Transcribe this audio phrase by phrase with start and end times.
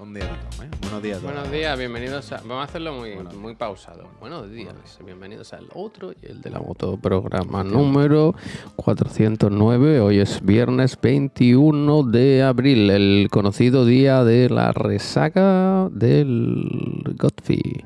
[0.00, 0.70] Día ¿eh?
[0.80, 1.34] Buenos días a todos.
[1.34, 2.38] Buenos días, bienvenidos a...
[2.38, 4.08] Vamos a hacerlo muy, muy pausado.
[4.18, 8.34] Buenos días, bienvenidos al otro y el de la moto programa número
[8.76, 10.00] 409.
[10.00, 17.84] Hoy es viernes 21 de abril, el conocido día de la resaca del Godfrey.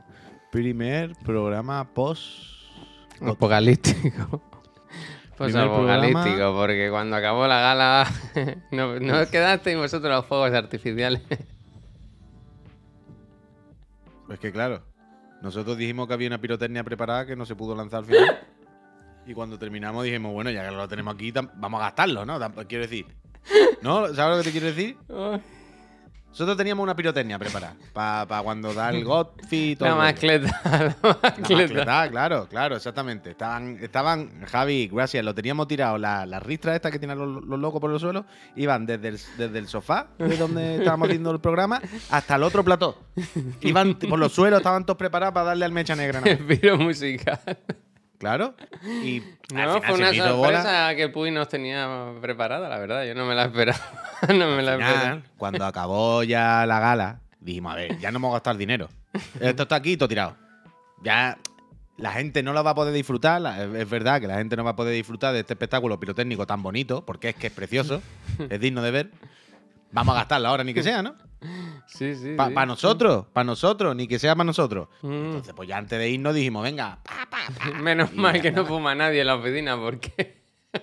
[0.53, 2.23] Primer programa post...
[3.23, 4.41] Apocalíptico.
[5.37, 8.07] Pues apocalíptico, porque cuando acabó la gala
[8.71, 11.21] no, no quedasteis vosotros los fuegos artificiales.
[14.27, 14.83] Pues que claro,
[15.43, 18.41] nosotros dijimos que había una pirotecnia preparada que no se pudo lanzar al final.
[19.27, 22.39] y cuando terminamos dijimos, bueno, ya que lo tenemos aquí, vamos a gastarlo, ¿no?
[22.67, 23.07] Quiero decir.
[23.83, 24.13] ¿No?
[24.15, 24.97] ¿Sabes lo que te quiero decir?
[26.35, 29.89] Nosotros teníamos una pirotecnia preparada para cuando da el Godfrey y todo.
[29.95, 32.11] La mascleta, la mascleta.
[32.11, 33.31] claro, claro, exactamente.
[33.31, 35.97] Estaban, estaban, Javi, gracias, lo teníamos tirado.
[35.97, 38.27] La, la ristra esta que tienen los, los locos por el suelo,
[38.57, 42.65] iban desde el, desde el sofá, de donde estábamos haciendo el programa, hasta el otro
[42.65, 42.99] plató.
[43.61, 46.21] Iban por los suelos, estaban todos preparados para darle al mecha negra.
[46.25, 47.39] El piro musical.
[48.19, 48.55] Claro.
[49.03, 50.95] Y No, fue una sorpresa bola.
[50.97, 53.05] que Puy nos tenía preparada, la verdad.
[53.05, 53.79] Yo no me la esperaba.
[54.29, 55.23] no me la esperaba.
[55.37, 58.89] cuando acabó ya la gala, dijimos, a ver, ya no hemos gastado el dinero.
[59.41, 60.37] Esto está aquí, todo tirado.
[61.03, 61.39] Ya
[61.97, 63.41] la gente no lo va a poder disfrutar.
[63.41, 66.47] la- es verdad que la gente no va a poder disfrutar de este espectáculo pirotécnico
[66.47, 68.01] tan bonito, porque es que es precioso,
[68.51, 69.11] es digno de ver.
[69.95, 71.15] Vamos a gastarlo ahora, ni que sea, ¿no?
[71.87, 72.35] Sí, sí.
[72.35, 72.67] Para sí.
[72.67, 74.89] nosotros, para nosotros, ni que sea para nosotros.
[75.03, 75.13] Mm.
[75.13, 77.71] Entonces, pues ya antes de irnos dijimos, venga, pa, pa, pa.
[77.83, 80.43] Menos Y mal que no fuma nadie en la oficina, porque.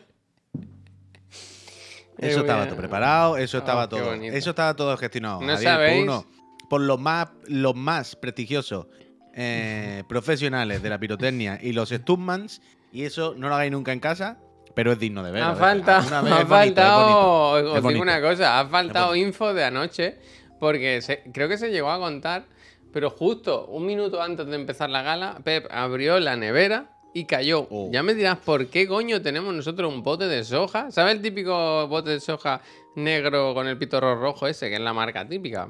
[2.17, 4.13] Eso Eh, estaba todo preparado, eso estaba Oh, qué todo.
[4.13, 5.41] Eso estaba todo gestionado.
[5.41, 6.25] No Javier, por sabéis- uno,
[6.69, 8.85] por los más, los más prestigiosos
[9.33, 13.99] eh, profesionales de la pirotecnia y los stuntmans, y eso no lo hagáis nunca en
[13.99, 14.37] casa,
[14.73, 15.43] pero es digno de ver.
[15.43, 18.01] ha faltado, ha bonito, es faltado, bonito, es os digo bonito.
[18.03, 20.17] una cosa, ha faltado info de anoche,
[20.59, 22.45] porque se- creo que se llegó a contar,
[22.93, 27.67] pero justo un minuto antes de empezar la gala, Pep abrió la nevera y cayó.
[27.69, 27.89] Oh.
[27.91, 30.91] Ya me dirás, ¿por qué coño tenemos nosotros un bote de soja?
[30.91, 32.61] ¿Sabes el típico bote de soja
[32.95, 35.67] negro con el pitorro rojo ese, que es la marca típica,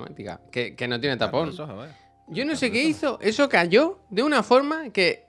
[0.51, 1.49] que, que no tiene tapón?
[1.49, 1.89] Eso, joder.
[2.27, 3.17] Yo no sé qué hizo.
[3.21, 5.25] Eso cayó de una forma que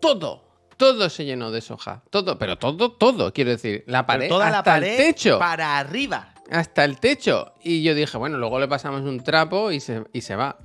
[0.00, 0.45] todo,
[0.76, 2.02] todo se llenó de soja.
[2.10, 3.84] Todo, pero todo, todo, quiero decir.
[3.86, 5.38] La pared, toda la hasta pared el techo.
[5.38, 6.32] para arriba.
[6.50, 7.52] Hasta el techo.
[7.62, 10.56] Y yo dije, bueno, luego le pasamos un trapo y se, y se va.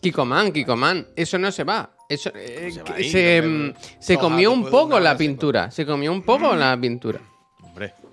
[0.00, 1.90] Kikoman, Kikoman, eso no se va.
[2.08, 5.16] Eso, eh, se va que ahí, se, no me- mm, se comió un poco la
[5.16, 5.70] pintura.
[5.70, 7.20] Se comió un poco la pintura.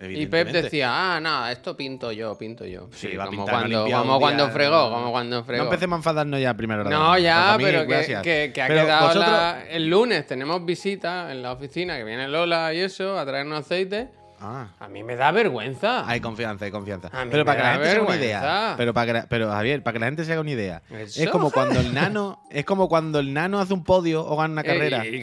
[0.02, 2.88] Y Pep decía, ah, nada, esto pinto yo, pinto yo.
[2.92, 5.36] Sí, Sí, va a como pintar, no cuando, como cuando día, fregó, no- como cuando
[5.38, 5.64] No fregó.
[5.66, 8.24] empecemos a enfadarnos ya la No, ya, mí, pero que, gracias.
[8.24, 10.28] que- que ha Pero quedado vosotros- la- el lunes.
[10.28, 14.10] Tenemos visita en la oficina, que viene Lola y eso, a traernos aceite.
[14.42, 14.68] Ah.
[14.80, 16.08] A mí me da vergüenza.
[16.08, 17.10] Hay confianza, hay confianza.
[17.32, 18.74] Pero para que la gente se haga una idea.
[18.78, 20.82] Pero, para que la- pero Javier, para que la gente se haga una idea.
[20.90, 21.24] Eso.
[21.24, 24.52] Es como cuando el nano, es como cuando el nano hace un podio o gana
[24.52, 25.06] una Eh, carrera.
[25.06, 25.16] y,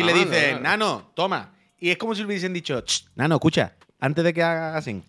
[0.00, 1.52] y le dice, nano, toma.
[1.78, 5.02] Y es como si le hubiesen dicho, "Ch, nano, escucha, antes de que hagas así,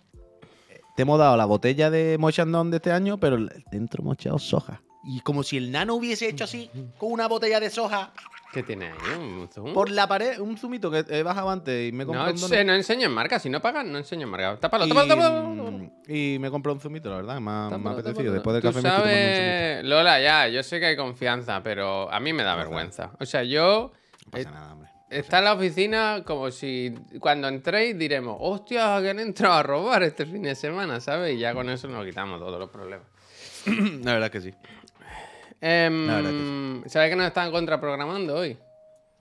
[0.96, 3.38] te hemos dado la botella de mochandón de este año, pero
[3.72, 4.82] dentro hemos echado soja.
[5.04, 8.12] Y como si el nano hubiese hecho así, con una botella de soja,
[8.52, 9.16] ¿Qué tiene ahí?
[9.18, 9.74] ¿Un zoom?
[9.74, 12.74] por la pared, un zumito que he bajado antes y me compré No, un no
[12.74, 13.40] enseñen marca.
[13.40, 14.58] Si no pagan, no enseñen marca.
[14.58, 15.72] Tápalo, y, tápalo, tápalo.
[15.72, 18.34] mm, y me compré un zumito, la verdad, me ha, apetecido.
[18.34, 19.22] Después del Tú café me estoy un zumito.
[19.22, 23.12] sabes, Lola, ya, yo sé que hay confianza, pero a mí me da vergüenza.
[23.20, 23.92] O sea, yo...
[24.26, 24.97] No pasa eh, nada, hombre.
[25.10, 30.04] Está en la oficina como si cuando entréis diremos, hostia, que han entrado a robar
[30.04, 31.36] este fin de semana, ¿sabes?
[31.36, 33.08] Y ya con eso nos quitamos todos los problemas.
[34.04, 34.54] La verdad que sí.
[35.62, 36.32] La verdad
[36.88, 38.58] ¿Sabes que nos están contraprogramando hoy?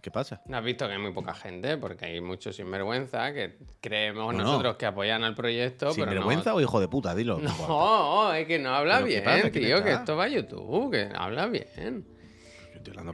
[0.03, 0.41] ¿Qué pasa?
[0.47, 4.39] No has visto que hay muy poca gente, porque hay muchos sinvergüenza que creemos No,
[4.41, 4.45] no.
[4.45, 7.15] nosotros que apoyan al proyecto, ¿Sin pero vergüenza o hijo de puta?
[7.15, 7.39] Dilo.
[7.39, 7.67] no.
[7.69, 11.09] No, es que no habla ¿Pero qué bien, tío, que esto va a YouTube, que
[11.13, 12.07] habla bien.
[12.91, 13.13] Estoy hablando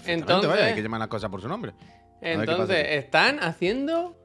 [0.06, 1.72] Entonces- vaya, hay que llamar las cosas por su nombre.
[2.20, 4.16] Entonces, están haciendo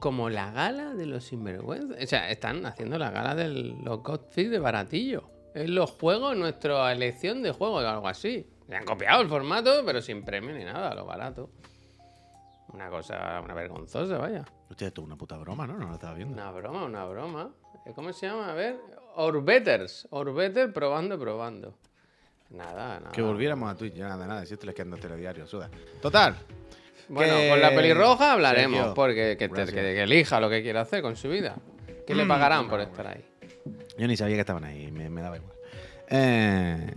[0.00, 1.96] como la gala de los sinvergüenza.
[2.02, 5.30] O sea, están haciendo la gala de los Godfrey de baratillo.
[5.54, 8.48] Es los juegos, nuestra elección de juegos, algo así.
[8.68, 11.50] Le han copiado el formato, pero sin premio ni nada, lo barato.
[12.68, 14.44] Una cosa, una vergonzosa, vaya.
[14.70, 15.76] Hostia, esto es una puta broma, ¿no?
[15.76, 16.34] No lo estaba viendo.
[16.34, 17.50] Una broma, una broma.
[17.96, 18.52] ¿Cómo se llama?
[18.52, 18.76] A ver.
[19.16, 20.06] Orbetters.
[20.10, 21.74] Orbetter probando, probando.
[22.50, 23.12] Nada, nada.
[23.12, 24.44] Que volviéramos a Twitch, ya nada, nada.
[24.46, 25.70] Si esto les queda en telediarios, suda.
[26.02, 26.34] Total.
[27.08, 29.70] Bueno, que- con la pelirroja hablaremos, Sergio, porque que, te- gracias.
[29.74, 31.56] que- que elija lo que quiera hacer con su vida.
[32.06, 33.24] ¿Qué Mm, le pagarán por estar ahí?
[33.98, 35.52] Yo ni sabía que estaban ahí, me, me daba igual.
[36.08, 36.92] Eh,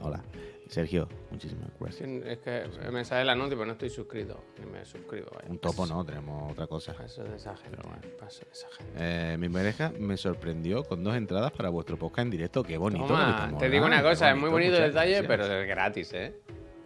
[0.00, 0.22] hola.
[0.70, 2.08] Sergio, muchísimas gracias.
[2.24, 4.40] Es que me sale el anuncio, pero no estoy suscrito.
[4.58, 5.26] Ni me suscribo.
[5.34, 5.48] Vaya.
[5.50, 6.92] Un topo no, tenemos otra cosa.
[6.94, 7.76] Paso de esa gente.
[8.18, 8.92] Paso de esa gente.
[8.96, 12.62] Eh, mi pareja me sorprendió con dos entradas para vuestro podcast en directo.
[12.62, 13.02] Qué bonito.
[13.04, 15.26] que Toma, te digo una cosa, es muy bonito el detalle, gracias.
[15.26, 16.36] pero es gratis, ¿eh?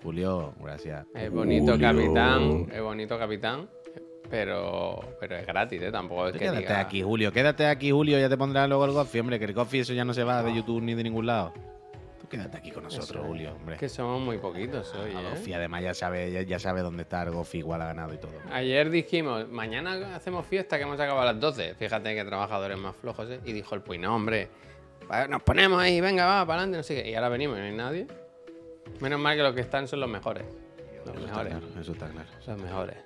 [0.02, 1.06] Julio, gracias.
[1.14, 1.88] Es bonito Julio.
[1.92, 3.69] capitán, es bonito capitán,
[4.31, 5.92] pero, pero es gratis, ¿eh?
[5.92, 7.32] Tampoco es que Quédate diga- aquí, Julio.
[7.32, 8.19] Quédate aquí, Julio.
[8.19, 9.38] Ya te pondrá luego el Gofi, hombre.
[9.38, 11.52] Que el Gofi eso ya no se va de YouTube ni de ningún lado.
[12.25, 13.29] Tú quédate aquí con nosotros, es.
[13.29, 13.76] Julio, hombre.
[13.76, 15.31] Que somos muy poquitos hoy, ¿eh?
[15.31, 17.59] Gofi, además, ya sabe, ya, ya sabe dónde está el Gofi.
[17.59, 18.32] Igual ha ganado y todo.
[18.50, 21.75] Ayer dijimos, mañana hacemos fiesta que hemos acabado a las 12.
[21.75, 23.41] Fíjate que trabajadores más flojos, ¿eh?
[23.44, 24.49] Y dijo el pues no, hombre.
[25.29, 27.11] Nos ponemos ahí, venga, va, para adelante, no sé qué.
[27.11, 28.06] Y ahora venimos no hay nadie.
[29.00, 30.44] Menos mal que los que están son los mejores.
[31.05, 31.53] Los Eso está mejores.
[31.53, 31.81] claro.
[31.81, 32.29] Eso está claro.
[32.47, 32.97] Los mejores.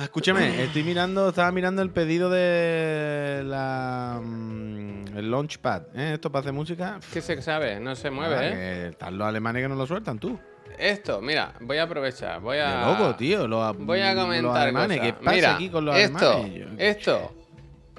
[0.00, 6.12] Escúchame, estoy mirando, estaba mirando el pedido de la mm, el Launchpad, ¿eh?
[6.14, 6.98] Esto para hacer música.
[7.12, 7.78] ¿Qué se sabe?
[7.80, 8.52] No se mueve, Ah, ¿eh?
[8.52, 10.38] que están los alemanes que no lo sueltan, tú.
[10.78, 12.40] Esto, mira, voy a aprovechar.
[12.40, 12.86] Voy Qué a.
[12.86, 13.46] loco, tío.
[13.46, 14.98] Los, Voy a los comentar alemanes.
[14.98, 15.12] cosas.
[15.12, 16.68] ¿Qué pasa Mira, aquí con los esto, alemanes?
[16.78, 17.34] Esto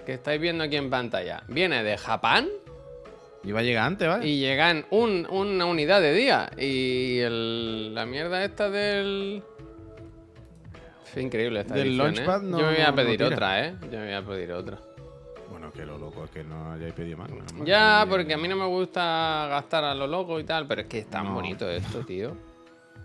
[0.06, 2.50] que estáis viendo aquí en pantalla viene de Japón
[3.44, 4.28] Iba a llegar antes, ¿vale?
[4.28, 6.50] y llega en un- una unidad de día.
[6.58, 9.44] Y el- la mierda esta del.
[11.14, 12.48] Fue increíble esta Del edición, Launchpad ¿eh?
[12.50, 13.28] no- Yo me voy a no- pedir tira.
[13.28, 13.76] otra, ¿eh?
[13.92, 14.80] Yo me voy a pedir otra.
[15.50, 17.30] Bueno, que lo loco es que no hayáis pedido más.
[17.30, 17.68] menos mal.
[17.68, 20.88] Ya, porque a mí no me gusta gastar a lo loco y tal, pero es
[20.88, 21.34] que es tan No.
[21.34, 22.36] bonito esto, tío.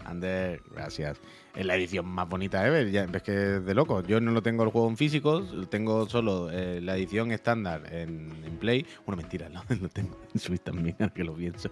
[0.05, 1.19] Ander, gracias.
[1.57, 2.89] Es la edición más bonita ever.
[2.93, 4.03] Ya, ves que es de loco.
[4.05, 8.31] Yo no lo tengo el juego en físico, tengo solo eh, la edición estándar en,
[8.45, 8.87] en Play.
[9.05, 11.71] Bueno, mentira, no, lo tengo en Switch también, ahora que lo pienso.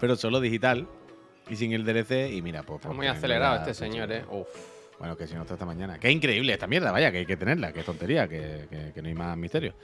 [0.00, 0.86] Pero solo digital
[1.50, 2.32] y sin el DLC.
[2.32, 2.76] Y mira, pues.
[2.76, 4.24] Está pues, muy tenerlo acelerado este señor, ¿eh?
[4.30, 4.48] Uf.
[4.98, 5.98] Bueno, que si no está esta mañana.
[5.98, 9.08] Qué increíble esta mierda, vaya, que hay que tenerla, qué tontería, que, que- que no
[9.08, 9.74] hay más misterio.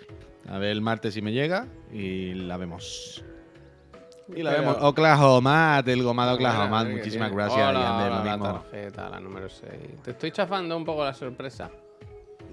[0.49, 3.25] A ver el martes si me llega y la vemos.
[4.35, 4.77] Y la Pero- vemos.
[4.81, 6.85] Oklahoma, del gomado Oklahoma.
[6.85, 9.71] Muchísimas gracias, Hola, Yander, lo hola, la tarjeta, la número 6.
[10.03, 11.71] Te estoy chafando un poco la sorpresa.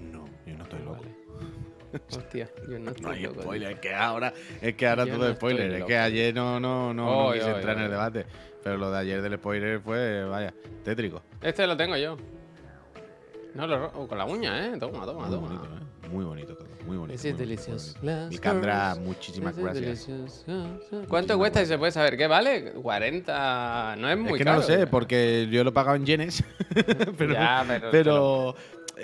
[0.00, 1.00] No, yo no estoy loco.
[1.02, 2.02] Vale.
[2.16, 4.32] Hostia, yo no estoy No hay loco, spoiler, es que ahora,
[4.62, 5.72] es que ahora Yo todo no es spoiler.
[5.72, 8.26] Es que ayer no, no, no, no quise entrar en el debate.
[8.62, 10.54] Pero lo de ayer del spoiler fue, vaya,
[10.84, 11.22] tétrico.
[11.42, 12.16] Este lo tengo yo.
[13.54, 14.78] No, lo oh, con la uña, ¿eh?
[14.78, 15.48] Toma, toma, Muy toma.
[15.48, 16.08] bonito, ¿eh?
[16.10, 16.68] Muy bonito todo.
[16.86, 17.14] Muy bonito.
[17.14, 17.94] Es muy delicioso.
[18.02, 18.42] bonito.
[18.42, 18.98] Girls.
[19.00, 20.08] muchísimas gracias.
[21.08, 22.16] ¿Cuánto cuesta y se puede saber?
[22.16, 22.72] ¿Qué vale?
[22.72, 23.96] 40.
[23.98, 24.56] No es muy es que caro.
[24.56, 24.86] no lo sé, ¿eh?
[24.86, 26.42] porque yo lo he pagado en yenes.
[27.18, 28.54] pero, Ya, pero- pero,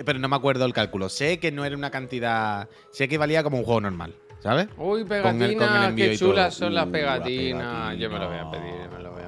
[0.05, 1.09] pero no me acuerdo el cálculo.
[1.09, 2.69] Sé que no era una cantidad.
[2.91, 4.69] Sé que valía como un juego normal, ¿sabes?
[4.77, 7.97] Uy, pegatinas, qué chulas son las Uh, pegatinas.
[7.99, 9.28] Yo me lo voy a pedir, me lo voy a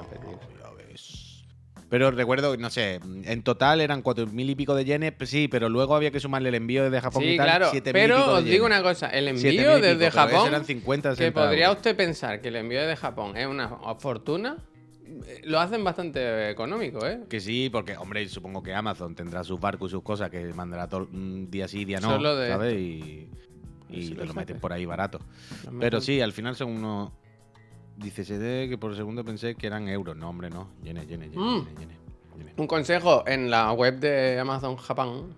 [1.91, 5.47] Pero recuerdo, no sé, en total eran cuatro mil y pico de yenes, pues sí,
[5.47, 7.67] pero luego había que sumarle el envío desde Japón Sí, y tal, claro.
[7.69, 8.79] siete mil y pico Pero de os digo yenes.
[8.79, 10.47] una cosa: el envío y pico, desde ese Japón.
[10.47, 13.67] eran 50, Que 60 podría usted pensar que el envío desde Japón es una
[13.99, 14.55] fortuna.
[15.27, 17.19] eh, Lo hacen bastante económico, ¿eh?
[17.29, 20.87] Que sí, porque, hombre, supongo que Amazon tendrá sus barcos y sus cosas que mandará
[20.87, 22.73] todo un día sí, día no, Solo de ¿sabes?
[22.79, 23.27] Y,
[23.89, 25.19] y te lo lo meten por ahí barato.
[25.79, 27.11] Pero sí, al final son unos...
[28.01, 30.15] Dice CD que por segundo pensé que eran euros.
[30.17, 30.69] No, hombre, no.
[30.83, 31.57] Yenes, yenes, yenes, Mm.
[31.59, 31.97] yenes, yenes,
[32.37, 32.53] yenes.
[32.57, 35.33] Un consejo: en la web de Amazon Japón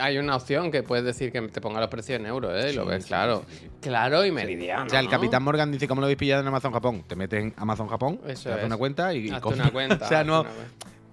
[0.00, 2.70] hay una opción que puedes decir que te ponga los precios en euros, ¿eh?
[2.70, 3.44] Y lo Sí, ves sí, claro.
[3.48, 3.70] sí, sí, sí.
[3.80, 4.86] Claro y meridiano.
[4.86, 5.10] O sea, el ¿no?
[5.10, 7.04] Capitán Morgan dice, ¿cómo lo habéis pillado en Amazon Japón?
[7.06, 8.66] Te metes en Amazon Japón, Eso te haces es.
[8.66, 10.04] una cuenta y, Hazte una cuenta.
[10.04, 10.44] o sea, no...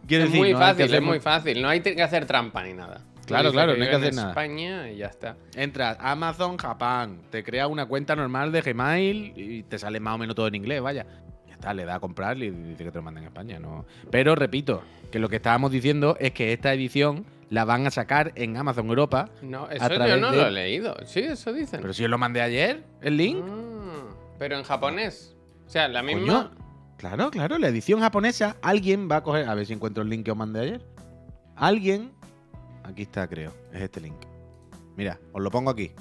[0.08, 1.62] Quiero es decir, muy no fácil, hacer es muy mu- fácil.
[1.62, 3.02] No hay que hacer trampa ni nada.
[3.28, 4.30] Claro, claro, que no hay que hacer en nada.
[4.30, 5.36] España y ya está.
[5.56, 10.18] Entras Amazon Japón, te crea una cuenta normal de Gmail y te sale más o
[10.18, 11.06] menos todo en inglés, vaya.
[11.48, 13.60] Ya está, le da a comprar y dice que te lo manden en España.
[13.60, 13.86] No.
[14.10, 18.32] Pero repito, que lo que estábamos diciendo es que esta edición la van a sacar
[18.36, 19.30] en Amazon Europa.
[19.42, 20.96] No, A eso yo no de- lo he leído.
[21.06, 21.80] Sí, eso dicen.
[21.82, 23.44] Pero si os lo mandé ayer, el link.
[23.48, 24.04] Ah,
[24.40, 25.36] pero en japonés.
[25.66, 26.22] O sea, la misma.
[26.50, 26.52] Coño,
[26.98, 29.48] Claro, claro, la edición japonesa, alguien va a coger.
[29.48, 30.82] A ver si encuentro el link que os mandé ayer.
[31.56, 32.12] Alguien.
[32.88, 33.54] Aquí está, creo.
[33.74, 34.16] Es este link.
[34.96, 35.92] Mira, os lo pongo aquí.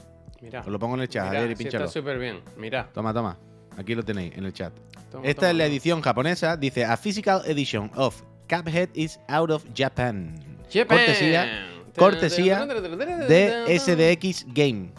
[0.40, 0.60] Mira.
[0.60, 1.84] Os lo pongo en el chat, ayer y sí pínchalo.
[1.86, 2.40] está súper bien.
[2.56, 2.88] Mira.
[2.92, 3.36] Toma, toma.
[3.76, 4.72] Aquí lo tenéis en el chat.
[5.10, 5.50] toma, Esta toma.
[5.50, 6.56] es la edición japonesa.
[6.56, 10.38] Dice: A physical edition of Cuphead is out of Japan.
[10.72, 10.98] Japan.
[10.98, 11.66] Cortesía,
[11.96, 14.90] cortesía de SDX Game.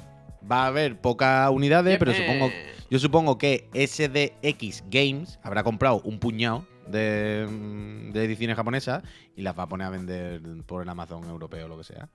[0.50, 2.50] Va a haber pocas unidades, pero supongo.
[2.90, 9.04] Yo supongo que SDX Games habrá comprado un puñado de, mm, de ediciones japonesas
[9.36, 12.10] y las va a poner a vender por el Amazon europeo o lo que sea.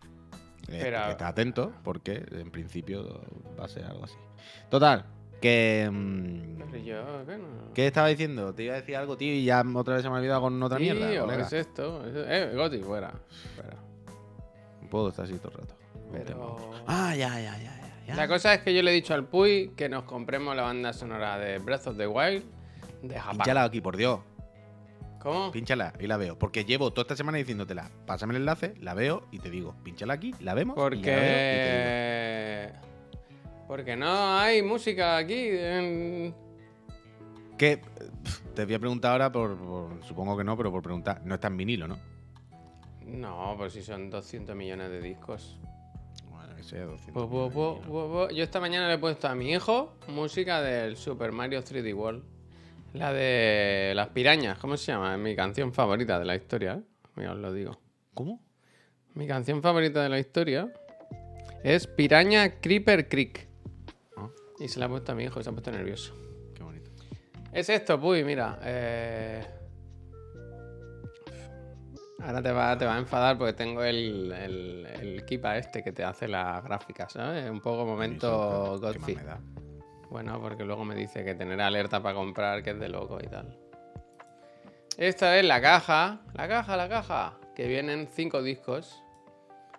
[0.69, 3.21] Eh, Pero- Está atento porque en principio
[3.59, 4.15] va a ser algo así.
[4.71, 5.05] Total,
[5.41, 5.89] que.
[5.93, 7.73] mm, yo, ¿qué no?
[7.75, 8.55] ¿Qué estaba diciendo?
[8.55, 10.63] Te iba a decir algo, tío, y ya otra vez se me ha olvidado con
[10.63, 11.11] otra mierda.
[11.11, 11.43] Tío, colega.
[11.47, 12.07] es esto.
[12.07, 13.13] es- Eh, Goti, fuera.
[13.57, 13.77] fuera.
[14.83, 15.75] No puedo estar así todo el rato.
[16.13, 16.71] Pero.
[16.87, 18.05] Ah, ya, ya, ya, ya.
[18.07, 18.15] ya.
[18.15, 20.93] La cosa es que yo le he dicho al Puy que nos compremos la banda
[20.93, 22.45] sonora de Breath of the Wild
[23.03, 23.37] de Japón.
[23.41, 24.21] Hínchalo aquí, por Dios.
[25.23, 25.53] ¿Cómo?
[25.53, 26.37] Pínchala y la veo.
[26.39, 27.91] Porque llevo toda esta semana diciéndotela.
[28.07, 30.77] Pásame el enlace, la veo y te digo, pínchala aquí, la vemos.
[30.77, 32.93] y la veo y te Porque.
[33.69, 35.49] Porque no hay música aquí.
[35.49, 36.35] en-.
[37.57, 37.81] Que
[38.55, 41.23] te voy a preguntar ahora, por, por- supongo que no, pero por preguntar.
[41.25, 41.99] No está en vinilo, ¿no?
[43.07, 45.59] No, pues si son 200 millones de discos.
[46.31, 47.15] Bueno, que sea 200.
[47.15, 48.29] Bu, bu, bu, bu, bu.
[48.35, 52.25] Yo esta mañana le he puesto a mi hijo música del Super Mario 3D World.
[52.93, 55.15] La de las pirañas, ¿cómo se llama?
[55.15, 56.75] Es mi canción favorita de la historia.
[56.75, 56.83] ¿eh?
[57.17, 57.79] Mira, os lo digo.
[58.15, 58.43] ¿Cómo?
[59.15, 60.71] Mi canción favorita de la historia
[61.65, 63.49] es Piraña Creeper Creek.
[64.17, 64.29] Ah.
[64.59, 66.15] Y se la ha puesto a mi hijo y se ha puesto nervioso.
[66.55, 66.91] Qué bonito.
[67.53, 68.59] Es esto, Puy, mira.
[68.63, 69.43] eh,
[72.21, 75.91] Ahora te va, te va a enfadar porque tengo el, el, el Kipa este que
[75.93, 77.51] te hace las gráficas, ¿sabes?
[77.51, 79.62] Un poco momento Eso, ¿qué- qué más Godfrey.
[80.13, 83.29] Bueno, porque luego me dice que tener alerta para comprar, que es de loco y
[83.29, 83.59] tal.
[84.99, 89.03] Esta es la caja, la caja, la caja, que vienen cinco discos.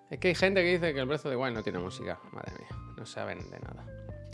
[0.10, 2.20] Es que hay gente que dice que el Breath of the Wild no tiene música.
[2.32, 3.86] Madre mía, no saben de nada.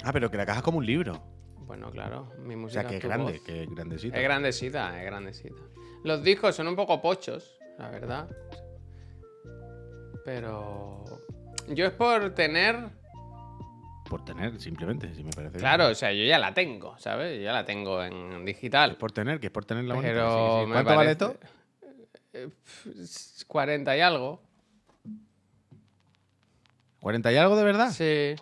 [0.04, 1.22] Ah, pero que la caja es como un libro.
[1.58, 3.42] Bueno, claro, mi O música sea, que es grande, voz.
[3.42, 4.16] que es grandecito.
[4.16, 5.62] Es grandecita, es grandecita.
[6.06, 8.30] Los discos son un poco pochos, la verdad.
[10.24, 11.04] Pero.
[11.68, 12.99] Yo es por tener.
[14.10, 15.52] Por tener, simplemente, si me parece.
[15.52, 15.60] bien.
[15.62, 17.38] Claro, o sea, yo ya la tengo, ¿sabes?
[17.38, 18.92] Yo ya la tengo en digital.
[18.92, 20.12] Es por tener, que es por tener la bonita.
[20.14, 20.66] Pero sí, sí.
[20.68, 21.36] me ¿Cuánto vale esto?
[23.48, 24.42] 40 y algo.
[27.02, 27.92] ¿40 y algo de verdad?
[27.92, 28.36] Sí.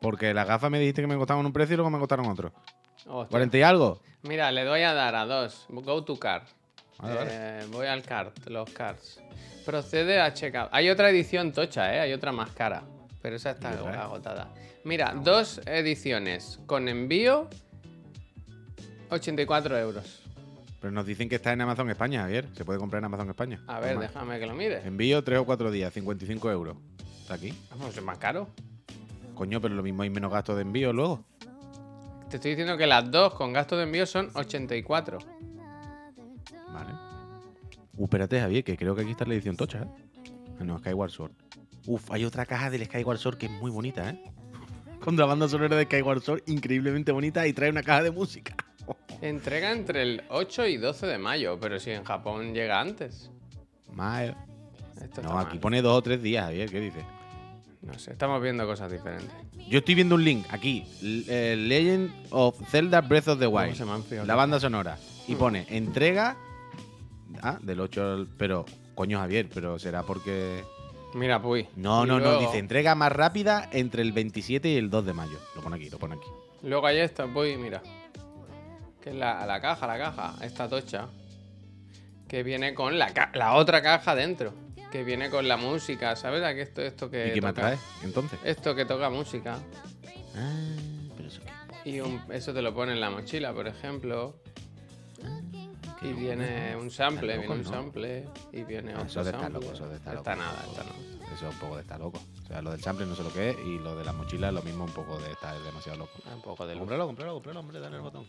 [0.00, 2.52] Porque las gafas me dijiste que me costaban un precio y luego me costaron otro.
[3.06, 3.38] Hostia.
[3.38, 4.00] ¿40 y algo?
[4.22, 5.66] Mira, le doy a dar a dos.
[5.68, 6.44] Go to card.
[6.98, 7.30] Vale, vale.
[7.32, 9.20] Eh, voy al card, los cards.
[9.64, 10.68] Procede a checkout.
[10.72, 12.00] Hay otra edición tocha, ¿eh?
[12.00, 12.82] Hay otra más cara.
[13.20, 13.98] Pero esa está ¿Y otra, eh?
[13.98, 14.52] agotada.
[14.84, 17.48] Mira, dos ediciones con envío.
[19.10, 20.22] 84 euros.
[20.80, 22.48] Pero nos dicen que está en Amazon España, Javier.
[22.54, 23.62] Se puede comprar en Amazon España.
[23.68, 24.84] A ver, déjame que lo mire.
[24.84, 26.76] Envío 3 o 4 días, 55 euros.
[27.20, 27.54] Está aquí.
[27.70, 28.48] Vamos, es más caro.
[29.34, 31.24] Coño, pero lo mismo hay menos gastos de envío luego.
[32.28, 35.18] Te estoy diciendo que las dos con gasto de envío son 84.
[36.72, 36.90] Vale.
[37.94, 39.86] Uh, espérate, Javier, que creo que aquí está la edición tocha, ¿eh?
[40.58, 41.32] Ah, No, Skyward Sword.
[41.86, 44.32] Uf, hay otra caja del Skyward Sword que es muy bonita, ¿eh?
[45.02, 48.54] Con la banda sonora de Skyward Sword, increíblemente bonita, y trae una caja de música.
[49.20, 53.30] Entrega entre el 8 y 12 de mayo, pero si en Japón llega antes.
[53.92, 54.36] Mal.
[55.02, 55.60] Esto No, aquí mal.
[55.60, 57.04] pone dos o tres días, Javier, ¿qué dices?
[57.82, 59.30] No sé, estamos viendo cosas diferentes.
[59.68, 63.58] Yo estoy viendo un link aquí, L- eh, Legend of Zelda Breath of the ¿Cómo
[63.58, 65.38] Wild, se me ha enfriado la banda sonora, y Mm.
[65.38, 66.36] pone entrega,
[67.42, 68.28] ah, del 8 al...
[68.38, 70.62] Pero, coño Javier, pero será porque...
[71.14, 71.68] Mira, Puy.
[71.76, 75.38] No, no, no, dice entrega más rápida entre el 27 y el 2 de mayo.
[75.54, 76.26] Lo pone aquí, lo pone aquí.
[76.62, 77.82] Luego hay esta, Puy, mira.
[79.02, 81.08] Que es la, la caja, la caja, esta tocha.
[82.28, 84.54] Que viene con la, ca- la otra caja dentro.
[84.90, 86.42] Que viene con la música, ¿sabes?
[86.42, 87.28] Aquí esto, esto que.
[87.28, 88.38] ¿Y qué me toca- trae entonces?
[88.44, 89.58] Esto que toca música.
[90.34, 90.76] Ah,
[91.16, 91.40] pero eso
[91.84, 91.90] qué...
[91.90, 94.36] Y un- eso te lo pone en la mochila, por ejemplo.
[96.04, 98.24] Y viene un sample, Está viene un sample.
[98.52, 100.42] Y viene otro eso de estar loco, eso de estar Está loco.
[100.44, 100.96] nada, está nada.
[101.34, 102.20] Eso es un poco de estar loco.
[102.44, 104.48] O sea, lo del sample no sé lo que es y lo de la mochila
[104.48, 106.12] es lo mismo, un poco de estar demasiado loco.
[106.34, 106.76] Un poco de.
[106.76, 108.26] Cómpralo, cómpralo, cómpralo, hombre, dale el botón.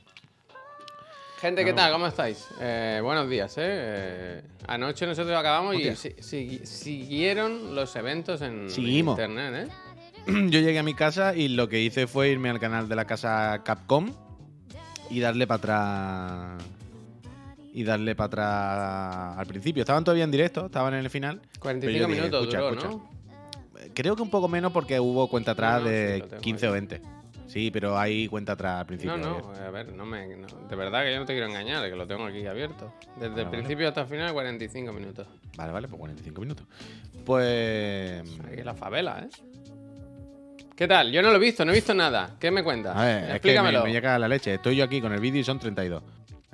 [1.42, 1.92] Gente, ¿qué tal?
[1.92, 2.48] ¿Cómo estáis?
[2.62, 3.62] Eh, buenos días, ¿eh?
[3.65, 5.96] Eh, Anoche nosotros acabamos y Hostia.
[5.96, 9.20] si- si- siguieron los eventos en Seguimos.
[9.20, 9.74] internet, ¿eh?
[10.50, 13.03] Yo llegué a mi casa y lo que hice fue irme al canal de la
[13.06, 14.10] casa Capcom
[15.10, 16.63] y darle para atrás.
[17.75, 19.82] Y darle para atrás al principio.
[19.82, 21.42] Estaban todavía en directo, estaban en el final.
[21.60, 22.88] 45 dije, minutos escucha, duró, escucha.
[22.89, 23.10] ¿no?
[23.96, 26.42] Creo que un poco menos porque hubo cuenta atrás No, no, sí, de lo tengo
[26.42, 26.74] 15 o aquí.
[26.88, 27.01] 20.
[27.48, 29.18] Sí, pero hay cuenta atrás al principio.
[29.18, 31.88] No, no, a ver, no me, no, de verdad que yo no te quiero engañar,
[31.89, 32.94] que lo tengo aquí abierto.
[33.15, 33.58] Desde Vale, el vale.
[33.58, 35.27] principio hasta el final, 45 minutos.
[35.58, 36.65] Vale, vale, pues 45 minutos.
[37.25, 38.22] Pues.
[38.46, 39.30] Aquí en la favela, ¿eh?
[40.75, 41.12] ¿Qué tal?
[41.12, 42.36] Yo no lo he visto, no he visto nada.
[42.39, 42.96] ¿Qué me cuentas?
[42.96, 43.84] A ver, es que me, Explícamelo.
[43.84, 44.56] me llega la leche.
[44.56, 46.01] Estoy yo aquí con el vídeo y son 32.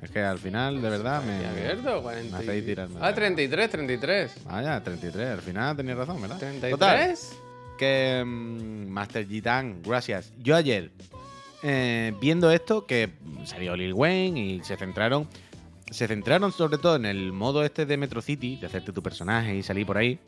[0.01, 1.45] Es que al final, de verdad, me.
[1.45, 2.37] Abierto, 40.
[2.37, 4.31] me hacéis tirarme Ah, la- 33, 33.
[4.45, 5.27] Vaya, 33.
[5.29, 6.39] Al final tenías razón, ¿verdad?
[6.39, 6.69] ¿33?
[6.69, 7.15] Total,
[7.77, 10.31] que mm, Master Gitan, gracias.
[10.41, 10.91] Yo ayer,
[11.63, 13.09] eh, viendo esto, que
[13.45, 15.27] salió Lil Wayne y se centraron.
[15.91, 19.55] Se centraron sobre todo en el modo este de Metro City, de hacerte tu personaje
[19.55, 20.19] y salir por ahí.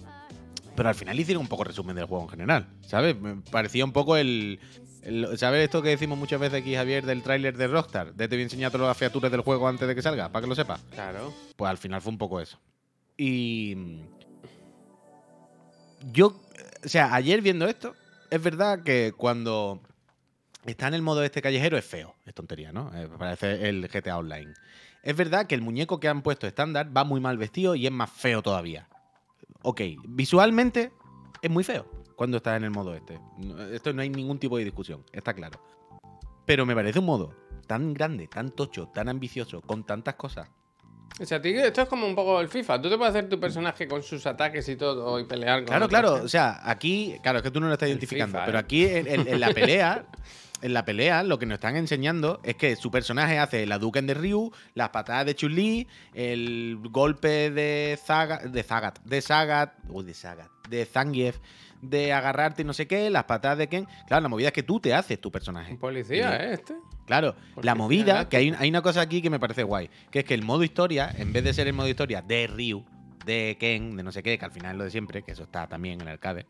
[0.76, 3.20] Pero al final hicieron un poco resumen del juego en general, ¿sabes?
[3.20, 4.60] Me parecía un poco el,
[5.04, 8.14] el- ¿Sabes esto que decimos muchas veces aquí, Javier, del tráiler de Rockstar?
[8.14, 10.44] De te voy a enseñar todas las featuras del juego antes de que salga, para
[10.44, 10.82] que lo sepas.
[10.92, 11.34] Claro.
[11.56, 12.60] Pues al final fue un poco eso.
[13.18, 13.76] Y.
[16.12, 16.40] Yo.
[16.84, 17.96] O sea, ayer viendo esto,
[18.30, 19.82] es verdad que cuando
[20.66, 22.92] está en el modo este callejero es feo, es tontería, ¿no?
[22.96, 24.54] Eh, parece el GTA Online.
[25.04, 27.92] Es verdad que el muñeco que han puesto estándar va muy mal vestido y es
[27.92, 28.88] más feo todavía.
[29.64, 30.92] Ok, visualmente
[31.42, 31.86] es muy feo
[32.22, 33.20] cuando estás en el modo este.
[33.74, 35.60] Esto no hay ningún tipo de discusión, está claro.
[36.46, 37.34] Pero me parece un modo
[37.66, 40.48] tan grande, tan tocho, tan ambicioso, con tantas cosas.
[41.20, 42.80] O sea, a ti esto es como un poco el FIFA.
[42.80, 45.88] Tú te puedes hacer tu personaje con sus ataques y todo y pelear con Claro,
[45.88, 46.10] claro.
[46.12, 46.26] gente.
[46.26, 48.62] O sea, aquí, claro, es que tú no lo estás El identificando, FIFA, pero ¿eh?
[48.62, 50.06] aquí en, en- en la pelea,
[50.62, 54.06] en la pelea, lo que nos están enseñando es que su personaje hace la Duken
[54.06, 60.04] de Ryu, las patadas de Chun-Li, el golpe de Zagat, de Zagat, de Sagat, uy,
[60.06, 61.40] de Sagat, de Zangief,
[61.82, 63.88] de agarrarte y no sé qué, las patadas de Ken.
[64.08, 65.74] Claro, la movida es que tú te haces tu personaje.
[65.74, 66.54] Un policía, ¿eh?
[66.54, 66.76] Este.
[67.06, 70.26] Claro, la movida, que hay, hay una cosa aquí que me parece guay, que es
[70.26, 72.86] que el modo historia, en vez de ser el modo historia de Ryu,
[73.26, 75.44] de Ken, de no sé qué, que al final es lo de siempre, que eso
[75.44, 76.46] está también en el arcade,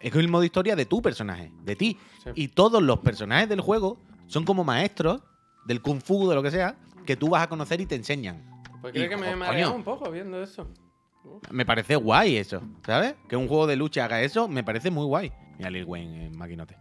[0.00, 1.98] es el modo historia de tu personaje, de ti.
[2.24, 2.30] Sí.
[2.34, 5.22] Y todos los personajes del juego son como maestros
[5.66, 8.42] del kung fu, de lo que sea, que tú vas a conocer y te enseñan.
[8.80, 10.66] Pues Y, creo que me he mareado un poco viendo eso.
[11.50, 13.14] Me parece guay eso, ¿sabes?
[13.28, 15.32] Que un juego de lucha haga eso, me parece muy guay.
[15.58, 16.76] Mira Lil Wayne en maquinote.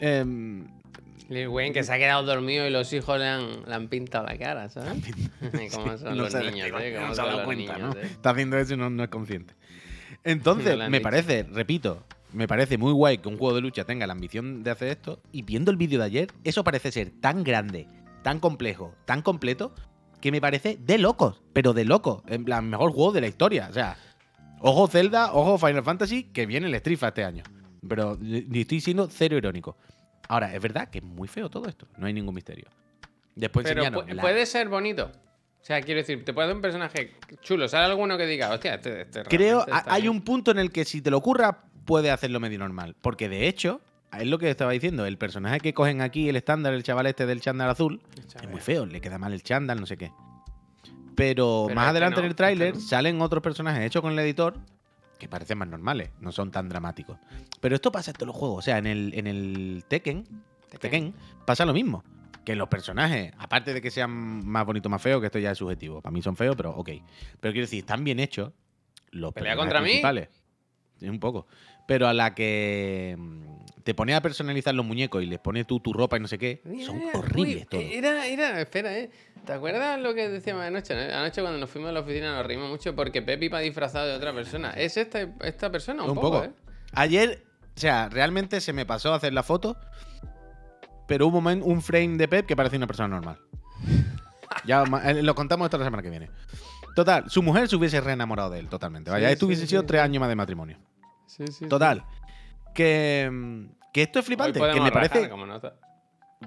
[0.00, 0.66] Em,
[1.28, 4.26] Lil Wayne que se ha quedado dormido y los hijos le han, le han pintado
[4.26, 4.92] la cara, ¿sabes?
[5.74, 6.96] Cómo son los se- niños, ¿eh?
[7.00, 8.00] no se dado los cuenta, niños, ¿no?
[8.00, 8.06] ¿eh?
[8.06, 9.54] Está haciendo eso y no, no es consciente.
[10.24, 11.02] Entonces, me dicho.
[11.02, 14.70] parece, repito, me parece muy guay que un juego de lucha tenga la ambición de
[14.70, 15.20] hacer esto.
[15.32, 17.88] Y viendo el vídeo de ayer, eso parece ser tan grande,
[18.22, 19.74] tan complejo, tan completo,
[20.22, 22.22] que me parece de locos, pero de locos.
[22.28, 23.66] En plan, mejor juego de la historia.
[23.68, 23.96] O sea,
[24.60, 27.42] ojo Zelda, ojo Final Fantasy, que viene el Fighter este año.
[27.86, 28.16] Pero
[28.54, 29.76] estoy siendo cero irónico.
[30.28, 32.68] Ahora, es verdad que es muy feo todo esto, no hay ningún misterio.
[33.34, 35.10] Después Pero enseñaron pu- la- puede ser bonito.
[35.60, 37.68] O sea, quiero decir, te puede dar un personaje chulo.
[37.68, 40.14] ¿Sale alguno que diga, hostia, este, este Creo, hay bien"?
[40.14, 42.94] un punto en el que si te lo ocurra, puede hacerlo medio normal.
[43.00, 43.80] Porque de hecho,
[44.18, 47.26] es lo que estaba diciendo, el personaje que cogen aquí, el estándar, el chaval este
[47.26, 48.02] del chándal azul,
[48.42, 50.12] es muy feo, le queda mal el chándal, no sé qué.
[51.14, 52.88] Pero, Pero más este adelante no, en el tráiler este no.
[52.88, 54.58] salen otros personajes hechos con el editor
[55.18, 57.18] que parecen más normales, no son tan dramáticos.
[57.60, 60.24] Pero esto pasa en todos los juegos, o sea, en el, en el Tekken,
[60.80, 61.14] Tekken
[61.46, 62.02] pasa lo mismo.
[62.44, 64.10] Que los personajes, aparte de que sean
[64.44, 66.00] más bonitos, más feos, que esto ya es subjetivo.
[66.00, 66.88] Para mí son feos, pero ok.
[67.38, 68.50] Pero quiero decir, están bien hechos
[69.12, 70.26] los ¿Pelea personajes contra mí?
[70.98, 71.46] Sí, un poco.
[71.86, 75.80] Pero a la que mm, te pones a personalizar los muñecos y les pones tú
[75.80, 77.84] tu ropa y no sé qué, Mira, son horribles todos.
[77.84, 79.10] Era, era, espera, ¿eh?
[79.44, 80.94] ¿Te acuerdas lo que decíamos anoche?
[80.94, 81.00] no?
[81.16, 84.14] Anoche cuando nos fuimos a la oficina nos reímos mucho porque Pepe iba disfrazado de
[84.14, 84.70] otra persona.
[84.70, 86.04] ¿Es esta, esta persona?
[86.04, 86.44] Un, Un poco, poco.
[86.44, 86.52] ¿eh?
[86.92, 87.42] Ayer,
[87.76, 89.76] o sea, realmente se me pasó a hacer la foto,
[91.08, 93.38] pero hubo un, un frame de Pep que parecía una persona normal.
[94.66, 96.30] Ya eh, lo contamos esto la semana que viene.
[96.94, 99.10] Total, su mujer se hubiese reenamorado de él totalmente.
[99.10, 99.86] Vaya, Sí, esto hubiese sí, sido sí.
[99.88, 100.76] tres años más de matrimonio.
[101.36, 101.66] Sí, sí.
[101.66, 102.04] Total.
[102.74, 104.58] Que, mm, que esto es flipante.
[104.58, 105.74] Que me rajar parece, como nota.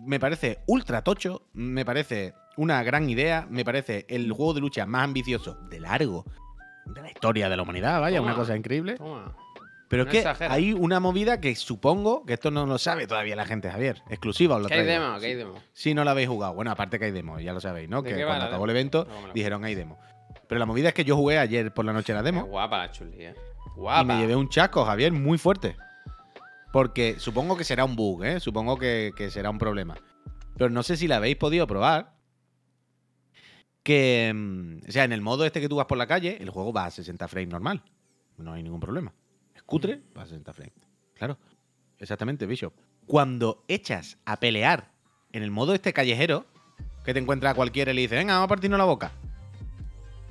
[0.03, 1.47] me parece ultra tocho.
[1.53, 3.47] Me parece una gran idea.
[3.49, 6.25] Me parece el juego de lucha más ambicioso de largo
[6.85, 7.99] de la historia de la humanidad.
[7.99, 8.95] Vaya, una cosa increíble.
[8.95, 9.35] Toma.
[9.87, 10.51] Pero No es que exagera.
[10.51, 14.01] hay una movida que supongo que esto no lo sabe todavía la gente, Javier.
[14.09, 15.19] Exclusiva os lo ¿Qué hay demo?
[15.19, 15.53] ¿Qué hay demo?
[15.73, 16.55] Si no la habéis jugado.
[16.55, 18.01] Bueno, aparte que hay demo, ya lo sabéis, ¿no?
[18.01, 19.99] ¿De Que cuando acabó el evento dijeron hay demo.
[20.47, 22.77] Pero la movida es que yo jugué ayer por la noche la Qué demo guapa
[22.77, 23.35] la chuli, ¿eh?
[23.75, 24.01] Guapa.
[24.01, 25.75] y me llevé un chasco, Javier, muy fuerte.
[26.71, 28.39] Porque supongo que será un bug, ¿eh?
[28.39, 29.95] Supongo que, que será un problema.
[30.57, 32.15] Pero no sé si la habéis podido probar.
[33.83, 36.49] Que, mm, o sea, en el modo este que tú vas por la calle, el
[36.49, 37.83] juego va a 60 frames normal.
[38.37, 39.13] No hay ningún problema.
[39.53, 40.73] Es cutre, va a 60 frames.
[41.13, 41.37] Claro,
[41.99, 42.73] exactamente, Bishop.
[43.05, 44.91] Cuando echas a pelear
[45.31, 46.45] en el modo este callejero,
[47.03, 49.11] que te encuentra a cualquiera y le dice, venga, vamos a partirnos la boca.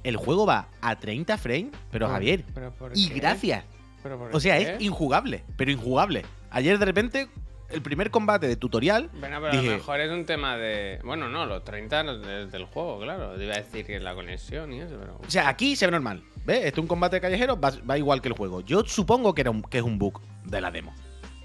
[0.04, 3.14] El juego va a 30 frames, pero ¿Por- Javier, pero y qué?
[3.14, 3.64] gracias.
[4.02, 4.74] ¿Pero por O sea, qué?
[4.74, 6.24] es injugable, pero injugable.
[6.50, 7.28] Ayer de repente,
[7.70, 11.00] el primer combate de tutorial, Bueno, pero a lo mejor es un tema de.
[11.02, 13.34] Bueno, no, los 30 no- de- del juego, claro.
[13.36, 15.18] Te iba a decir que es la conexión y eso, pero.
[15.26, 16.22] o sea, aquí se ve normal.
[16.44, 16.66] ¿Ves?
[16.66, 18.60] Esto es un combate callejero, va, va igual que el juego.
[18.60, 20.92] Yo supongo que, era un- que es un bug de la demo.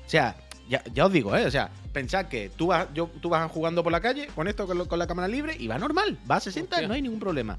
[0.05, 0.35] O sea,
[0.67, 1.45] ya, ya os digo, ¿eh?
[1.45, 4.67] O sea, pensad que tú vas, yo, tú vas jugando por la calle con esto,
[4.67, 6.87] con, lo- con la cámara libre, y va normal, va a 60, Hostia.
[6.89, 7.57] no hay ningún problema.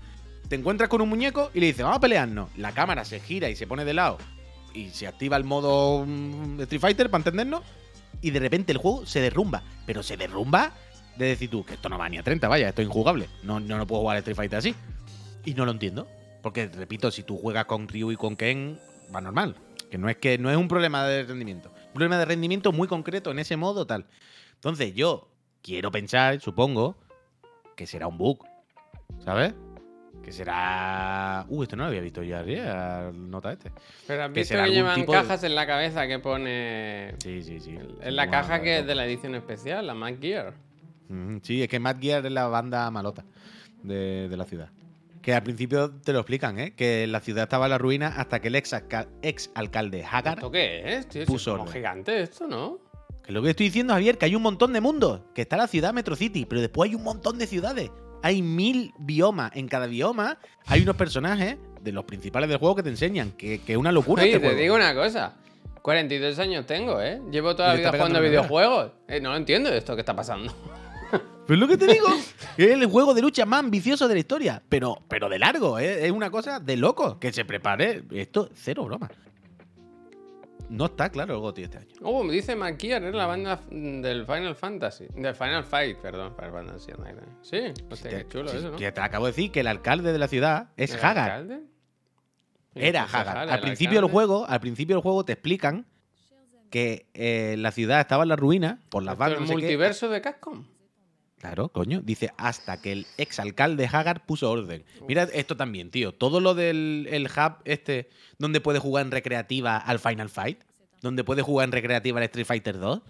[0.50, 2.50] Te encuentras con un muñeco y le dices, vamos a pelearnos.
[2.56, 4.18] La cámara se gira y se pone de lado
[4.74, 7.62] y se activa el modo mm, Street Fighter, para entendernos,
[8.20, 9.62] y de repente el juego se derrumba.
[9.86, 10.72] Pero se derrumba
[11.16, 13.28] de decir tú, que esto no va ni a 30, vaya, esto es injugable.
[13.44, 14.74] No, no, no puedo jugar Street Fighter así.
[15.44, 16.08] Y no lo entiendo.
[16.42, 18.76] Porque, repito, si tú juegas con Ryu y con Ken,
[19.14, 19.54] va normal.
[19.88, 21.70] Que no es que no es un problema de rendimiento.
[21.86, 24.06] Un problema de rendimiento muy concreto en ese modo tal.
[24.54, 25.28] Entonces yo
[25.62, 26.96] quiero pensar, supongo,
[27.76, 28.44] que será un bug.
[29.24, 29.54] ¿Sabes?
[30.30, 31.44] Que será.
[31.48, 33.72] Uh, esto no lo había visto yo ayer, nota este.
[34.06, 37.14] Pero has visto que llevan de- cajas en la cabeza que pone.
[37.18, 37.76] Sí, sí, sí.
[38.00, 40.54] Es la caja que es de la edición especial, la Mac Gear.
[41.42, 43.24] Sí, es que Matt Gear es la banda malota
[43.82, 44.70] de, de la ciudad.
[45.20, 46.74] Que al principio te lo explican, ¿eh?
[46.76, 48.72] Que la ciudad estaba en la ruina hasta que el ex,
[49.22, 50.38] ex alcalde Hagar.
[50.38, 51.22] ¿Esto qué es, tío?
[51.22, 52.78] Si Puso es como gigante esto, ¿no?
[53.24, 55.22] Que lo que estoy diciendo, Javier, que hay un montón de mundos.
[55.34, 57.90] Que está la ciudad Metro City, pero después hay un montón de ciudades.
[58.22, 59.52] Hay mil biomas.
[59.54, 63.32] En cada bioma hay unos personajes de los principales del juego que te enseñan.
[63.32, 64.22] Que es una locura.
[64.22, 64.60] Oye, este te juego.
[64.60, 65.34] digo una cosa.
[65.82, 67.20] 42 años tengo, ¿eh?
[67.30, 68.92] Llevo toda la vida jugando videojuegos.
[69.08, 70.52] Eh, no lo entiendo esto que está pasando.
[71.46, 72.06] Pero es lo que te digo.
[72.56, 74.62] es el juego de lucha más ambicioso de la historia.
[74.68, 75.78] Pero, pero de largo.
[75.80, 76.06] ¿eh?
[76.06, 77.18] Es una cosa de loco.
[77.18, 78.04] Que se prepare.
[78.12, 79.10] Esto, cero broma.
[80.70, 81.88] No está claro el GOTY este año.
[82.02, 85.06] Oh, me dice Mac Gear, es la banda del Final Fantasy.
[85.14, 86.34] Del Final Fight, perdón.
[86.36, 86.92] Final Fantasy.
[87.42, 87.58] Sí,
[87.90, 88.76] hostia, qué chulo Sí, eso, ¿no?
[88.76, 91.18] que te acabo de decir que el alcalde de la ciudad es ¿El Hagar.
[91.30, 91.60] alcalde?
[92.76, 93.48] Era Pues Hagar.
[93.50, 95.86] Al principio del juego, al principio del juego te explican
[96.70, 99.38] que eh, la ciudad estaba en la ruina por las ¿Esto es bandas.
[99.38, 99.60] el no sé qué.
[99.62, 100.64] multiverso de Capcom?
[101.40, 102.02] Claro, coño.
[102.02, 104.84] Dice hasta que el exalcalde Hagar puso orden.
[105.08, 106.12] Mira esto también, tío.
[106.12, 110.60] Todo lo del el hub este, donde puedes jugar en recreativa al Final Fight,
[111.00, 113.00] donde puedes jugar en recreativa al Street Fighter 2.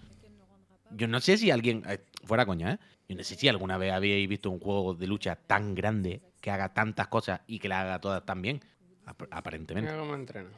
[0.91, 1.83] Yo no sé si alguien.
[1.87, 2.77] eh, Fuera coña, ¿eh?
[3.09, 6.51] Yo no sé si alguna vez habíais visto un juego de lucha tan grande que
[6.51, 8.61] haga tantas cosas y que la haga todas tan bien.
[9.05, 9.91] Ap- aparentemente.
[9.91, 10.49] Mira cómo entrena.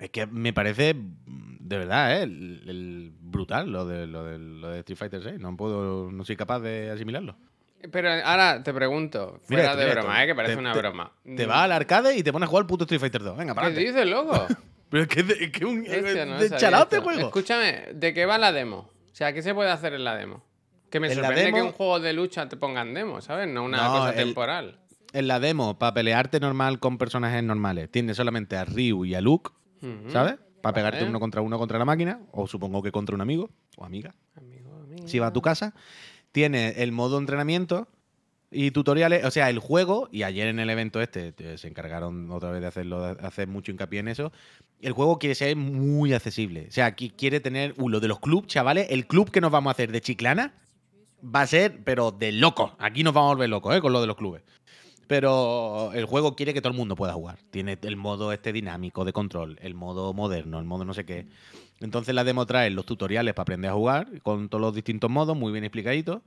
[0.00, 2.22] Es que me parece, de verdad, ¿eh?
[2.22, 5.40] el, el brutal lo de, lo, de, lo de Street Fighter 6.
[5.40, 7.36] No puedo, no soy capaz de asimilarlo.
[7.92, 10.22] Pero ahora te pregunto, Mira fuera esto, de mira broma, esto.
[10.22, 10.26] ¿eh?
[10.26, 11.12] que parece Te- una te- broma.
[11.36, 13.36] Te vas al arcade y te pones a jugar al puto Street Fighter 2.
[13.36, 14.46] Venga, para ¿Qué dices, loco?
[14.90, 16.46] Pero es que es un Hostia, no de
[16.82, 17.20] este juego.
[17.26, 18.90] Escúchame, ¿de qué va la demo?
[19.12, 20.42] O sea, ¿qué se puede hacer en la demo?
[20.90, 23.46] Que me En sorprende que un juego de lucha te pongan demo, ¿sabes?
[23.48, 24.78] No una No, cosa el- temporal.
[25.12, 29.20] En la demo, para pelearte normal con personajes normales, tienes solamente a Ryu y a
[29.20, 29.50] Luke,
[30.08, 30.36] ¿sabes?
[30.62, 33.84] Para pegarte uno contra uno contra la máquina, o supongo que contra un amigo o
[33.84, 34.14] amiga.
[34.34, 35.08] Amigo, amigo.
[35.08, 35.74] si va a tu casa.
[36.32, 37.88] Tiene el modo entrenamiento
[38.50, 39.24] y tutoriales.
[39.24, 42.66] O sea, el juego, y ayer en el evento este se encargaron otra vez de
[42.66, 44.32] hacerlo, de hacer mucho hincapié en eso.
[44.80, 46.66] El juego quiere ser muy accesible.
[46.68, 48.86] O sea, aquí quiere tener uh, lo de los clubs, chavales.
[48.90, 50.54] El club que nos vamos a hacer de Chiclana
[51.22, 52.76] va a ser, pero de loco.
[52.78, 53.80] Aquí nos vamos a volver locos, ¿eh?
[53.80, 54.42] Con lo de los clubes.
[55.08, 57.38] Pero el juego quiere que todo el mundo pueda jugar.
[57.50, 61.26] Tiene el modo este dinámico de control, el modo moderno, el modo no sé qué.
[61.80, 65.36] Entonces la demo trae los tutoriales para aprender a jugar con todos los distintos modos,
[65.36, 66.20] muy bien explicaditos.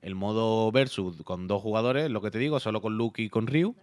[0.00, 3.48] El modo versus con dos jugadores, lo que te digo, solo con Luke y con
[3.48, 3.74] Ryu.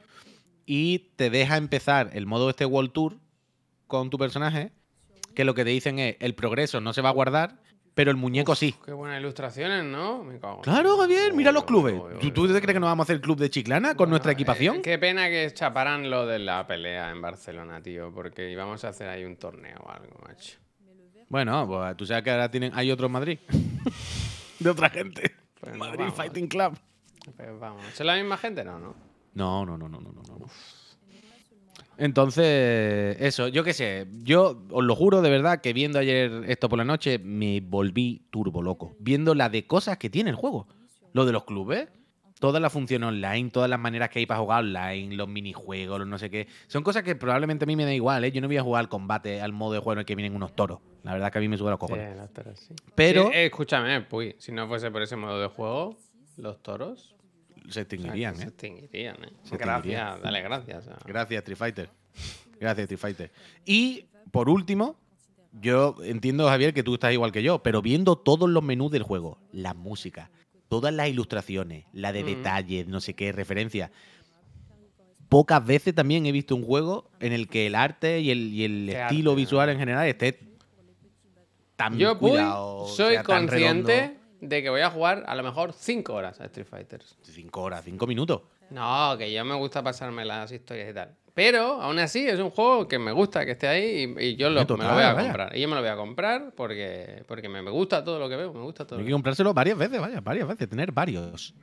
[0.65, 3.17] Y te deja empezar el modo este World Tour
[3.87, 4.71] con tu personaje,
[5.35, 7.59] que lo que te dicen es el progreso no se va a guardar,
[7.97, 8.75] pero el muñeco sí.
[8.85, 10.23] Qué buenas ilustraciones, ¿no?
[10.23, 11.95] Me cago Claro, Javier, mira los clubes.
[11.95, 12.31] uy, ¿Tú, uy.
[12.31, 14.35] tú te crees que nos vamos a hacer el club de Chiclana con nuestra Eh,
[14.35, 14.81] equipación?
[14.83, 19.09] qué pena que chaparán lo de la pelea en Barcelona, tío, porque íbamos a hacer
[19.09, 20.59] ahí un torneo o algo, macho.
[21.27, 23.39] Bueno, pues tú sabes que ahora tienen, hay otro en Madrid.
[24.59, 25.35] de otra gente.
[25.59, 26.13] Pues no Madrid vamos.
[26.15, 26.77] Fighting Club.
[27.35, 27.83] Pues vamos.
[27.87, 28.63] ¿Es la misma gente?
[28.63, 28.95] No, no.
[29.33, 30.45] No, no, no, no, no, no, no.
[31.97, 36.69] Entonces, eso, yo qué sé, yo os lo juro de verdad que viendo ayer esto
[36.69, 38.95] por la noche me volví turbo loco.
[38.99, 40.67] Viendo la de cosas que tiene el juego.
[41.13, 41.87] Lo de los clubes,
[42.39, 46.07] todas las funciones online, todas las maneras que hay para jugar online, los minijuegos, los
[46.07, 46.47] no sé qué.
[46.67, 48.31] Son cosas que probablemente a mí me da igual, ¿eh?
[48.31, 50.35] Yo no voy a jugar al combate, al modo de juego en el que vienen
[50.35, 50.79] unos toros.
[51.03, 52.11] La verdad que a mí me sube los cojones.
[52.11, 52.75] Sí, los toros, sí.
[52.93, 55.97] Pero Sí, eh, escúchame, Puy, si no fuese por ese modo de juego,
[56.35, 57.15] los toros
[57.69, 58.47] se extinguirían, se ¿eh?
[58.47, 59.29] extinguirían, ¿eh?
[59.43, 60.21] Se gracias, extinguirían.
[60.21, 60.87] dale gracias.
[60.87, 61.89] a- Gracias, Street Fighter.
[62.59, 63.31] Gracias, Street Fighter.
[63.65, 64.95] Y, por último,
[65.61, 69.03] yo entiendo, Javier, que tú estás igual que yo, pero viendo todos los menús del
[69.03, 70.29] juego, la música,
[70.69, 72.25] todas las ilustraciones, la de Mm.
[72.27, 73.91] detalles, no sé qué, referencias.
[75.29, 78.63] Pocas veces también he visto un juego en el que el arte y el, y
[78.63, 80.39] el estilo arte, visual en general esté
[81.75, 84.16] tan Yo, cuidado, soy sea consciente.
[84.41, 87.01] De que voy a jugar a lo mejor 5 horas a Street Fighter.
[87.21, 88.41] Cinco horas, cinco minutos.
[88.69, 91.15] No, que yo me gusta pasarme las historias y tal.
[91.33, 94.49] Pero aún así es un juego que me gusta que esté ahí y, y yo
[94.49, 95.27] lo, Hombre, me lo total, voy a vaya.
[95.27, 95.55] comprar.
[95.55, 98.35] Y yo me lo voy a comprar porque, porque me, me gusta todo lo que
[98.35, 98.99] veo, me gusta todo.
[98.99, 101.53] Hay que comprárselo varias veces, vaya, varias veces, tener varios.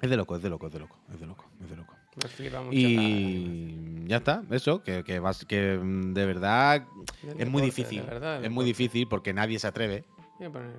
[0.00, 1.94] Es de loco, es de loco, es de loco, es de loco, es de loco.
[2.22, 6.84] Me flipa mucho la- Y ya está, eso, que, que, vas- que mm, de verdad
[7.38, 8.02] es muy difícil.
[8.02, 10.04] verdad, es muy difícil porque nadie se atreve
[10.38, 10.72] Voy a poner.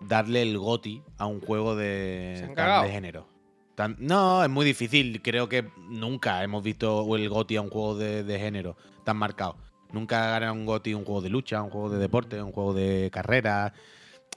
[0.00, 3.28] Darle el goti a un juego de, tan de género.
[3.74, 5.22] Tan- no, es muy difícil.
[5.22, 9.56] Creo que nunca hemos visto el goti a un juego de, de género tan marcado.
[9.92, 13.10] Nunca gana un goti un juego de lucha, un juego de deporte, un juego de
[13.12, 13.72] carrera.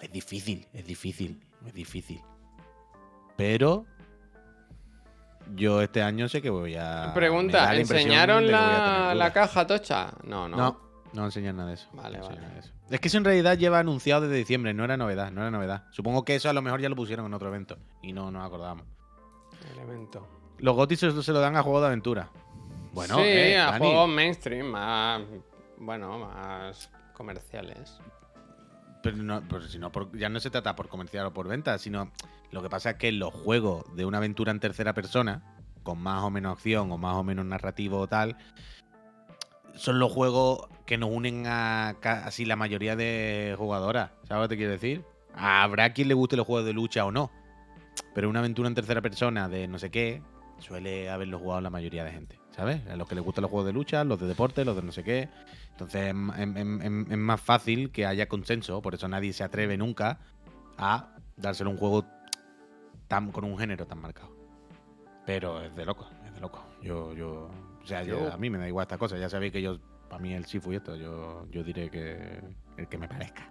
[0.02, 2.22] Es difícil, es difícil, es difícil.
[3.38, 3.86] Pero
[5.56, 7.12] yo este año sé que voy a.
[7.14, 10.14] Pregunta, ¿enseñaron a la, la caja tocha?
[10.24, 10.58] No, no.
[10.58, 10.80] No,
[11.14, 11.88] no enseñan nada de eso.
[11.94, 12.42] Vale, no vale.
[12.42, 12.72] nada de eso.
[12.90, 15.86] Es que eso en realidad lleva anunciado desde diciembre, no era novedad, no era novedad.
[15.92, 18.46] Supongo que eso a lo mejor ya lo pusieron en otro evento y no nos
[18.46, 18.86] acordábamos.
[19.74, 20.28] Elemento.
[20.60, 22.30] Los gotis se, se lo dan a juegos de aventura.
[22.94, 25.22] Bueno, sí, eh, a Dani, juegos mainstream, más.
[25.78, 27.98] Bueno, más comerciales.
[29.02, 31.78] Pero, no, pero si no por- ya no se trata por comercial o por venta,
[31.78, 32.12] sino
[32.52, 35.42] lo que pasa es que los juegos de una aventura en tercera persona,
[35.84, 38.38] con más o menos acción o más o menos narrativo o tal,
[39.76, 44.12] son los juegos que nos unen a ca- así la mayoría de jugadoras.
[44.28, 45.04] ¿Sabes lo que te quiero decir?
[45.36, 47.32] Habrá quien le guste los juegos de lucha o no.
[48.14, 50.22] Pero una aventura en tercera persona de no sé qué,
[50.60, 52.40] suele haberlo jugado la mayoría de gente.
[52.52, 52.86] ¿Sabes?
[52.88, 54.92] A los que les gustan los juegos de lucha, los de deporte, los de no
[54.92, 55.28] sé qué.
[55.72, 59.34] Entonces es, ma- em- em- em- es más fácil que haya consenso, por eso nadie
[59.34, 60.20] se atreve nunca
[60.78, 62.06] a dárselo un juego
[63.08, 64.30] tan, con un género tan marcado.
[65.26, 66.64] Pero es de loco, es de loco.
[66.84, 67.50] Yo, yo,
[67.84, 69.20] o sea, yo- a mí me da igual estas cosas.
[69.20, 69.80] Ya sabéis que yo,
[70.14, 72.40] para mí el Sifu y esto, yo, yo diré que
[72.78, 73.50] el que me parezca.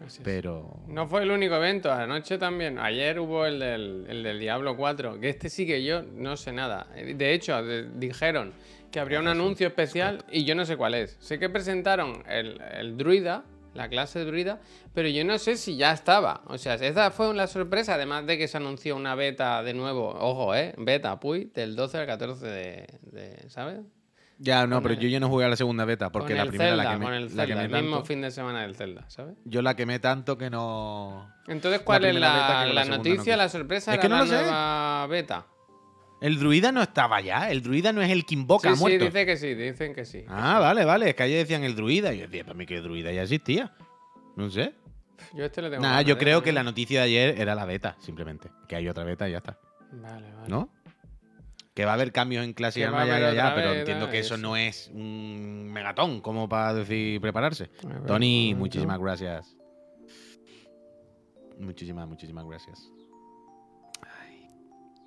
[0.00, 0.24] Así es.
[0.24, 2.78] Pero No fue el único evento, anoche también.
[2.78, 6.52] Ayer hubo el del, el del Diablo 4, que este sí que yo no sé
[6.52, 6.86] nada.
[6.94, 8.52] De hecho, de- dijeron
[8.92, 11.16] que habría un anuncio especial y yo no sé cuál es.
[11.18, 13.44] Sé que presentaron el, el druida,
[13.74, 14.60] la clase druida,
[14.94, 16.42] pero yo no sé si ya estaba.
[16.46, 20.10] O sea, esa fue la sorpresa, además de que se anunció una beta de nuevo.
[20.10, 20.74] Ojo, ¿eh?
[20.78, 22.86] Beta, puy, del 12 al 14 de...
[23.02, 23.80] de- ¿Sabes?
[24.38, 26.44] Ya no, con pero el- yo ya no jugué a la segunda beta porque con
[26.44, 28.30] la primera Zelda, la que con me, el la Zelda, quemé el mismo fin de
[28.30, 29.36] semana del Zelda, ¿sabes?
[29.44, 32.84] yo la quemé tanto que no Entonces, ¿cuál es que la, con la la segunda
[32.84, 33.92] no noticia, la sorpresa?
[33.92, 34.34] Es era que no la lo sé.
[34.36, 35.46] nueva beta.
[36.20, 39.06] El druida no estaba ya, el druida no es el que invoca Sí, sí, muertos.
[39.12, 40.24] dice que sí, dicen que sí.
[40.28, 41.10] Ah, vale, vale.
[41.10, 42.12] Es que ayer decían el druida.
[42.12, 43.72] Y yo decía, para mí que el druida ya existía.
[44.34, 44.74] No sé.
[45.32, 45.80] Yo este lo tengo.
[45.80, 48.50] Nada, ganas yo creo que la noticia de ayer era la beta, simplemente.
[48.66, 49.60] Que hay otra beta y ya está.
[49.92, 50.48] Vale, vale.
[50.48, 50.70] ¿No?
[51.78, 54.18] Que va a haber cambios en clase y Que ya, ya, ya, pero entiendo que
[54.18, 54.42] eso, eso.
[54.42, 57.70] no es un megatón como para decir prepararse.
[57.84, 59.56] Ver, Tony, muchísimas gracias.
[61.56, 62.90] Muchísimas, muchísimas gracias.
[64.02, 64.50] Ay.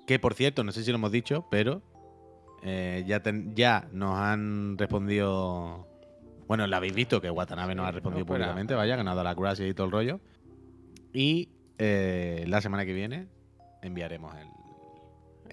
[0.06, 1.82] Que por cierto, no sé si lo hemos dicho, pero
[2.62, 5.86] eh, ya, ten- ya nos han respondido.
[6.48, 9.68] Bueno, lo habéis visto que Watanabe nos ha respondido no, públicamente, vaya, ganado las gracias
[9.68, 10.20] y todo el rollo.
[11.12, 13.28] Y eh, la semana que viene
[13.82, 14.46] enviaremos el,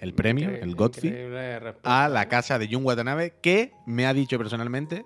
[0.00, 4.36] el premio, Increíble- el Godfrey, a la casa de Jun Watanabe, que me ha dicho
[4.38, 5.04] personalmente,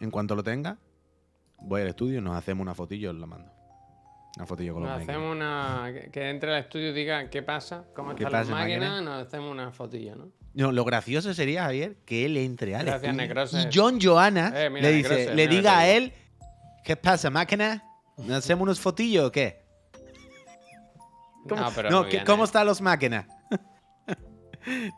[0.00, 0.78] en cuanto lo tenga,
[1.60, 3.50] voy al estudio, nos hacemos una fotillo y os la mando.
[4.36, 5.16] Una fotillo con los Nos máquinas.
[5.16, 5.92] hacemos una.
[6.12, 9.00] que- entre al estudio y diga qué pasa, cómo ¿Qué están las máquinas, máquina?
[9.00, 10.28] nos hacemos una fotillo, ¿no?
[10.54, 14.70] No, lo gracioso sería, Javier, que él entre al Gracias, estudio y John Johanna Eh,
[14.70, 16.12] mira, le dice, Necroses, le diga a él,
[16.84, 17.82] ¿qué pasa, máquina?
[18.16, 19.64] ¿Nos hacemos unos fotillos o qué?
[21.48, 22.46] ¿Cómo, No, pero no, muy ¿qué- bien, ¿cómo ¿eh?
[22.46, 23.26] están los máquinas?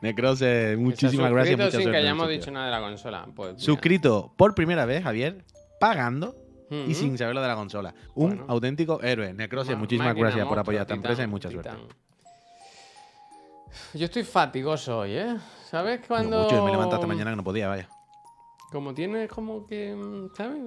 [0.02, 1.56] Necrose, muchísimas gracias.
[1.56, 3.26] suscrito Mucha sin suerte que hayamos dicho nada de la consola.
[3.34, 3.62] Pues.
[3.62, 5.44] Suscrito por primera vez, Javier,
[5.78, 6.34] pagando
[6.70, 6.94] y Ujú.
[6.94, 7.94] sin saber lo de la consola.
[8.14, 8.44] Un Bueno.
[8.48, 9.32] auténtico héroe.
[9.32, 11.70] Necrose, Ma- muchísimas gracias por apoyar esta titán, empresa y mucha suerte.
[11.70, 11.86] titán.
[13.94, 15.36] Yo estoy fatigoso hoy, ¿eh?
[15.64, 16.42] ¿Sabes cuando...?
[16.44, 17.88] mucho, yo me esta mañana que no podía, vaya.
[18.72, 20.60] Como tienes como que, mm, ¿sabes?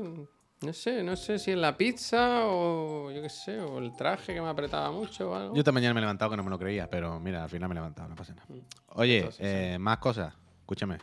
[0.65, 4.34] No sé, no sé si es la pizza o yo qué sé, o el traje
[4.34, 5.54] que me apretaba mucho o algo.
[5.56, 7.69] Yo esta mañana me he levantado que no me lo creía, pero mira, al final
[7.69, 8.47] me he levantado, no pasa nada.
[8.95, 10.34] Oye, Entonces, eh, más cosas.
[10.60, 10.97] Escúchame.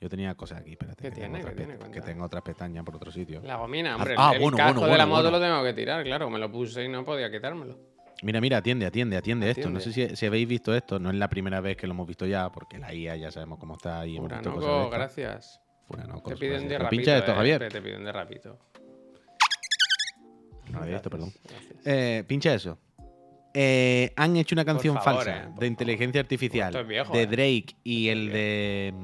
[0.00, 1.02] Yo tenía cosas aquí, espérate.
[1.02, 1.38] ¿Qué que tengo tiene?
[1.38, 1.90] otras ¿Qué tiene?
[1.92, 3.40] Que tengo otras pestañas por otro sitio.
[3.44, 4.14] La gomina, hombre.
[4.18, 6.28] Ah, el, el bueno, casco bueno, de la moto lo tengo que tirar, claro.
[6.28, 7.78] Me lo puse y no podía quitármelo.
[8.22, 9.68] Mira, mira, atiende, atiende, atiende esto.
[9.70, 10.98] No sé si, si habéis visto esto.
[10.98, 13.58] No es la primera vez que lo hemos visto ya, porque la IA ya sabemos
[13.58, 14.90] cómo está y hemos visto cosas de Uranoco,
[16.00, 16.08] esto.
[16.08, 16.30] gracias.
[16.30, 16.90] Furanoco, Te piden de rapito.
[16.90, 17.68] Pincha esto, eh, Javier.
[17.68, 18.58] Te piden de rapito.
[20.70, 21.32] No había visto, perdón.
[21.84, 22.78] Eh, pincha eso.
[23.54, 27.22] Eh, han hecho una canción favor, falsa eh, de inteligencia artificial Esto es viejo, de
[27.22, 27.26] eh.
[27.26, 28.94] Drake y el de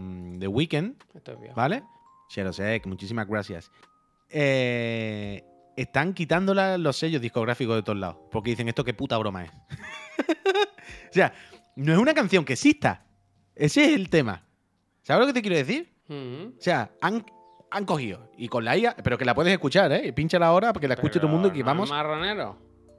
[0.41, 1.55] The Weeknd, Esto es viejo.
[1.55, 1.83] ¿vale?
[2.31, 3.71] Sherosek, muchísimas gracias.
[4.31, 5.45] Eh,
[5.77, 9.51] están quitándola los sellos discográficos de todos lados, porque dicen esto qué puta broma es.
[11.11, 11.33] o sea,
[11.77, 13.05] no es una canción que exista.
[13.55, 14.45] Ese es el tema.
[15.03, 15.93] ¿Sabes lo que te quiero decir?
[16.09, 17.25] O sea, han,
[17.71, 20.13] han cogido y con la IA, pero que la puedes escuchar, ¿eh?
[20.13, 21.91] Pínchala ahora para que la escuche todo el mundo y que Pero no vamos.
[21.91, 22.57] marronero.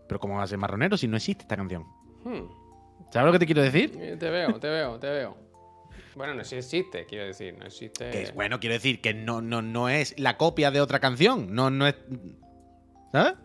[0.08, 1.84] Pero ¿cómo va a ser marronero si no existe esta canción?
[2.24, 2.44] Hmm.
[3.12, 3.92] ¿Sabes lo que te quiero decir?
[4.20, 5.38] Te veo, te veo, te veo.
[6.16, 8.10] Bueno, no existe, quiero decir, no existe.
[8.10, 11.54] Que es, bueno, quiero decir que no, no, no es la copia de otra canción.
[11.54, 11.96] No, no es.
[13.12, 13.36] ¿Sabes?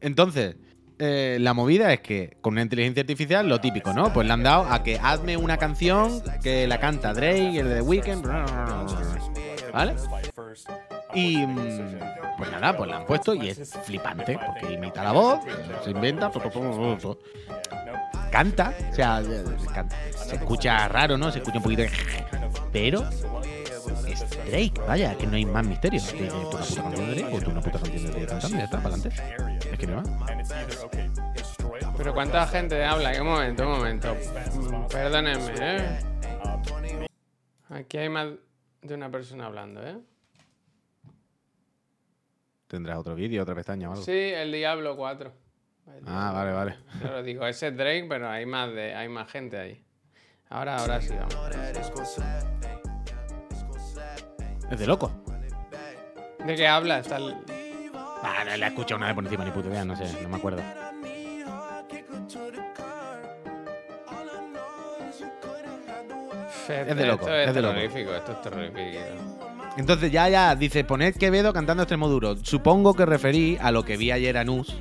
[0.00, 0.56] Entonces,
[1.04, 4.12] eh, la movida es que con una inteligencia artificial, lo típico, ¿no?
[4.12, 7.74] Pues le han dado a que hazme una canción que la canta Drake, el de
[7.74, 8.24] The Weeknd.
[9.72, 9.96] ¿Vale?
[11.12, 11.98] Y mm,
[12.38, 15.40] pues nada, pues la han puesto y es flipante, porque imita la voz,
[15.82, 16.30] se inventa.
[18.30, 19.22] canta, o sea,
[19.74, 19.96] canta.
[20.12, 21.32] se escucha raro, ¿no?
[21.32, 21.82] Se escucha un poquito.
[22.72, 23.04] Pero
[24.06, 26.00] es Drake, vaya, que no hay más misterio.
[26.00, 28.80] Tú una puta canción de Drake o tú una puta canción de Drake ya está,
[28.80, 29.51] para adelante.
[31.96, 33.12] Pero ¿cuánta gente habla?
[33.20, 34.16] Un momento, un momento.
[34.90, 35.98] Perdónenme, ¿eh?
[37.70, 38.28] Aquí hay más
[38.82, 39.98] de una persona hablando, ¿eh?
[42.66, 44.04] ¿Tendrás otro vídeo, otra pestaña o algo?
[44.04, 45.32] Sí, el Diablo 4.
[46.06, 46.76] ah, vale, vale.
[47.02, 49.84] Yo lo digo, ese es Drake, pero hay más, de, hay más gente ahí.
[50.48, 51.34] Ahora, ahora sí, vamos.
[54.70, 55.10] Es de loco.
[56.46, 56.98] ¿De qué habla?
[57.00, 57.36] Está el...
[58.22, 60.36] Ah, la he escuchado una vez por encima, ni puta idea, no sé, no me
[60.36, 60.62] acuerdo.
[66.68, 67.74] Es de loco, Esto es, es de loco.
[67.74, 69.00] terrorífico, esto es terrorífico.
[69.76, 72.36] Entonces ya, ya, dice, poned Quevedo cantando extremo duro.
[72.36, 74.76] Supongo que referí a lo que vi ayer a Nus,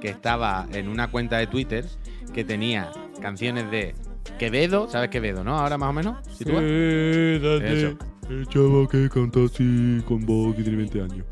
[0.00, 1.84] que estaba en una cuenta de Twitter
[2.32, 3.94] que tenía canciones de
[4.38, 5.58] Quevedo, ¿sabes Quevedo, no?
[5.58, 6.62] Ahora más o menos, si tú vas.
[6.62, 7.98] Eso.
[8.28, 11.26] El chavo que canta así con voz que tiene 20 años.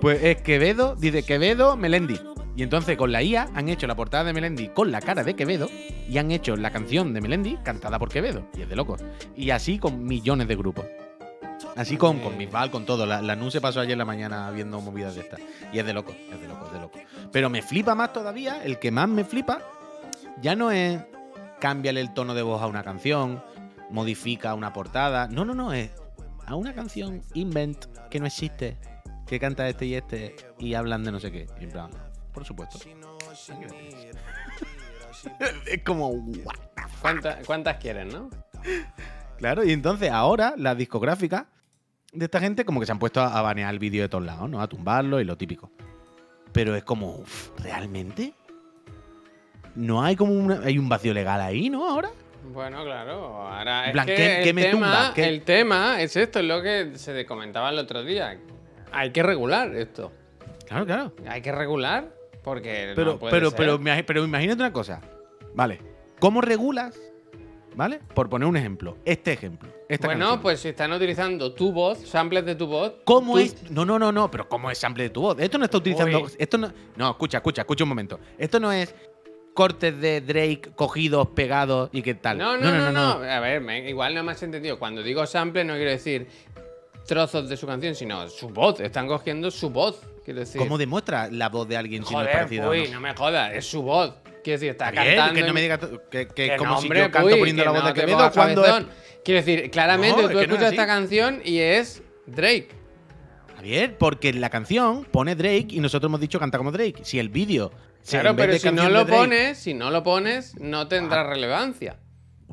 [0.00, 2.18] Pues es Quevedo, dice Quevedo, Melendi.
[2.56, 5.36] Y entonces con la IA han hecho la portada de Melendi con la cara de
[5.36, 5.68] Quevedo
[6.08, 8.46] y han hecho la canción de Melendi cantada por Quevedo.
[8.56, 9.02] Y es de locos.
[9.36, 10.86] Y así con millones de grupos.
[11.76, 13.04] Así con, con Bisbal, con todo.
[13.04, 15.40] La, la NU se pasó ayer en la mañana viendo movidas de estas.
[15.70, 16.98] Y es de loco, es de loco, es de loco.
[17.30, 19.60] Pero me flipa más todavía, el que más me flipa,
[20.40, 20.98] ya no es
[21.60, 23.42] cámbiale el tono de voz a una canción,
[23.90, 25.28] modifica una portada.
[25.28, 25.90] No, no, no, es
[26.46, 28.76] a una canción invent que no existe,
[29.30, 31.46] que canta este y este y hablan de no sé qué.
[31.60, 31.90] Y en plan,
[32.34, 32.78] por supuesto.
[35.66, 37.00] es como, what the fuck.
[37.00, 38.28] ¿Cuántas, ¿Cuántas quieren, no?
[39.38, 41.44] Claro, y entonces ahora las discográficas
[42.12, 44.50] de esta gente como que se han puesto a banear el vídeo de todos lados,
[44.50, 44.60] ¿no?
[44.60, 45.70] A tumbarlo y lo típico.
[46.52, 48.34] Pero es como, uf, ¿realmente?
[49.76, 51.88] No hay como una- hay un vacío legal ahí, ¿no?
[51.88, 52.10] Ahora.
[52.52, 53.46] Bueno, claro.
[53.46, 55.12] Ahora es plan, que ¿qué- el, qué me tema, tumba?
[55.16, 58.36] El tema es esto, es lo que se comentaba el otro día.
[58.92, 60.12] Hay que regular esto.
[60.66, 61.12] Claro, claro.
[61.28, 63.56] Hay que regular porque Pero, no puede pero, ser.
[63.56, 65.00] pero, pero imagínate una cosa.
[65.54, 65.80] Vale.
[66.18, 66.98] ¿Cómo regulas?
[67.74, 68.00] ¿Vale?
[68.14, 68.96] Por poner un ejemplo.
[69.04, 69.68] Este ejemplo.
[69.88, 70.42] Esta bueno, canción.
[70.42, 72.94] pues si están utilizando tu voz, samples de tu voz.
[73.04, 73.70] ¿Cómo tú- es?
[73.70, 75.36] No, no, no, no, pero ¿cómo es sample de tu voz?
[75.38, 76.20] Esto no está utilizando.
[76.22, 76.30] Uy.
[76.38, 76.72] Esto no.
[76.96, 78.18] No, escucha, escucha, escucha un momento.
[78.38, 78.94] Esto no es
[79.54, 82.38] cortes de Drake cogidos, pegados y qué tal.
[82.38, 84.78] No, no, no, no, A ver, me- igual no me has entendido.
[84.78, 86.26] Cuando digo sample no quiero decir
[87.06, 88.80] trozos de su canción, sino su voz.
[88.80, 90.00] Están cogiendo su voz.
[90.24, 90.58] Quiero decir.
[90.60, 92.92] ¿Cómo demuestra la voz de alguien si no es Joder, parecida o no?
[92.92, 94.14] no me jodas, es su voz.
[94.44, 95.34] Quiero decir, está bien, cantando.
[95.34, 97.10] que no en- me digas tú- que, que Que es como no, si hombre, yo
[97.10, 98.70] canto Puy, poniendo la voz de te Quevedo pongas cuando es...
[98.70, 98.90] cabezón.
[99.24, 100.74] Quiero decir, claramente No, tú es que no es escuchas así.
[100.76, 102.68] esta canción y es Drake.
[103.56, 107.00] Javier, porque en la canción pone Drake y nosotros hemos dicho canta como Drake.
[107.02, 107.70] Si el vídeo.
[108.02, 110.02] si Claro, en vez pero de si no canción lo Drake- pones, si no lo
[110.02, 111.98] pones, no tendrá relevancia.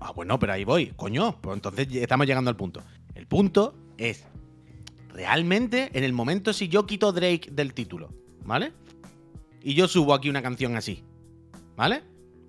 [0.02, 0.88] Ah, bueno, pero ahí voy.
[0.96, 2.84] Coño, pues entonces estamos llegando al punto.
[3.16, 4.26] El punto es.
[5.18, 8.10] Realmente, en el momento si yo quito Drake del título,
[8.46, 8.72] ¿vale?
[9.64, 11.04] Y yo subo aquí una canción así,
[11.76, 12.04] ¿vale?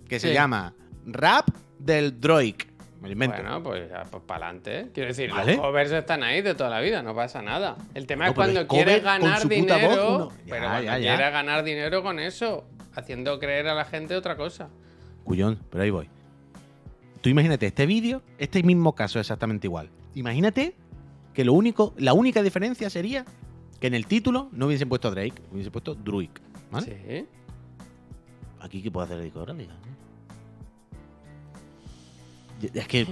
[0.06, 0.74] Que se llama
[1.06, 2.66] Rap del Drake.
[3.00, 3.36] Me invento.
[3.38, 4.90] Bueno, pues, ya, pues para adelante.
[4.92, 5.52] Quiero decir, Vale.
[5.56, 7.78] los covers están ahí de toda la vida, no pasa nada.
[7.94, 11.64] El tema No, es cuando quieres ganar voz, dinero, uno- Ya, pero cuando quieres ganar
[11.64, 14.68] dinero con eso, haciendo creer a la gente otra cosa.
[15.24, 16.10] Cuyón, pero ahí voy.
[17.22, 19.88] Tú imagínate este vídeo, este mismo caso exactamente igual.
[20.14, 20.74] Imagínate
[21.38, 23.24] que lo único, la única diferencia sería
[23.78, 26.30] que en el título no hubiesen puesto Drake, hubiesen puesto Druid.
[26.68, 26.98] ¿vale?
[27.06, 27.26] Sí.
[28.58, 29.72] Aquí que puedo hacer la discográfica.
[32.74, 33.06] Es que,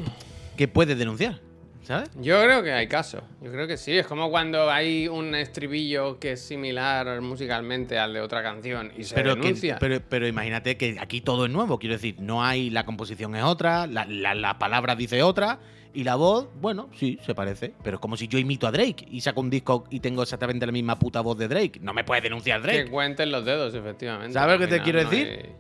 [0.57, 1.39] ¿qué puedes denunciar?
[1.85, 2.11] ¿Sabes?
[2.21, 3.23] Yo creo que hay caso.
[3.41, 3.93] Yo creo que sí.
[3.97, 9.05] Es como cuando hay un estribillo que es similar musicalmente al de otra canción y
[9.05, 9.77] se Pero, que- denuncia.
[9.79, 11.79] pero, pero imagínate que aquí todo es nuevo.
[11.79, 12.71] Quiero decir, no hay.
[12.71, 15.61] La composición es otra, la, la, la palabra dice otra.
[15.97, 17.73] Y la voz, bueno, sí, se parece.
[17.83, 20.67] Pero es como si yo imito a Drake y saco un disco y tengo exactamente
[20.67, 21.81] la misma puta voz de Drake.
[21.81, 22.91] No me puedes denunciar que Drake.
[22.91, 24.35] cuenten los dedos, efectivamente.
[24.35, 25.27] ¿Sabes lo que te quiero no decir?
[25.27, 25.57] hay-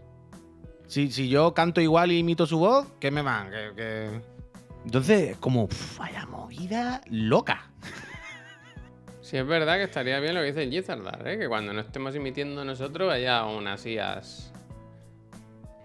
[0.89, 3.51] Si, si yo canto igual y imito su voz, ¿qué me van?
[3.51, 4.21] Que- que-
[4.85, 7.71] Entonces, es como, uf, vaya movida loca.
[9.23, 11.39] Sí, es verdad que estaría bien lo que dice el Gizardar, ¿eh?
[11.39, 14.53] que cuando no estemos emitiendo nosotros haya unas IAS.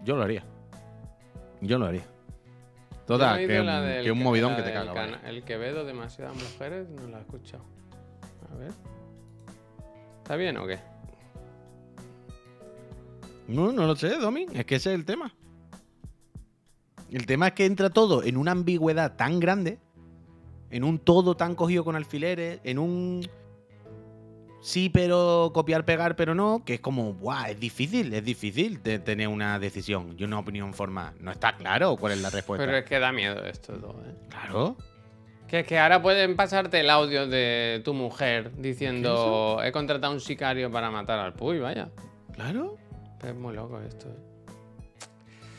[0.03, 0.43] Yo lo haría.
[1.61, 2.03] Yo lo haría.
[4.03, 4.93] Que, un- que movidón que te caga.
[4.93, 5.21] vaya.
[5.25, 7.63] El Quevedo, demasiadas mujeres, no la he escuchado.
[8.51, 8.71] A ver.
[10.21, 10.79] ¿Está bien o qué?
[13.47, 14.45] No, no lo sé, Domi.
[14.53, 15.33] Es que ese es el tema.
[17.11, 19.79] El tema es que entra todo en una ambigüedad tan grande,
[20.69, 23.27] en un todo tan cogido con alfileres, en un.
[24.61, 28.99] Sí, pero copiar, pegar, pero no, que es como, guau, es difícil, es difícil de
[28.99, 31.13] tener una decisión y una opinión formada.
[31.19, 32.65] No está claro cuál es la respuesta.
[32.65, 34.15] Pero es que da miedo esto todo, ¿eh?
[34.29, 34.75] Claro.
[35.47, 40.15] Que es que ahora pueden pasarte el audio de tu mujer diciendo he contratado a
[40.15, 41.89] un sicario para matar al Puy, vaya.
[42.33, 42.77] Claro.
[43.21, 44.07] Es muy loco esto.
[44.07, 44.31] ¿eh?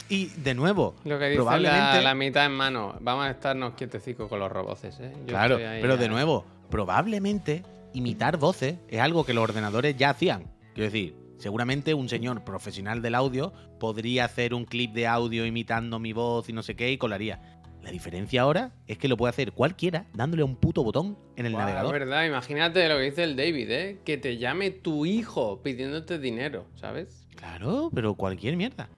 [0.09, 1.96] Y de nuevo, Lo que dice probablemente.
[1.96, 2.96] la, la mitad en mano.
[3.00, 5.12] Vamos a estarnos quietecicos con los roboces, ¿eh?
[5.20, 7.62] Yo claro, ahí pero de nuevo, probablemente
[7.95, 10.51] imitar voces es algo que los ordenadores ya hacían.
[10.74, 15.99] Quiero decir, seguramente un señor profesional del audio podría hacer un clip de audio imitando
[15.99, 17.61] mi voz y no sé qué y colaría.
[17.82, 21.47] La diferencia ahora es que lo puede hacer cualquiera dándole a un puto botón en
[21.47, 21.93] el navegador.
[21.95, 24.01] Es verdad, imagínate lo que dice el David, ¿eh?
[24.05, 27.26] Que te llame tu hijo pidiéndote dinero, ¿sabes?
[27.34, 28.88] Claro, pero cualquier mierda.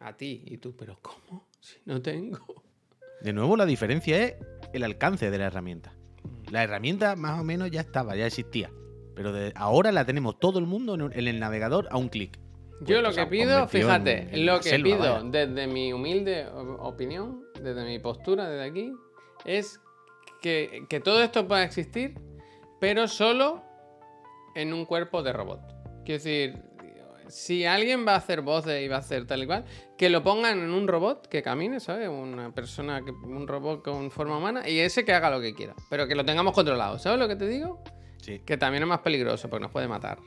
[0.00, 0.42] A ti.
[0.46, 1.46] Y tú, ¿pero cómo?
[1.60, 2.40] Si no tengo.
[3.20, 4.34] De nuevo, la diferencia es
[4.72, 5.94] el alcance de la herramienta.
[6.50, 8.70] La herramienta más o menos ya estaba, ya existía.
[9.14, 12.38] Pero de- ahora la tenemos todo el mundo en, el navegador a un clic.
[12.82, 15.22] Yo Pues, lo sea, que pido, fíjate, en- en lo que selva, pido vaya.
[15.24, 16.46] desde mi humilde
[16.78, 18.92] opinión, desde mi postura desde aquí,
[19.44, 19.78] es
[20.40, 22.14] que, que todo esto pueda existir,
[22.80, 23.62] pero solo
[24.54, 25.60] en un cuerpo de robot.
[26.06, 26.62] Quiero decir,
[27.30, 29.64] si alguien va a hacer voces y va a hacer tal y cual,
[29.96, 32.08] que lo pongan en un robot que camine, ¿sabes?
[32.08, 35.74] Una persona, que, un robot con forma humana y ese que haga lo que quiera,
[35.88, 36.98] pero que lo tengamos controlado.
[36.98, 37.82] ¿Sabes lo que te digo?
[38.22, 38.40] Sí.
[38.44, 40.18] Que también es más peligroso porque nos puede matar.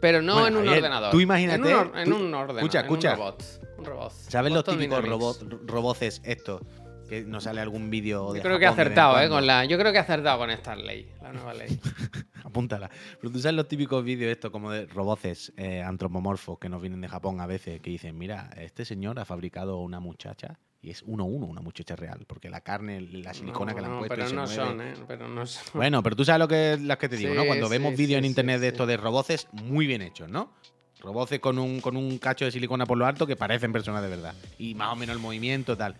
[0.00, 1.10] Pero no Bueno, en un Javier, ordenador.
[1.10, 2.58] tú imagínate- En un, or- en tú- un ordenador.
[2.62, 3.12] escucha, en escucha.
[3.12, 3.44] Un robot.
[3.78, 4.12] Un robot.
[4.12, 5.08] ¿Sabes los típicos Dynamics.
[5.10, 6.62] robot, roboces estos?
[7.10, 9.28] Que nos sale algún vídeo de Yo creo que Japón en acertado, ¿eh?
[9.28, 9.34] cuando?
[9.34, 11.78] Con la, yo creo que he acertado con esta ley, la nueva ley.
[12.44, 12.88] Apúntala.
[13.20, 17.00] Pero tú sabes los típicos vídeos estos como de roboces eh, antropomorfos que nos vienen
[17.00, 21.02] de Japón a veces, que dicen, mira, este señor ha fabricado una muchacha y es
[21.02, 23.92] uno a uno una muchacha real, porque la carne, la silicona No, que le han
[23.92, 24.54] no, puesto Pero no mueve".
[24.54, 24.94] son, ¿eh?
[25.08, 25.62] Pero no son.
[25.74, 27.44] Bueno, pero tú sabes lo que las que te digo, ¿no?
[27.44, 30.52] Cuando sí, vemos sí, vídeos en internet de estos de roboces muy bien hechos, ¿no?
[31.00, 34.08] Roboces con un, con un cacho de silicona por lo alto que parecen personas de
[34.10, 34.34] verdad.
[34.58, 35.96] Y más o menos el movimiento, tal.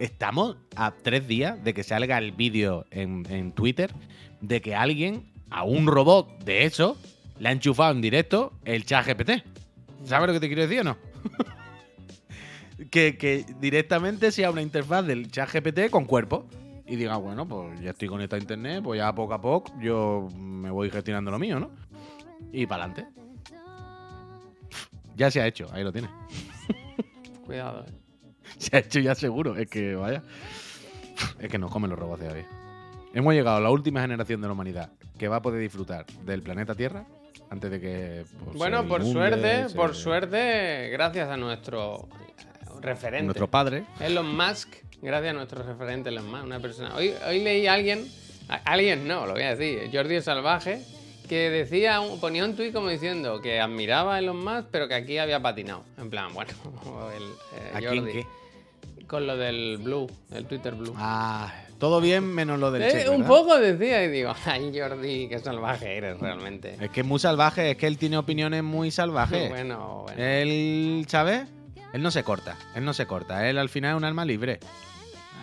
[0.00, 3.92] Estamos a tres días de que salga el vídeo en, Twitter
[4.40, 6.96] de que alguien a un robot de eso
[7.38, 9.44] le ha enchufado en directo el chat GPT.
[10.04, 10.96] ¿Sabes lo que te quiero decir o no?
[12.90, 16.46] que, que directamente sea una interfaz del chat GPT con cuerpo.
[16.86, 20.28] Y diga, bueno, pues ya estoy conectado a internet, pues ya poco a poco yo
[20.34, 21.72] me voy gestionando lo mío, ¿no?
[22.52, 23.20] Y para adelante.
[25.14, 26.10] Ya se ha hecho, ahí lo tienes.
[27.44, 27.99] Cuidado, ¿eh?
[28.58, 30.22] Se ha hecho ya seguro, es que vaya.
[31.38, 32.44] Es que nos comen los robots de hoy.
[33.12, 36.42] Hemos llegado a la última generación de la humanidad que va a poder disfrutar del
[36.42, 37.04] planeta Tierra
[37.50, 38.24] antes de que.
[38.44, 42.08] pues, Bueno, por inunde, suerte, se- por suerte, gracias a nuestro
[42.80, 43.24] referente.
[43.26, 43.84] Nuestro padre.
[44.00, 44.68] Elon Musk,
[45.02, 46.94] gracias a nuestro referente Elon Musk, una persona.
[46.94, 48.06] Hoy, hoy leí a alguien,
[48.48, 50.82] a alguien no, lo voy a decir, Jordi el Salvaje,
[51.28, 55.18] que decía, ponía un tuit como diciendo que admiraba a Elon Musk, pero que aquí
[55.18, 55.84] había patinado.
[55.98, 56.52] En plan, bueno,
[57.16, 58.12] el, eh, ¿A quién Jordi.
[58.12, 58.26] qué?
[59.10, 60.94] Con lo del Blue, el Twitter Blue.
[60.96, 65.40] Ah, todo bien menos lo del cheque, un poco decía y digo, ay Jordi, qué
[65.40, 66.76] salvaje eres realmente.
[66.80, 69.48] Es que es muy salvaje, es que él tiene opiniones muy salvajes.
[69.50, 70.22] bueno, bueno.
[70.22, 71.42] Él, ¿sabes?
[71.92, 73.50] Él no se corta, él no se corta.
[73.50, 74.60] Él al final es un alma libre.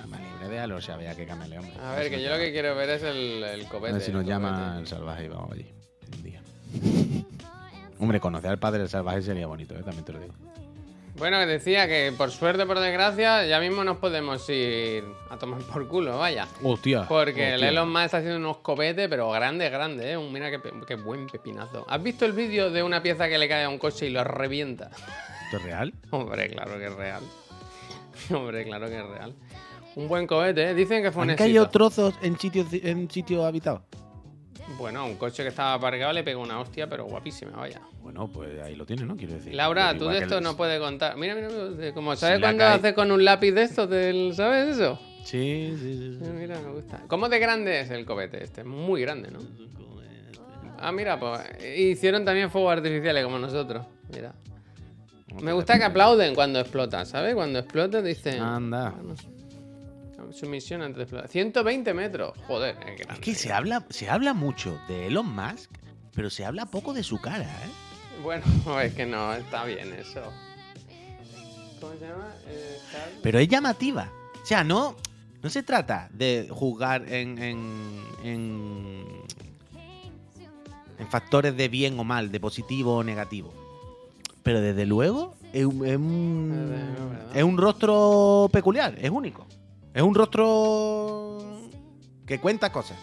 [0.02, 1.74] Alma libre, déjalo, ya vea que camele, hombre.
[1.84, 3.92] a ver, que yo lo que quiero ver es el, el A copete.
[3.96, 5.66] ver si nos el llama el salvaje y vamos allí.
[6.16, 6.42] Un día.
[8.00, 9.84] Hombre, conocer al padre del salvaje sería bonito, ¿eh?
[9.84, 10.34] también te lo digo.
[11.18, 15.62] Bueno, que decía que por suerte, por desgracia, ya mismo nos podemos ir a tomar
[15.62, 16.48] por culo, vaya.
[16.62, 17.08] Hostia.
[17.08, 17.70] Porque el hostia.
[17.70, 20.18] Elon Musk está haciendo unos copetes, pero grandes, grandes, ¿eh?
[20.32, 21.86] Mira qué, qué buen pepinazo.
[21.90, 24.24] ¿Has visto el vídeo de una pieza que le cae a un coche y lo
[24.24, 24.92] revienta?
[25.46, 25.94] ¿Esto es real?
[26.12, 27.24] Hombre, claro que es real.
[28.32, 29.34] Hombre, claro que es real.
[29.96, 30.74] Un buen cohete, ¿eh?
[30.76, 31.72] Dicen que fue un ¿Han caído éxito.
[31.80, 33.82] trozos en sitios en sitios habitados?
[34.78, 37.82] Bueno, un coche que estaba aparcado le pegó una hostia, pero guapísima, vaya.
[38.02, 39.18] Bueno, pues ahí lo tienes, ¿no?
[39.18, 39.54] Quiero decir.
[39.54, 41.18] Laura, tú de esto no puedes contar.
[41.18, 44.34] Mira, mira, mira, como sabes cuando cae- hace con un lápiz de estos del.
[44.36, 45.00] ¿Sabes eso?
[45.24, 46.18] Sí, sí, sí.
[46.22, 47.04] Mira, mira, me gusta.
[47.08, 48.64] ¿Cómo de grande es el copete este?
[48.64, 49.40] Muy grande, ¿no?
[50.80, 51.42] Ah, mira, pues
[51.78, 53.86] hicieron también fuegos artificiales como nosotros.
[54.14, 54.34] Mira.
[55.42, 57.34] Me gusta que aplauden cuando explota, ¿sabes?
[57.36, 58.40] Cuando explota dicen.
[58.42, 58.94] Anda.
[60.32, 61.30] Su misión antes de explotar.
[61.30, 62.34] 120 metros.
[62.48, 63.14] Joder, es grande.
[63.14, 65.72] Es que se habla, se habla mucho de Elon Musk,
[66.14, 67.70] pero se habla poco de su cara, ¿eh?
[68.22, 68.44] Bueno,
[68.82, 70.22] es que no, está bien eso.
[71.80, 72.34] ¿Cómo se llama?
[72.48, 72.78] Eh,
[73.22, 74.12] Pero es llamativa.
[74.42, 74.96] O sea, no,
[75.44, 79.04] no se trata de juzgar en, en, en,
[80.98, 83.54] en factores de bien o mal, de positivo o negativo.
[84.42, 86.74] Pero desde luego es un,
[87.34, 89.46] es un rostro peculiar, es único.
[89.98, 91.40] Es un rostro
[92.28, 93.00] que cuenta cosas.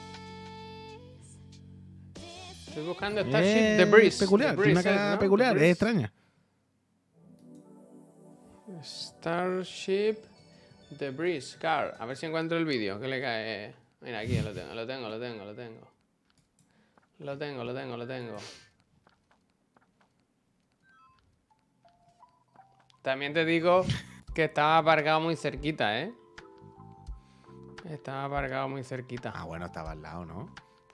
[2.68, 4.24] Estoy buscando Starship The Breeze.
[4.24, 5.18] peculiar, The tiene una cara ¿no?
[5.18, 6.12] peculiar, es extraña.
[8.80, 10.18] Starship
[10.96, 11.96] The Breeze Car.
[11.98, 13.00] A ver si encuentro el vídeo.
[13.00, 13.74] ¿Qué le cae?
[14.00, 15.88] Mira, aquí lo tengo, lo tengo, lo tengo, lo tengo.
[17.18, 18.36] Lo tengo, lo tengo, lo tengo.
[23.02, 23.84] También te digo
[24.32, 26.14] que estaba aparcado muy cerquita, ¿eh?
[27.88, 29.32] Estaba aparcado muy cerquita.
[29.34, 30.48] Ah, bueno, estaba al lado, ¿no?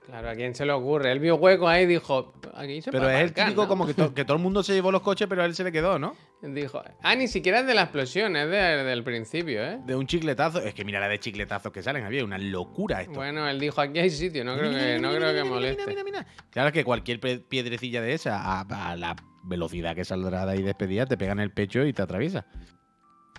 [0.05, 1.11] Claro, ¿a quién se le ocurre?
[1.11, 3.67] Él vio hueco ahí y dijo, aquí se Pero puede es el típico ¿no?
[3.67, 5.63] como que, to- que todo el mundo se llevó los coches, pero a él se
[5.63, 6.15] le quedó, ¿no?
[6.41, 9.79] Dijo, ah, ni siquiera es de la explosión, es de- del principio, ¿eh?
[9.85, 10.59] De un chicletazo.
[10.59, 13.13] Es que mira la de chicletazos que salen, había una locura esto.
[13.13, 15.85] Bueno, él dijo, aquí hay sitio, no creo que, no creo que moleste.
[15.87, 16.45] mira, mira, mira.
[16.49, 18.61] Claro que cualquier pe- piedrecilla de esa, a,
[18.91, 22.01] a la velocidad que saldrá de ahí despedida, te pega en el pecho y te
[22.01, 22.45] atraviesa.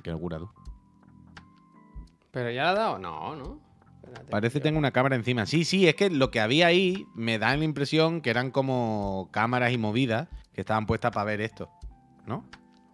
[0.02, 0.48] Qué locura, tú.
[2.32, 2.98] ¿Pero ya la ha dado?
[2.98, 3.60] No, no.
[4.02, 5.46] Espérate, Parece que tengo una cámara encima.
[5.46, 9.28] Sí, sí, es que lo que había ahí me da la impresión que eran como
[9.30, 11.70] cámaras y movidas que estaban puestas para ver esto.
[12.26, 12.44] ¿No?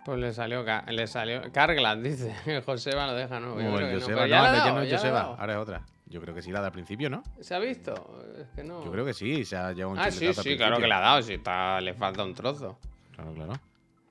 [0.05, 2.35] Pues le salió, le salió Carglass, dice.
[2.67, 3.61] Joseba lo deja, no.
[3.61, 4.21] yo creo que no, Joseba.
[4.23, 5.83] No, ya la ha ya dado, no es ya la ha Joseba, ahora es otra.
[6.07, 7.23] Yo creo que sí la da al principio, ¿no?
[7.41, 7.93] ¿Se ha visto?
[8.41, 8.83] Es que no.
[8.85, 11.01] Yo creo que sí, se ha llevado un Ah, sí, sí, claro que la ha
[11.01, 11.23] dado.
[11.23, 12.79] Sí, está, le falta un trozo.
[13.15, 13.53] Claro, claro.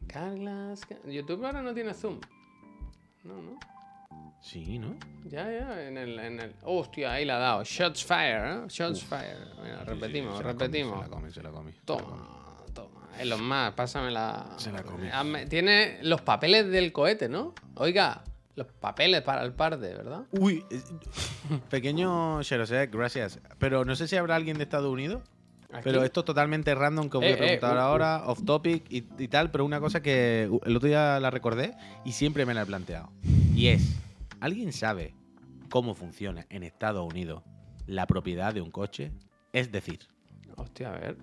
[0.08, 0.86] Carglass.
[0.86, 2.20] Ca- YouTube ahora no tiene zoom.
[3.24, 3.60] No, no.
[4.50, 4.96] Sí, ¿no?
[5.26, 6.54] Ya, ya, en el, en el.
[6.64, 7.64] Hostia, ahí la ha dado.
[7.66, 8.60] Shots fire, ¿eh?
[8.70, 9.38] Shots fire.
[9.62, 10.96] Mira, Sí, sí, repetimos, la repetimos.
[10.96, 11.74] Se la come, se la come.
[11.84, 12.28] Toma,
[12.74, 13.10] toma.
[13.20, 14.46] Elon Musk, pásame la.
[14.58, 15.12] Se la come.
[15.12, 17.54] Hazme- Tiene los papeles del cohete, ¿no?
[17.76, 18.24] Oiga,
[18.56, 20.24] los papeles para el parte, ¿verdad?
[20.32, 20.82] Uy, eh,
[21.70, 23.40] pequeño Sherosek, gracias.
[23.60, 25.24] Pero no sé si habrá alguien de Estados Unidos.
[25.74, 25.82] Aquí.
[25.84, 28.40] Pero esto es totalmente random que os voy Eh, a preguntar eh, uh, ahora, off
[28.46, 31.74] topic y, y tal, pero una cosa que uh, el otro día la recordé
[32.06, 33.10] y siempre me la he planteado.
[33.54, 33.98] Y es,
[34.40, 35.16] ¿alguien sabe
[35.70, 37.44] cómo funciona en Estados Unidos
[37.86, 39.12] la propiedad de un coche?
[39.54, 40.00] Es decir,
[40.56, 41.18] Hostia, a ver.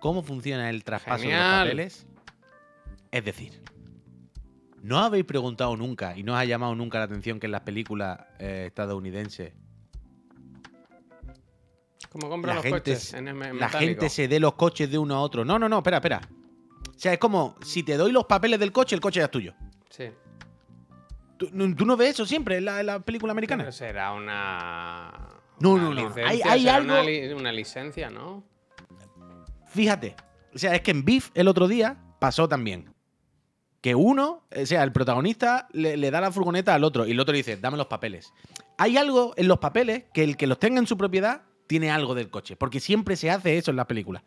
[0.00, 2.06] ¿cómo funciona el traspaso de los papeles?
[3.10, 3.62] Es decir,
[4.82, 7.62] ¿no habéis preguntado nunca y no os ha llamado nunca la atención que en las
[7.62, 9.52] películas eh, estadounidenses
[12.10, 13.12] ¿Cómo compran la los gente, coches?
[13.14, 15.44] En el la gente se dé los coches de uno a otro.
[15.44, 16.20] No, no, no, espera, espera.
[16.88, 19.30] O sea, es como si te doy los papeles del coche, el coche ya es
[19.30, 19.54] tuyo.
[19.90, 20.04] Sí.
[21.36, 23.64] ¿Tú, no- tú no ves eso siempre en la, en la película americana?
[23.64, 25.12] Pero será una.
[25.60, 25.94] No, una no, no.
[25.94, 28.44] licencia, Hay- hay será algo- Una, li- una licencia, ¿no?
[29.68, 30.14] Fíjate.
[30.54, 32.92] O sea, es que en Beef el otro día pasó también.
[33.82, 37.20] Que uno, o sea, el protagonista le, le da la furgoneta al otro y el
[37.20, 38.32] otro le dice, dame los papeles.
[38.78, 42.14] Hay algo en los papeles que el que los tenga en su propiedad tiene algo
[42.14, 42.56] del coche.
[42.56, 44.22] Porque siempre se hace eso en las películas.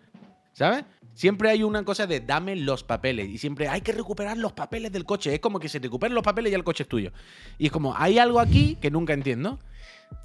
[0.54, 0.84] ¿Sabes?
[1.14, 3.30] Siempre hay una cosa de dame los papeles.
[3.30, 5.34] Y siempre hay que recuperar los papeles del coche.
[5.34, 7.12] Es como que se recuperen los papeles y ya el coche es tuyo.
[7.58, 9.60] Y es como, hay algo aquí que nunca entiendo.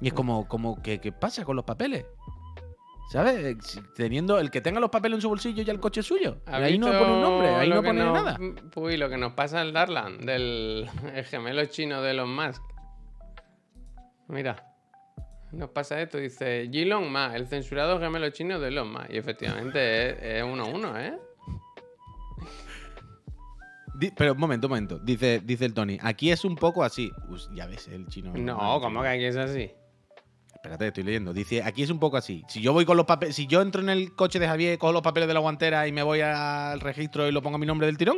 [0.01, 2.05] Y es como, como ¿qué, qué pasa con los papeles?
[3.09, 3.35] ¿Sabes?
[3.37, 3.57] Eh,
[3.95, 6.37] Teniendo el que tenga los papeles en su bolsillo ya el coche es suyo.
[6.47, 8.37] Y ¿Has ahí no pone un nombre, ahí no pone nada.
[8.75, 12.61] Uy, lo que nos pasa en Darlan, del el gemelo chino de Elon Musk.
[14.27, 14.74] Mira,
[15.55, 19.09] nos pasa esto, dice Gilon Ma, el censurado gemelo chino de Elon Musk.
[19.09, 21.17] Y efectivamente es, es uno a uno, ¿eh?
[24.17, 24.99] Pero un momento, un momento.
[24.99, 27.11] Dice, dice el Tony, aquí es un poco así.
[27.29, 28.33] Us, ya ves, el chino.
[28.35, 29.71] No, ¿cómo que aquí es así?
[30.53, 31.33] Espérate, estoy leyendo.
[31.33, 32.43] Dice, aquí es un poco así.
[32.47, 34.91] Si yo voy con los papeles, si yo entro en el coche de Javier, cojo
[34.91, 37.65] los papeles de la guantera y me voy al registro y lo pongo a mi
[37.65, 38.17] nombre del tirón.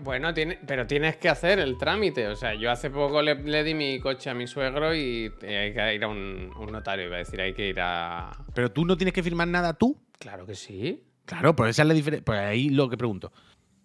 [0.00, 2.28] Bueno, tiene, pero tienes que hacer el trámite.
[2.28, 5.56] O sea, yo hace poco le, le di mi coche a mi suegro y eh,
[5.58, 7.06] hay que ir a un, un notario.
[7.06, 8.32] Iba a decir, hay que ir a.
[8.54, 9.96] Pero tú no tienes que firmar nada tú.
[10.18, 11.02] Claro que sí.
[11.24, 12.24] Claro, pues esa es la diferencia.
[12.24, 13.32] Pues ahí lo que pregunto.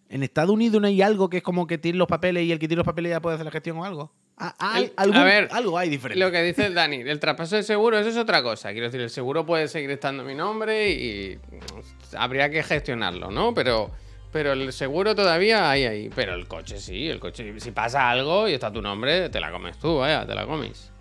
[0.09, 2.59] ¿En Estados Unidos no hay algo que es como que tiene los papeles y el
[2.59, 4.14] que tiene los papeles ya puede hacer la gestión o algo?
[4.38, 6.20] Ah, hay- El- algún- a ver, algo hay diferente.
[6.24, 8.72] Lo que dice el Dani, el traspaso de seguro, eso es otra cosa.
[8.72, 13.53] Quiero decir, el seguro puede seguir estando mi nombre y mm, habría que gestionarlo, ¿no?
[13.53, 13.91] Pero,
[14.32, 16.10] pero el seguro todavía hay ahí.
[16.16, 19.52] Pero el coche sí, el coche, si pasa algo y está tu nombre, te la
[19.52, 20.92] comes tú, vaya, te la comes.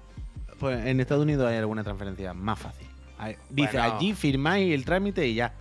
[0.58, 2.86] Pues en Estados Unidos hay alguna transferencia más fácil.
[3.18, 3.94] Hay- Dice, Bueno.
[3.96, 5.52] allí firmáis el trámite y ya.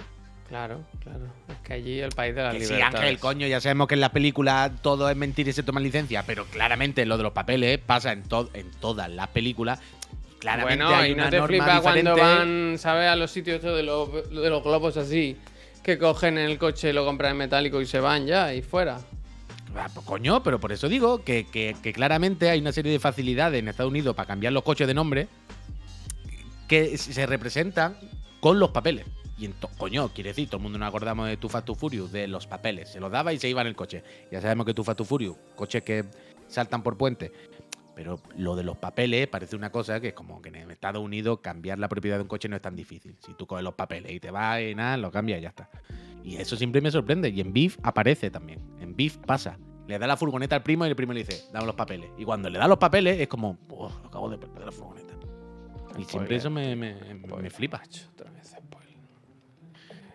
[0.47, 1.25] Claro, claro.
[1.47, 2.99] Es que allí el país de las Que sí, libertades.
[3.01, 6.23] Ángel, coño, ya sabemos que en las películas todo es mentir y se toman licencia,
[6.25, 9.79] pero claramente lo de los papeles pasa en, to- en todas las películas.
[10.39, 13.09] Claramente Bueno, hay y no una te norma flipa cuando van, ¿sabes?
[13.09, 15.37] A los sitios de los, de los globos así,
[15.83, 18.99] que cogen el coche, lo compran en metálico y se van ya y fuera.
[19.75, 21.45] Ah, pues, coño, pero por eso digo que,
[21.93, 25.27] claramente hay una serie de facilidades en Estados Unidos para cambiar los coches de nombre
[26.67, 27.97] que se representan
[28.39, 29.05] con los papeles.
[29.37, 32.11] Y entonces, coño, quiere decir, todo el mundo nos acordamos de Too Fast Too Furious,
[32.11, 32.89] de los papeles.
[32.89, 34.03] Se los daba y se iba en el coche.
[34.31, 36.05] Ya sabemos que Too Fast Too Furious, coches que
[36.47, 37.31] saltan por puente.
[37.99, 41.39] Pero lo de los papeles parece una cosa que es como que en Estados Unidos
[41.41, 43.17] cambiar la propiedad de un coche no es tan difícil.
[43.19, 45.69] Si tú coges los papeles y te vas y nada, lo cambias y ya está.
[46.23, 47.27] Y eso siempre me sorprende.
[47.27, 48.61] Y en BIF aparece también.
[48.79, 49.57] En BIF pasa.
[49.85, 52.09] Le da la furgoneta al primo y el primo le dice, dame los papeles.
[52.17, 55.15] Y cuando le da los papeles es como, "Oh, acabo de perder la furgoneta.
[55.97, 56.33] Y siempre Spoiler.
[56.37, 56.95] eso me, me-
[57.41, 57.81] me flipa.
[58.13, 58.95] Otra vez spoiler.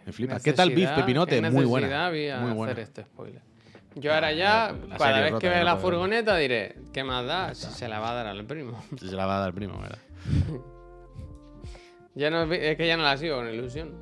[0.07, 0.41] Me flipa.
[0.41, 1.39] ¿Qué tal BIF, Pepinote?
[1.51, 1.87] Muy buena.
[2.39, 2.80] Muy hacer buena.
[2.80, 3.43] este spoiler.
[3.97, 7.25] Yo ahora ya, la- la cada vez que ya vea la furgoneta diré, ¿qué más
[7.27, 7.55] da?
[7.55, 8.83] Si se la va a dar al primo.
[8.99, 9.99] Si se la va a dar el primo, ¿verdad?
[12.17, 13.93] Ya no, es que ya no la sigo con ilusión.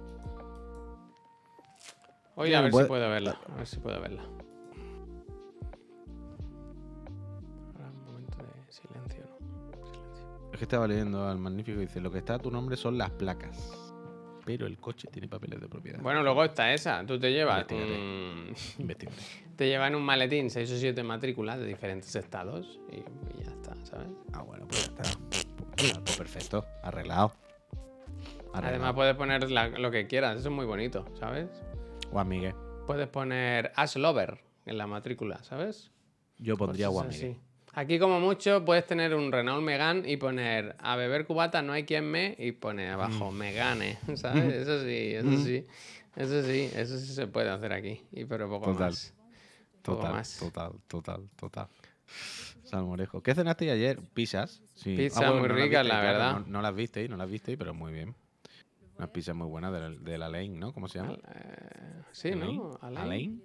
[2.35, 3.39] Oye, Ya, a ver si puedo verla.
[3.51, 4.23] A ver si puedo verla.
[7.75, 9.39] Ahora un momento de silencio, ¿no?
[9.87, 10.51] Silencio.
[10.53, 12.99] Es que estaba leyendo al magnífico y dice, lo que está a tu nombre son
[12.99, 13.57] las placas.
[14.45, 16.01] Pero el coche tiene papeles de propiedad.
[16.01, 17.05] Bueno, luego está esa.
[17.07, 17.65] Tú te llevas.
[17.71, 19.17] Mm, Investigaré.
[19.57, 23.51] te llevas en un maletín 6 o 7 matrículas de diferentes estados y, y ya
[23.53, 24.09] está, ¿sabes?
[24.33, 25.19] Ah, bueno, pues ya está.
[25.77, 26.65] Pues, perfecto.
[26.83, 27.33] Arreglado.
[28.55, 31.49] Además puedes poner la- lo que quieras, eso es muy bonito, ¿sabes?
[32.11, 32.55] Juan Miguel.
[32.87, 35.91] Puedes poner Ash Lover en la matrícula, ¿sabes?
[36.39, 37.37] Yo pondría Juan Miguel.
[37.75, 41.85] Aquí como mucho puedes tener un Renault Megane y poner a beber cubata no hay
[41.85, 43.35] quien me y pone abajo Mm.
[43.37, 44.53] Megane, ¿sabes?
[44.55, 45.67] Eso sí, eso sí.
[46.15, 48.03] Eso sí, eso sí se puede hacer aquí.
[48.13, 48.91] Y pero poco Total.
[48.91, 49.15] más.
[49.83, 50.37] Poco Total, más.
[50.39, 51.69] total, total, total.
[52.65, 53.23] Salmorejo.
[53.23, 53.99] ¿Qué cenaste ayer?
[54.13, 54.63] Pizzas.
[54.75, 54.95] Sí.
[54.97, 56.33] Pizzas muy no visteis, la claro, verdad.
[56.41, 58.15] No, no las visteis, no las visteis, pero muy bien.
[58.99, 60.73] Unas pizzas muy buenas de la, de la Lane, ¿no?
[60.73, 61.15] ¿Cómo se llama?
[61.15, 62.79] Eh, sí, ¿no?
[62.83, 62.99] Alain.
[63.01, 63.43] Alain.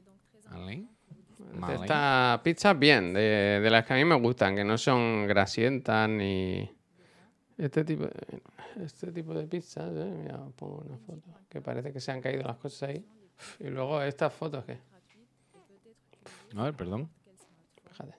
[0.52, 0.97] Alain.
[1.38, 1.82] De Malain.
[1.84, 6.10] Estas pizzas bien, de, de las que a mí me gustan, que no son grasientas
[6.10, 6.70] ni...
[7.58, 8.42] Este tipo de,
[8.84, 10.14] este tipo de pizzas, ¿eh?
[10.24, 13.06] Mira, pongo una foto, que parece que se han caído las cosas ahí.
[13.60, 14.78] Y luego estas fotos, ¿qué?
[16.56, 17.10] A ver, perdón.
[17.92, 18.16] Fíjate.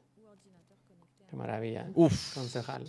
[1.29, 1.93] Qué maravilla, ¿eh?
[1.95, 2.35] Uf.
[2.35, 2.85] Concejal.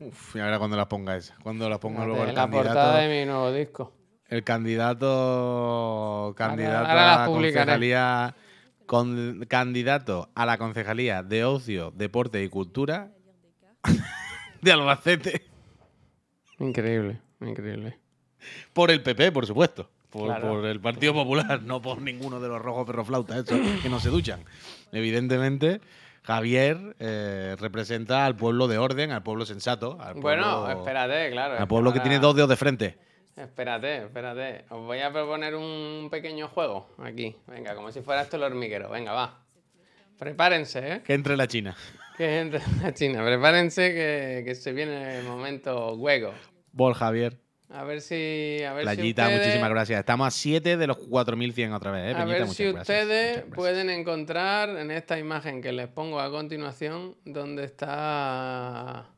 [0.00, 1.34] Uf, y ahora cuando las ponga esa.
[1.42, 2.68] Cuando las ponga luego el la candidato.
[2.68, 3.92] portada de mi nuevo disco.
[4.28, 6.34] El candidato.
[6.36, 8.36] Candidato ahora a la publicaré.
[8.86, 13.10] Con- candidato a la concejalía de ocio, deporte y cultura
[14.62, 15.46] de Albacete.
[16.58, 17.98] Increíble, increíble.
[18.72, 19.90] Por el PP, por supuesto.
[20.10, 20.48] Por, Claro.
[20.48, 24.08] por el Partido Popular, no por ninguno de los rojos perroflautas, esos que no se
[24.08, 24.44] duchan.
[24.92, 25.80] Evidentemente,
[26.22, 29.98] Javier eh, representa al pueblo de orden, al pueblo sensato.
[30.00, 31.58] Al Bueno, pueblo- espérate, claro.
[31.58, 32.98] Al pueblo que ahora- tiene dos dedos de frente.
[33.36, 34.64] Espérate, espérate.
[34.70, 37.36] Os voy a proponer un pequeño juego aquí.
[37.46, 38.88] Venga, como si fuera esto el hormiguero.
[38.88, 39.44] Venga, va.
[40.18, 41.02] Prepárense, ¿eh?
[41.04, 41.76] Que entre la China.
[42.16, 43.22] Que entre la China.
[43.22, 46.32] Prepárense que, que se viene el momento juego.
[46.72, 47.36] Bol Javier.
[47.68, 48.62] A ver si.
[48.62, 50.00] A ver Playita, si ustedes, muchísimas gracias.
[50.00, 52.18] Estamos a 7 de los 4100 otra vez, ¿eh?
[52.18, 53.54] A ver si gracias, ustedes gracias.
[53.54, 59.10] pueden encontrar en esta imagen que les pongo a continuación donde está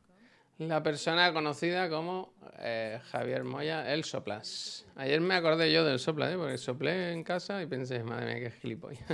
[0.59, 4.85] la persona conocida como eh, Javier Moya, el Soplas.
[4.95, 6.37] Ayer me acordé yo del Soplas, ¿eh?
[6.37, 9.05] porque soplé en casa y pensé, madre mía, qué gilipollas.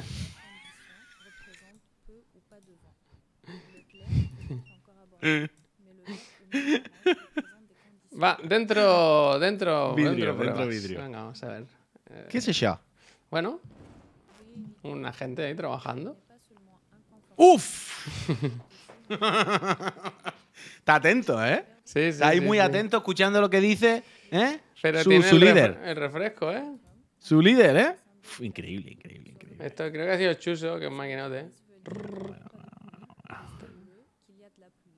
[8.21, 10.67] Va, dentro, dentro, Vidrio, dentro pruebas.
[10.69, 11.01] vidrio.
[11.01, 11.65] Venga, vamos a ver.
[12.29, 12.79] ¿Qué es eso?
[13.29, 13.59] Bueno,
[14.83, 16.17] una gente ahí trabajando.
[17.35, 18.07] ¡Uf!
[20.85, 21.65] Está atento, ¿eh?
[21.83, 21.99] Sí, sí.
[22.09, 22.61] Está ahí sí, muy sí.
[22.63, 24.59] atento, escuchando lo que dice, ¿eh?
[24.83, 25.79] Pero su tiene su el, ref- líder.
[25.83, 26.63] el refresco, ¿eh?
[27.17, 27.95] Su líder, ¿eh?
[28.23, 29.65] Uf, increíble, increíble, increíble.
[29.65, 31.47] Esto creo que ha sido Chuso, que es maquinote.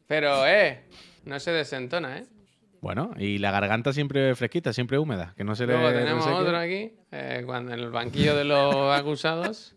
[0.08, 0.84] Pero, eh,
[1.24, 2.26] no se desentona, ¿eh?
[2.82, 6.42] Bueno, y la garganta siempre fresquita, siempre húmeda, que no se le Luego tenemos reseque.
[6.44, 9.74] otro aquí, eh, cuando en el banquillo de los acusados.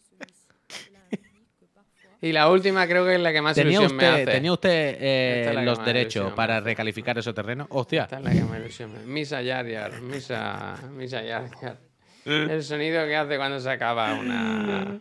[2.23, 4.27] Y la última creo que es la que más ¿Tenía ilusión me hace.
[4.27, 7.67] ¿Tenía usted eh, es los derechos ilusión para recalificar esos terrenos?
[7.71, 8.03] ¡Hostia!
[8.03, 8.99] Esta es la que me ilusiona.
[9.07, 11.79] Misa Yar Yar, Misa, Misa Yar Yar.
[12.27, 15.01] El sonido que hace cuando se acaba una...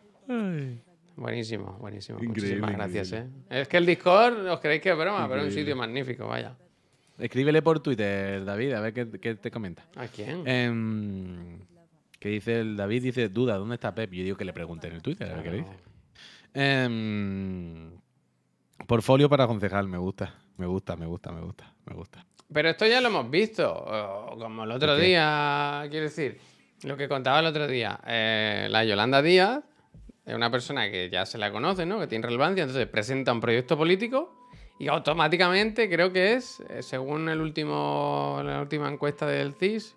[1.18, 2.18] Buenísimo, buenísimo.
[2.24, 3.28] Increíble, Muchísimas gracias, ¿eh?
[3.50, 6.56] Es que el Discord, os creéis que es broma, pero es un sitio magnífico, vaya.
[7.18, 9.86] Escríbele por Twitter, David, a ver qué, qué te comenta.
[9.98, 10.48] ¿A quién?
[10.48, 11.60] Em,
[12.18, 14.10] que dice el David, dice, duda, ¿dónde está Pep?
[14.14, 15.89] Yo digo que le pregunte en el Twitter, a ver qué le dice.
[16.54, 17.92] Em,
[18.88, 22.26] portfolio para concejal, me gusta, me gusta, me gusta, me gusta, me gusta.
[22.52, 23.86] Pero esto ya lo hemos visto,
[24.40, 26.40] como el otro día, quiero decir,
[26.84, 29.64] lo que contaba el otro día, eh, la Yolanda Díaz
[30.26, 32.00] es una persona que ya se la conoce, ¿no?
[32.00, 34.48] Que tiene relevancia, entonces presenta un proyecto político
[34.80, 39.96] y automáticamente creo que es, eh, según el último, la última encuesta del CIS,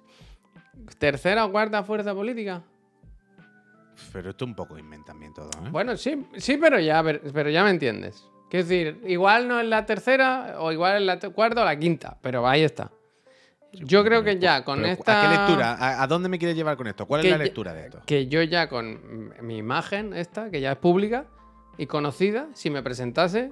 [0.98, 2.62] tercera o cuarta fuerza política.
[4.12, 5.70] Pero esto es un poco inventamiento todo, ¿eh?
[5.70, 8.28] Bueno, sí, sí, pero ya, pero ya me entiendes.
[8.50, 12.18] Quiero decir, igual no es la tercera, o igual es la cuarta o la quinta,
[12.20, 12.90] pero ahí está.
[13.72, 15.18] Yo creo que ya con Pero, esta.
[15.18, 15.72] ¿A qué lectura?
[15.72, 17.06] ¿A, a dónde me quieres llevar con esto?
[17.06, 18.02] ¿Cuál es la ya- lectura de esto?
[18.04, 21.24] Que yo ya con mi imagen, esta, que ya es pública
[21.78, 23.50] y conocida, si me presentase,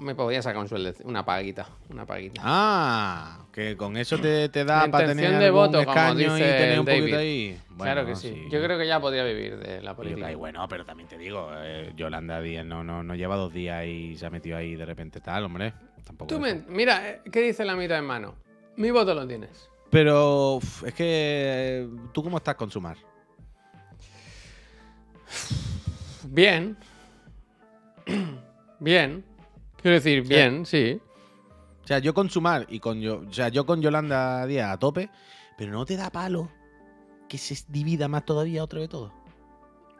[0.00, 1.66] me podría sacar un sueldo, una paguita.
[1.90, 2.40] Una paguita.
[2.44, 6.80] Ah, que con eso te, te da para tener de voto, como escaño y tener
[6.80, 7.00] un David.
[7.00, 7.60] poquito ahí.
[7.76, 8.46] claro que Bueno, sí.
[8.50, 10.32] Yo creo que ya podría vivir de la política.
[10.32, 13.84] y bueno, pero también te digo, eh, Yolanda Díaz no, no, no lleva dos días
[13.86, 15.74] y se ha metido ahí de repente tal, hombre.
[16.04, 18.34] Tampoco Tú me- mira, eh, ¿qué dice la mitad en mano?
[18.76, 19.68] Mi voto lo tienes.
[19.90, 22.96] Pero es que eh, tú cómo estás con Sumar.
[26.24, 26.76] Bien.
[28.80, 29.24] bien.
[29.80, 31.00] Quiero decir, bien, sí.
[31.82, 34.78] O sea, yo con Sumar y con yo, o sea, yo con Yolanda Díaz a
[34.78, 35.10] tope,
[35.56, 36.50] pero no te da palo
[37.28, 39.12] que se divida más todavía otra vez todo.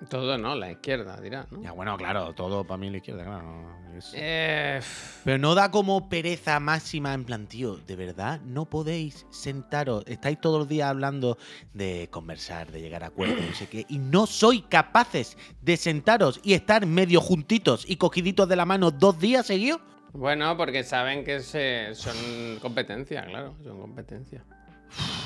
[0.08, 1.62] Todo no, la izquierda, dirá, ¿no?
[1.62, 3.76] Ya bueno, claro, todo para mí la izquierda, claro.
[3.96, 4.80] es- Eh,
[5.24, 10.40] Pero no da como pereza máxima en plan, tío, de verdad, no podéis sentaros, estáis
[10.40, 11.36] todos los días hablando
[11.74, 16.40] de conversar, de llegar a acuerdos, no sé qué, y no sois capaces de sentaros
[16.42, 19.80] y estar medio juntitos y cogiditos de la mano dos días seguidos.
[20.12, 24.42] bueno, porque saben que se- son competencia, claro, son competencia.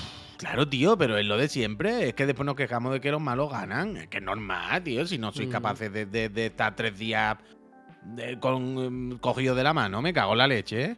[0.45, 2.09] Claro, tío, pero es lo de siempre.
[2.09, 3.97] Es que después nos quejamos de que los malos ganan.
[3.97, 5.07] Es que es normal, tío.
[5.07, 5.53] Si no sois Ujú.
[5.53, 7.36] capaces de, de- de estar tres días
[8.05, 10.84] de- con em, cogidos de la mano, me cago en la leche.
[10.84, 10.97] ¿eh?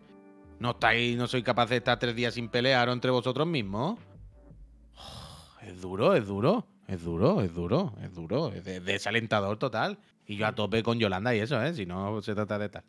[0.59, 3.99] No estáis, no sois capaces de estar tres días sin pelear entre vosotros mismos.
[5.62, 6.66] Es duro, es duro.
[6.88, 8.53] Es duro, es duro, es duro.
[8.53, 9.99] Es de- desalentador total.
[10.26, 11.74] Y yo a tope con Yolanda y eso, ¿eh?
[11.74, 12.84] Si no se trata de tal.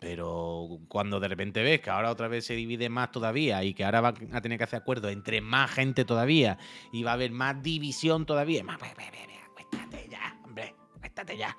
[0.00, 3.84] Pero cuando de repente ves que ahora otra vez se divide más todavía y que
[3.84, 6.56] ahora va a tener que hacer acuerdos entre más gente todavía
[6.92, 11.36] y va a haber más división todavía, más, ve, ve, ve, acuéstate ya, hombre, acuéstate
[11.36, 11.56] ya.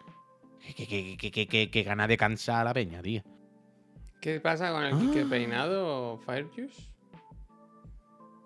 [0.75, 3.23] Que, que, que, que, que, gana de cansar a la peña, tío.
[4.21, 4.97] ¿Qué pasa con el Ah.
[4.99, 6.89] Quique Peinado Firejuice?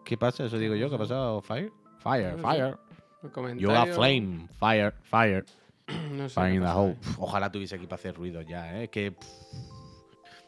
[0.06, 0.46] ¿Qué pasa?
[0.46, 1.42] Eso digo yo, ¿qué ha pasado?
[1.42, 1.72] ¿Fire?
[2.00, 2.76] Fire, No fire.
[3.22, 3.72] You comentario...
[3.80, 5.46] are flame, fire, fire.
[6.12, 6.96] No sé Fire qué in the hole.
[7.18, 8.90] Ojalá tuviese aquí para hacer ruido ya, ¿eh?
[8.90, 9.14] Que.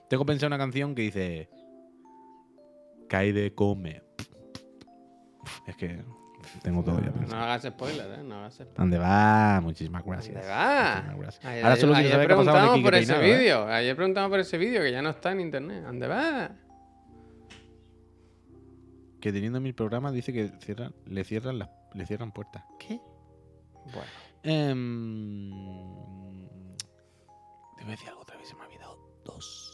[0.09, 1.49] Tengo pensado una canción que dice.
[3.09, 4.01] Cae de come.
[5.67, 6.03] Es que.
[6.61, 7.41] Tengo todo ya No pensado.
[7.41, 8.23] hagas spoiler, ¿eh?
[8.23, 8.75] No hagas spoiler.
[8.77, 9.59] ¿Dónde va?
[9.61, 10.35] Muchísimas gracias.
[10.35, 10.95] ¿Dónde va?
[10.95, 11.45] Muchísimas gracias.
[11.45, 13.37] Ayer, Ahora solo ayer el preguntamos por ese ¿eh?
[13.37, 13.67] vídeo.
[13.67, 15.83] Ayer preguntamos por ese vídeo que ya no está en internet.
[15.83, 16.51] ¿Dónde va?
[19.19, 22.63] Que teniendo mil programas dice que cierran, le, cierran las, le cierran puertas.
[22.79, 23.01] ¿Qué?
[23.85, 24.11] Bueno.
[24.43, 25.49] Em,
[27.75, 28.47] te voy a decir algo otra vez.
[28.47, 29.64] Se me ha olvidado dos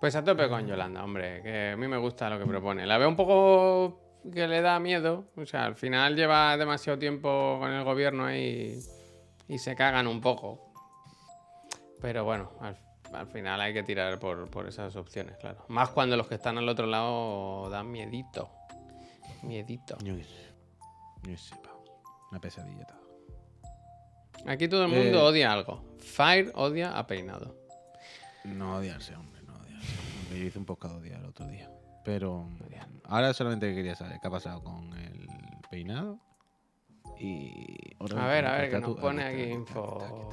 [0.00, 2.86] Pues a tope con Yolanda, hombre, que a mí me gusta lo que propone.
[2.86, 4.00] La veo un poco
[4.32, 5.26] que le da miedo.
[5.36, 8.78] O sea, al final lleva demasiado tiempo con el gobierno ahí
[9.46, 10.72] y se cagan un poco.
[12.00, 12.78] Pero bueno, al,
[13.12, 15.66] al final hay que tirar por, por esas opciones, claro.
[15.68, 18.48] Más cuando los que están al otro lado dan miedito.
[19.42, 19.98] Miedito.
[20.02, 20.48] Yo qué sé.
[21.24, 21.84] Yo qué sé, pavo.
[22.30, 23.00] Una pesadilla todo.
[24.46, 25.22] Aquí todo el mundo Eh.
[25.28, 25.84] odia algo.
[25.98, 27.54] Fire odia a Peinado.
[28.44, 29.39] No odiarse, hombre,
[30.30, 30.38] odiarse.
[30.38, 31.70] Yo hice un poco de odiar el otro día.
[32.04, 32.48] Pero
[33.04, 35.28] ahora solamente quería saber qué ha pasado con el
[35.70, 36.18] peinado.
[37.18, 37.96] Y.
[38.16, 40.30] A ver, a ver, que nos pone aquí info.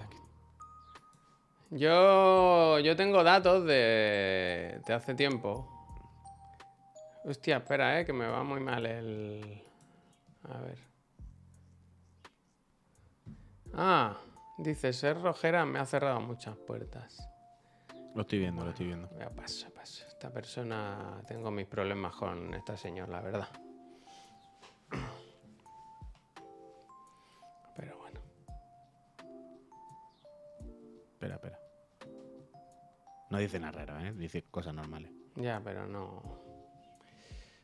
[1.69, 5.67] Yo, yo tengo datos de, de hace tiempo.
[7.25, 9.61] Hostia, espera, eh, que me va muy mal el...
[10.43, 10.77] A ver.
[13.73, 14.17] Ah,
[14.57, 17.29] dice, ser rojera me ha cerrado muchas puertas.
[18.15, 19.09] Lo estoy viendo, lo estoy viendo.
[19.19, 19.67] Ya paso.
[20.17, 23.47] Esta persona, tengo mis problemas con esta señora, la verdad.
[27.75, 28.19] Pero bueno.
[31.11, 31.59] Espera, espera.
[33.29, 34.11] No dice nada raro, ¿eh?
[34.13, 35.11] Dice cosas normales.
[35.35, 36.23] Ya, pero no.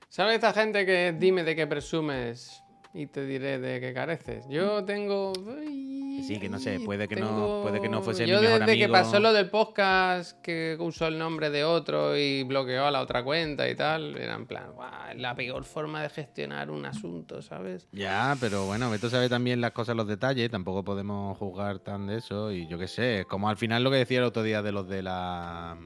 [0.07, 2.62] ¿Sabes esta gente que dime de qué presumes
[2.93, 4.45] y te diré de qué careces?
[4.49, 5.33] Yo tengo.
[5.33, 8.59] Que sí, que no sé, puede que no- puede que no fuese Yo mi mejor
[8.67, 12.91] desde que pasó lo del podcast que usó el nombre de otro y bloqueó a
[12.91, 16.69] la otra cuenta y tal, era en plan, "Buah, es la peor forma de gestionar
[16.69, 17.87] un asunto, ¿sabes?
[17.91, 20.51] Ya, pero bueno, Beto sabe también las cosas, los detalles.
[20.51, 22.51] Tampoco podemos juzgar tan de eso.
[22.51, 24.87] Y yo qué sé, como al final lo que decía el otro día de los
[24.87, 25.77] de la.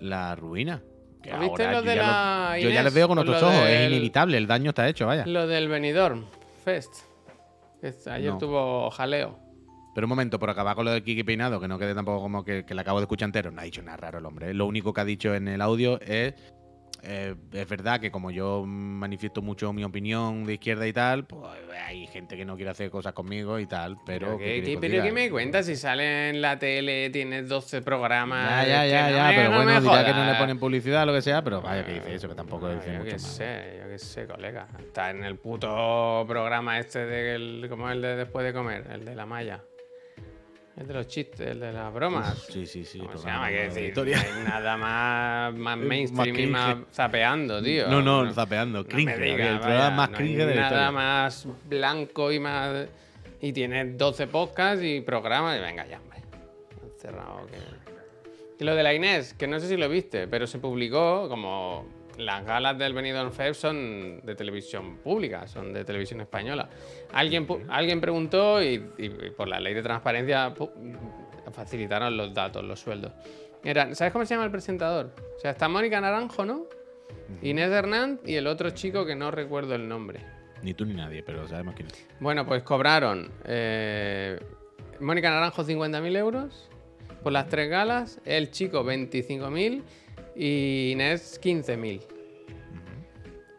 [0.00, 0.82] La ruina.
[1.26, 3.18] Que ¿Has visto ahora lo yo de ya la lo- yo ya les veo con
[3.18, 3.68] otros ojos.
[3.68, 5.26] Es inevitable, el daño está hecho, vaya.
[5.26, 6.24] Lo del Benidorm
[6.64, 6.94] Fest.
[8.06, 8.38] ayer No.
[8.38, 9.38] tuvo jaleo.
[9.94, 12.44] Pero un momento, por acabar con lo del Kiki Peinado, que no quede tampoco como
[12.44, 13.50] que, que le acabo de escuchar entero.
[13.50, 14.50] No ha dicho nada raro el hombre.
[14.50, 14.54] ¿eh?
[14.54, 16.34] Lo único que ha dicho en el audio es
[17.06, 21.42] eh, es verdad que como yo manifiesto mucho mi opinión de izquierda y tal, pues
[21.86, 24.26] hay gente que no quiere hacer cosas conmigo y tal, pero...
[24.26, 25.02] Pero, ¿qué ¿qué, quieres qué- que pero?
[25.04, 25.66] ¿qué me cuentas?
[25.66, 28.66] Si sale en la tele, tienes 12 programas.
[28.66, 30.58] Ya, ya, que ya, no ya, me- pero no bueno, dirá que no le ponen
[30.58, 32.98] publicidad o lo que sea, pero vaya que dice eso, que tampoco Ah, dice yo
[32.98, 34.66] mucho qué sé, yo qué sé, colega.
[34.78, 37.66] Está en el puto programa este del.
[37.68, 38.84] ¿Cómo es el de después de comer?
[38.92, 39.60] El de la malla.
[40.76, 42.38] El de los chistes, el de las bromas.
[42.50, 42.98] Sí, sí, sí.
[42.98, 43.48] ¿Cómo se llama?
[43.48, 44.18] De decir, historia.
[44.18, 46.50] no hay nada más, más mainstream y cringe.
[46.50, 47.88] más zapeando, tío.
[47.88, 49.16] No, no, zapeando, No cringe.
[49.18, 52.88] me digas, el programa más no cringe de la nada más blanco y más...
[53.40, 56.20] Y tiene 12 podcasts y programas y venga ya, hombre.
[56.98, 57.56] Cerrado que...
[58.58, 61.86] Y lo de la Inés, que no sé si lo viste, pero se publicó como
[62.18, 66.68] las galas del Benidorm Fest son de televisión pública, son de televisión española.
[67.16, 70.54] Alguien, alguien preguntó y, y por la ley de transparencia
[71.50, 73.10] facilitaron los datos, los sueldos.
[73.64, 75.14] Era, ¿Sabes cómo se llama el presentador?
[75.34, 76.66] O sea, está Mónica Naranjo, ¿no?
[77.40, 80.20] Inés Hernán y el otro chico que no recuerdo el nombre.
[80.62, 82.06] Ni tú ni nadie, pero sabemos quién es.
[82.20, 84.38] Bueno, pues cobraron eh,
[85.00, 86.68] Mónica Naranjo 50.000 euros
[87.22, 89.82] por las tres galas, el chico 25.000
[90.36, 92.15] y Inés 15.000.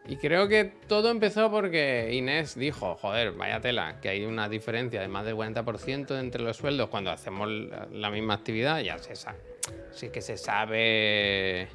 [0.08, 5.02] Y creo que todo empezó porque Inés dijo, joder, vaya tela, que hay una diferencia
[5.02, 7.46] de más del 40% entre los sueldos cuando hacemos
[7.92, 9.38] la, misma actividad, ya se sabe.
[9.90, 11.68] Sí que se sabe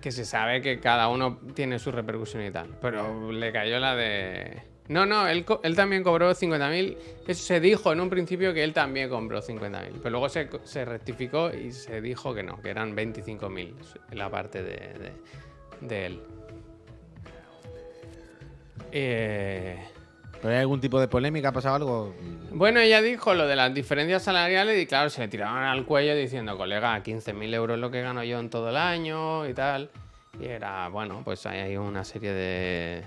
[0.00, 2.76] que se sabe que cada uno tiene su repercusión y tal.
[2.80, 4.62] Pero le cayó la de...
[4.88, 5.44] No, no, él,
[5.76, 6.96] también cobró 50.000.
[7.28, 10.00] Eso se dijo en un principio que él también compró 50.000.
[10.02, 13.74] Pero luego se, rectificó y se dijo que no, que eran 25.000
[14.12, 15.12] la parte de,
[15.82, 16.20] de él.
[18.92, 19.78] Eh,
[20.40, 21.48] ¿Pero hay algún tipo de polémica?
[21.48, 22.14] ¿Ha pasado algo?
[22.52, 26.14] bueno, ella dijo lo de las diferencias salariales y claro, se le tiraban al cuello
[26.14, 29.90] diciendo, colega, 15.000 euros es lo que gano yo en todo el año y tal.
[30.40, 33.04] Y era, bueno, pues hay una serie de...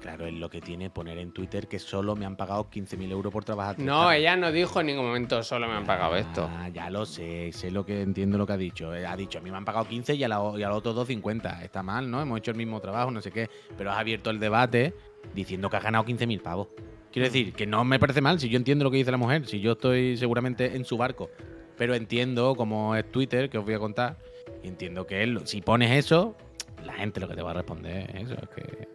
[0.00, 3.30] Claro, es lo que tiene poner en Twitter que solo me han pagado 15.000 euros
[3.30, 3.78] por trabajar.
[3.78, 6.48] No, ella no dijo en ningún momento solo me han pagado esto.
[6.50, 8.94] Ah, ya lo sé, sé lo que entiendo lo que ha dicho.
[8.94, 10.78] Eh, Ha dicho, a mí me han pagado 15 y a, la, y a los
[10.78, 11.62] otros 2.50.
[11.62, 12.22] Está mal, ¿no?
[12.22, 13.50] Hemos hecho el mismo trabajo, no sé qué.
[13.76, 14.94] Pero has abierto el debate
[15.34, 16.68] diciendo que has ganado 15.000 pavos.
[17.12, 19.46] Quiero decir, que no me parece mal si yo entiendo lo que dice la mujer,
[19.46, 21.30] si yo estoy seguramente en su barco.
[21.76, 24.16] Pero entiendo cómo es Twitter, que os voy a contar.
[24.62, 26.36] Y entiendo que él, si pones eso,
[26.84, 28.34] la gente lo que te va a responder es eso.
[28.34, 28.88] Es que.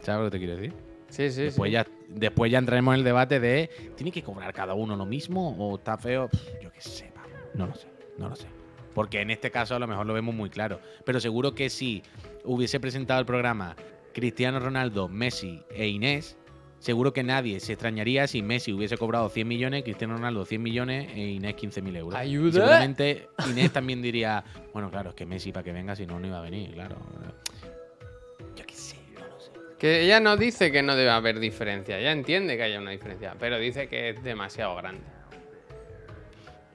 [0.00, 0.72] ¿Sabes lo que te quiero decir?
[1.08, 1.74] Sí, sí, Después, sí.
[1.74, 5.54] ya, después ya entraremos en el debate de ¿tiene que cobrar cada uno lo mismo
[5.58, 6.28] o está feo?
[6.28, 7.12] Pff, yo qué sé.
[7.54, 7.86] No lo sé,
[8.18, 8.46] no lo sé.
[8.94, 10.80] Porque en este caso a lo mejor lo vemos muy claro.
[11.04, 12.02] Pero seguro que si
[12.44, 13.76] hubiese presentado el programa
[14.12, 16.36] Cristiano Ronaldo, Messi e Inés,
[16.78, 21.10] seguro que nadie se extrañaría si Messi hubiese cobrado 100 millones, Cristiano Ronaldo 100 millones
[21.14, 22.14] e Inés 15.000 euros.
[22.18, 22.48] ¡Ayuda!
[22.48, 26.18] Y seguramente Inés también diría, bueno, claro, es que Messi para que venga, si no,
[26.18, 26.96] no iba a venir, claro.
[28.56, 29.52] Yo qué sé, no lo sé.
[29.78, 33.36] Que ella no dice que no debe haber diferencia, ella entiende que haya una diferencia,
[33.38, 35.04] pero dice que es demasiado grande.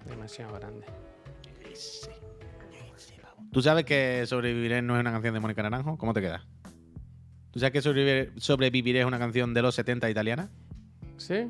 [0.05, 0.85] Demasiado grande.
[1.43, 2.11] Yo qué sé,
[2.71, 3.43] yo qué sé, pavo.
[3.51, 5.97] ¿Tú sabes que Sobreviviré no es una canción de Mónica Naranjo?
[5.97, 6.45] ¿Cómo te queda?
[7.51, 10.49] ¿Tú sabes que Sobreviviré, Sobreviviré es una canción de los 70 italiana?
[11.17, 11.47] ¿Sí?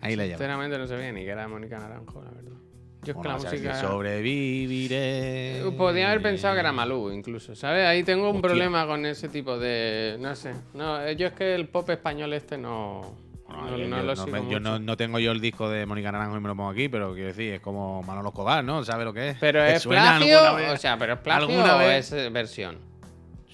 [0.00, 0.38] Ahí la llamo.
[0.38, 2.50] Sinceramente no sabía ni que era Mónica Naranjo, la verdad.
[2.50, 2.56] Yo
[3.02, 3.80] es que ¿Cómo la sabes que música...
[3.88, 5.62] Sobreviviré.
[5.76, 7.86] Podría haber pensado que era Malú, incluso, ¿sabes?
[7.86, 8.42] Ahí tengo un Hostia.
[8.50, 10.16] problema con ese tipo de...
[10.20, 10.52] No sé.
[10.74, 13.16] No, eh, yo es que el pop español este no...
[13.46, 15.84] Bueno, no, yo, no yo lo sigo me- yo no, tengo yo el disco de
[15.84, 18.84] Mónica Naranjo y me lo pongo aquí, pero quiero decir, es como Manolo Escobar, ¿no?
[18.84, 19.38] ¿Sabe lo que es?
[19.40, 20.38] Pero ¿Te es plagio,
[20.72, 22.12] o sea, pero es plagio ¿Alguna o vez?
[22.12, 22.78] es eh, versión.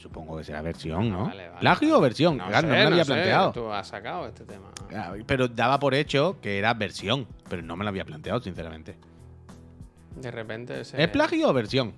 [0.06, 1.24] Supongo que será versión, ¿no?
[1.24, 1.98] Vale, vale, ¿Plagio vale.
[1.98, 2.36] o versión?
[2.36, 3.50] No, Claro, no me lo había sé, planteado.
[3.52, 4.70] Tú has sacado este tema.
[4.94, 8.94] Ah, Pero daba por hecho que era versión, pero no me lo había planteado, sinceramente.
[10.14, 11.02] De repente se...
[11.02, 11.92] ¿Es plagio o versión?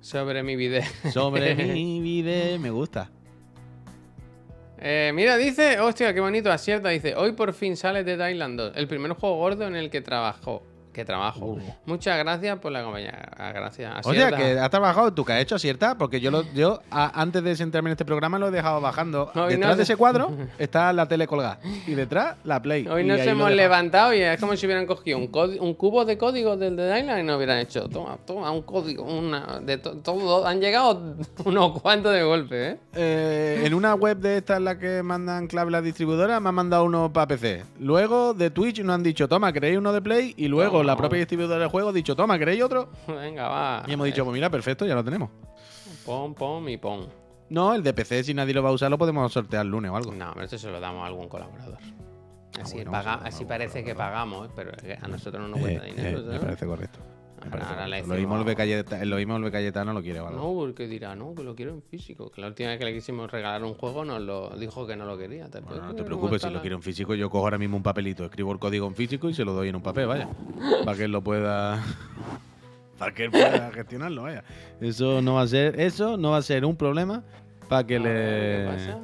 [0.00, 0.82] Sobre mi video.
[1.12, 3.10] Sobre mi vida, me gusta.
[4.78, 8.72] Eh, mira, dice, hostia, qué bonito, acierta, dice, hoy por fin sale de Thailand 2,
[8.76, 10.62] el primer juego gordo en el que trabajó.
[10.94, 11.44] Que trabajo.
[11.44, 11.58] Uh.
[11.86, 13.28] Muchas gracias por la compañía.
[13.36, 13.92] Ah, Gracias.
[14.06, 14.36] O sea, Acierta.
[14.38, 15.98] que has trabajado, tú que has hecho, ¿cierta?
[15.98, 19.30] Porque yo, lo, yo a- antes de sentarme en este programa lo he dejado bajando.
[19.34, 21.58] Hoy no detrás se- de ese cuadro está la tele colgada.
[21.86, 22.86] Y detrás la Play.
[22.86, 25.30] Hoy nos hemos levantado y es como si hubieran cogido un,
[25.60, 29.02] un cubo de código del de Thailand y nos hubieran hecho, toma, toma, un código,
[29.04, 30.46] una, de to- todo.
[30.46, 32.76] Han llegado unos cuantos de golpe, ¿eh?
[32.94, 36.54] Eh, en una web de estas en la que mandan clave las distribuidoras, me han
[36.54, 37.64] mandado uno para PC.
[37.80, 40.34] Luego de Twitch nos han dicho, toma, ¿queréis uno de Play?
[40.36, 40.83] Y luego Toma.
[40.84, 42.90] La propia distribuidora del juego ha dicho, toma, ¿queréis otro?
[43.08, 43.84] Venga, va.
[43.86, 45.30] Y hemos dicho, pues mira, perfecto, ya lo tenemos.
[46.04, 47.08] Pon, pon y pon.
[47.50, 49.90] No, el de PC, si nadie lo va a usar, lo podemos sortear el lunes
[49.90, 50.12] o algo.
[50.12, 51.78] No, pero esto se lo damos a algún colaborador.
[52.60, 54.70] Así, bueno, paga- se lo así parece que pagamos, pero
[55.02, 56.22] a nosotros no nos Eh, cuesta eh, dinero.
[56.32, 56.98] me parece correcto.
[57.50, 57.86] Ahora.
[57.86, 60.30] Lo mismo el Cayetano, lo mismo el de Cayetano lo quiere algo.
[60.30, 62.30] No, porque dirá, no, que lo quiero en físico.
[62.30, 65.04] Que la última vez que le quisimos regalar un juego nos lo dijo que no
[65.06, 65.48] lo quería.
[65.48, 67.82] ¿Te, Bueno, no te preocupes, si lo quiero en físico, yo cojo ahora mismo un
[67.82, 70.28] papelito, escribo el código en físico y se lo doy en un papel, vaya.
[70.84, 71.82] para que él lo pueda.
[72.98, 74.44] para que él pueda gestionarlo, vaya.
[74.80, 77.22] Eso no va a ser, eso no va a ser un problema
[77.68, 78.72] para que A ver, ¿Qué le.
[78.72, 79.00] pasa?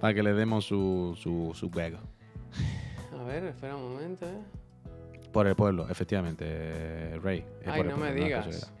[0.00, 1.98] Para que le demos su, su, su juego.
[3.18, 4.38] A ver, espera un momento, ¿eh?
[5.32, 7.44] Por el pueblo, efectivamente, eh, Rey.
[7.62, 8.72] es Ay, no me pueblo, digas.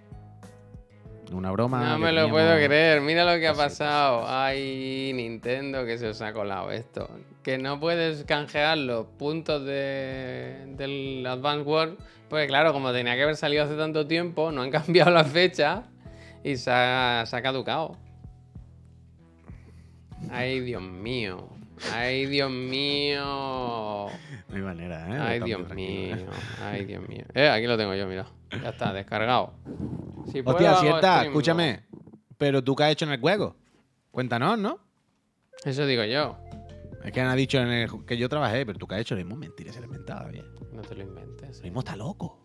[1.32, 1.84] Una broma.
[1.90, 3.00] No me lo teníamos- puedo creer.
[3.02, 4.24] Mira lo que ha pasado.
[4.26, 7.08] Ay, Nintendo, que se os ha colado esto.
[7.44, 11.92] Que no puedes canjear los puntos de, del Advance Wars.
[12.28, 15.84] Porque claro, como tenía que haber salido hace tanto tiempo, no han cambiado la fecha
[16.42, 17.96] y se ha, se ha caducado.
[20.30, 21.48] Ay, Dios mío.
[21.92, 23.24] Ay, Dios mío.
[23.24, 25.18] No hay manera, ¿eh?
[25.20, 26.26] Ay, Dios tranquilos, mío.
[26.26, 26.62] ¿eh?
[26.62, 27.24] Ay, Dios mío.
[27.34, 28.26] Eh, aquí lo tengo yo, mira.
[28.62, 29.54] Ya está, descargado.
[30.30, 31.84] Si Hostia, cierta, stream, escúchame.
[32.36, 33.56] Pero tú qué has hecho en el juego.
[34.10, 34.78] Cuéntanos, ¿no?
[35.64, 36.38] Eso digo yo.
[37.04, 39.20] Es que han dicho en el que yo trabajé, pero tú qué has hecho, lo
[39.20, 40.44] mismo mentira, se le inventaba bien.
[40.72, 41.58] No te lo inventes.
[41.58, 42.40] Lo mismo está loco.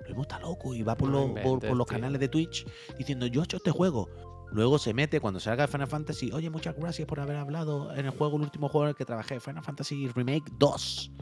[0.00, 2.28] Lo mismo está loco y va por, No los, por, inventes, por los canales de
[2.28, 2.66] Twitch
[2.98, 4.08] diciendo yo he hecho este juego.
[4.52, 6.30] Luego se mete cuando salga Final Fantasy.
[6.32, 9.04] Oye, muchas gracias por haber hablado en el juego, el último juego en el que
[9.04, 11.12] trabajé, Final Fantasy Remake 2.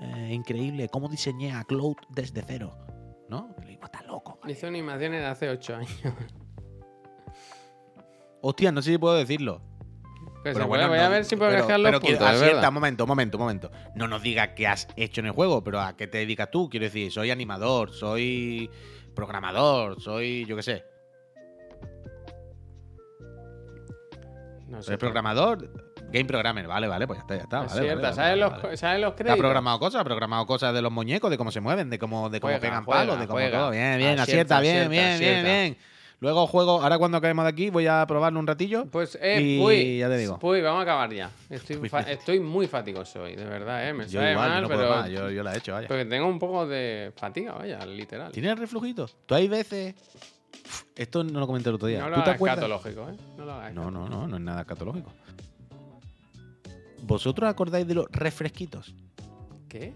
[0.00, 2.76] Eh, increíble, cómo diseñé a Cloud desde cero.
[3.28, 3.54] ¿No?
[3.58, 4.38] Lo mismo está loco.
[4.42, 4.50] man.
[4.50, 5.90] Hizo animaciones de hace 8 años.
[8.42, 9.60] Hostia, no sé si puedo decirlo.
[10.42, 12.18] Que se Pero bueno, voy a no- ver si puedo pero- dejar los pero quiero-
[12.18, 12.72] puntos, es acierta, verdad.
[12.72, 13.70] momento, momento, momento.
[13.94, 16.68] No nos digas qué has hecho en el juego, pero a qué te dedicas tú.
[16.68, 18.68] Quiero decir, soy animador, soy
[19.14, 20.84] programador, soy, yo qué sé.
[24.72, 24.88] No sé.
[24.88, 25.68] ¿Soy programador?
[26.10, 27.64] Game programmer, vale, vale, pues ya está, ya está.
[27.64, 28.80] Es vale, cierto, vale, ¿sabes, vale, los.
[28.80, 30.00] ¿sabes los ¿Te ha programado cosas?
[30.00, 32.60] ¿Ha programado cosas de los muñecos, de cómo se mueven, de cómo, de cómo Juega,
[32.60, 33.58] pegan juega, palos, de cómo juega.
[33.58, 33.70] todo?
[33.70, 35.52] Bien, bien, Acierta, acierta, bien, acierta, bien, bien, acierta.
[35.52, 35.76] bien.
[36.20, 38.86] Luego juego, ahora cuando acabemos de aquí, voy a probarlo un ratillo.
[38.86, 40.38] Pues, eh, Y Puy, ya te digo.
[40.38, 41.30] Puy, vamos a acabar ya.
[41.50, 43.92] Estoy, muy fatigoso hoy, de verdad, ¿eh?
[43.92, 44.94] Me yo sabe igual, mal, no puedo pero...
[44.94, 45.88] más, yo, yo la he hecho, vaya.
[45.88, 48.30] Porque tengo un poco de fatiga, vaya, literal.
[48.32, 49.10] ¿Tienes reflujito?
[49.26, 49.94] Tú hay veces.
[50.96, 52.00] Esto no lo comenté el otro día.
[52.00, 52.58] No lo ¿Tú te hagas acuerdas?
[52.58, 53.16] catológico, ¿eh?
[53.36, 55.12] No lo hagas No, no, no, no es nada catológico.
[57.02, 58.94] ¿Vosotros acordáis de los refresquitos?
[59.68, 59.92] ¿Qué?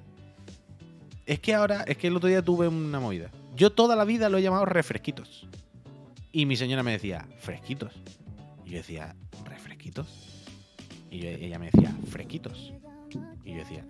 [1.25, 3.31] Es que ahora, es que el otro día tuve una movida.
[3.55, 5.47] Yo toda la vida lo he llamado refresquitos.
[6.33, 7.93] Y mi señora me decía, fresquitos.
[8.65, 9.15] Y yo decía,
[9.45, 10.09] ¿refresquitos?
[11.11, 12.73] Y yo- ella me decía, fresquitos.
[13.45, 13.87] Y yo decía,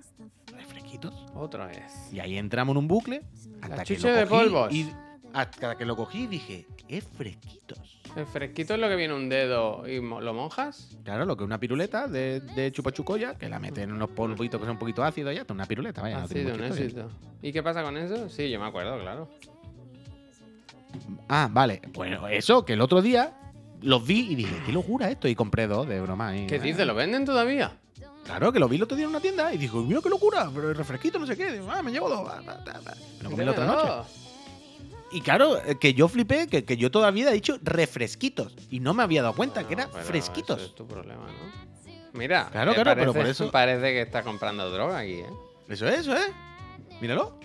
[0.56, 1.14] ¿refresquitos?
[1.34, 1.92] Otra vez.
[2.12, 3.22] Y ahí entramos en un bucle.
[3.62, 4.72] Hasta que chuche lo de polvos.
[4.72, 4.90] Y
[5.36, 7.78] hasta que lo cogí y dije, es fresquitos.
[8.16, 10.96] ¿El fresquito es lo que viene un dedo y mo- lo monjas?
[11.04, 14.58] Claro, lo que es una piruleta de, de chupachucoya, que la meten en unos polvitos
[14.58, 16.20] que son un poquito ácidos, ya está, una piruleta, vaya.
[16.20, 17.04] no tiene Ácido, un mucha historia.
[17.04, 17.28] éxito.
[17.42, 18.30] ¿Y qué pasa con eso?
[18.30, 19.28] Sí, yo me acuerdo, claro.
[21.28, 21.82] Ah, vale.
[21.92, 23.34] Bueno, eso, que el otro día
[23.82, 26.34] los vi y dije, qué locura esto, y compré dos de broma.
[26.36, 26.86] y- ¿Qué dices?
[26.86, 27.76] ¿Lo venden todavía?
[28.24, 30.50] Claro, que lo vi el otro día en una tienda y dijo, mira qué locura,
[30.54, 31.52] pero el refresquito no sé qué.
[31.52, 32.26] Digo, ah, me llevo dos.
[32.28, 32.40] ah.
[33.18, 33.88] Me lo comí la otra noche.
[35.12, 38.54] Y claro, eh, que yo flipé, que, que yo todavía he dicho refresquitos.
[38.70, 40.58] Y no me había dado cuenta que era pero fresquitos.
[40.58, 41.66] Eso es tu problema, ¿no?
[42.12, 45.26] Mira, Claro, claro, pero parece- por eso- Parece que está comprando droga aquí, ¿eh?
[45.68, 46.30] Eso es, eso es.
[47.00, 47.38] Míralo.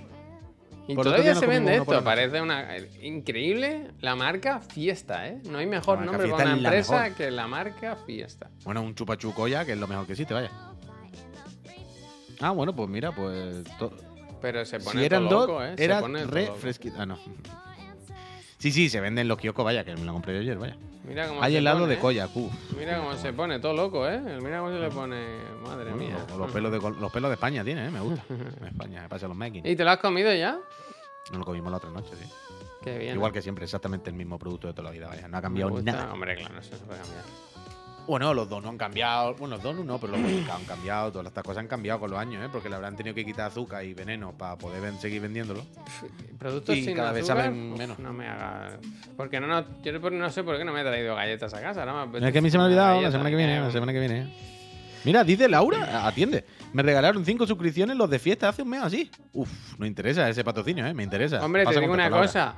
[0.88, 2.04] Y Por todavía se vende esto.
[2.04, 2.76] Parece una.
[2.76, 5.40] eh, Increíble la marca Fiesta, ¿eh?
[5.46, 7.16] No hay mejor nombre para una empresa mejor.
[7.18, 8.50] que la marca Fiesta.
[8.64, 10.50] Bueno, un chupachucoya, que es lo mejor que existe, vaya.
[12.40, 13.64] Ah, bueno, pues mira, pues.
[13.78, 13.94] to-
[14.42, 15.74] Pero se pone si eran todo dos, loco, ¿eh?
[15.78, 16.96] Se era pone re fresquito.
[17.00, 17.20] Ah, no.
[18.58, 20.78] Sí, sí, se venden en los kioscos, vaya, que me lo compré yo ayer, vaya.
[21.04, 22.00] Mira cómo Hay se helado pone, de ¿eh?
[22.00, 22.54] koyak, uf.
[22.78, 24.20] Mira cómo se pone, todo loco, ¿eh?
[24.42, 25.26] Mira cómo se le pone.
[25.64, 26.16] Madre mía.
[26.30, 27.90] los, los pelos de, los pelos de España tiene, ¿eh?
[27.90, 28.24] Me gusta.
[28.30, 29.66] En España, me pasa los making.
[29.66, 30.60] ¿Y te lo has comido ya?
[31.32, 32.30] No lo comimos la otra noche, sí.
[32.84, 33.16] Qué bien.
[33.16, 35.28] Igual que siempre, exactamente el mismo producto de toda la vida, vaya.
[35.28, 36.14] No ha cambiado nada.
[36.14, 37.24] Hombre, claro, eso se puede cambiar.
[38.08, 39.36] Bueno, los donuts han cambiado.
[39.36, 41.12] Bueno, los donuts no, pero los pescados han cambiado.
[41.12, 42.50] Todas estas cosas han cambiado con los años, ¿eh?
[42.52, 45.64] Porque le habrán tenido que quitar azúcar y veneno para poder ven- seguir vendiéndolo.
[46.38, 48.00] Productos Y sin cada vez saben uf, menos.
[48.00, 48.80] No me haga.
[49.16, 51.86] Porque no, no, yo no sé por qué no me he traído galletas a casa.
[52.08, 53.94] Me Es que a mí se me ha olvidado la semana que viene, la semana
[53.94, 54.34] que viene.
[55.04, 56.44] Mira, dice Laura, atiende.
[56.74, 59.10] Me regalaron cinco suscripciones los de fiesta hace un mes así.
[59.34, 59.50] Uf,
[59.80, 60.94] no interesa ese patrocinio, ¿eh?
[60.94, 61.44] Me interesa.
[61.44, 62.56] Hombre, te digo una cosa.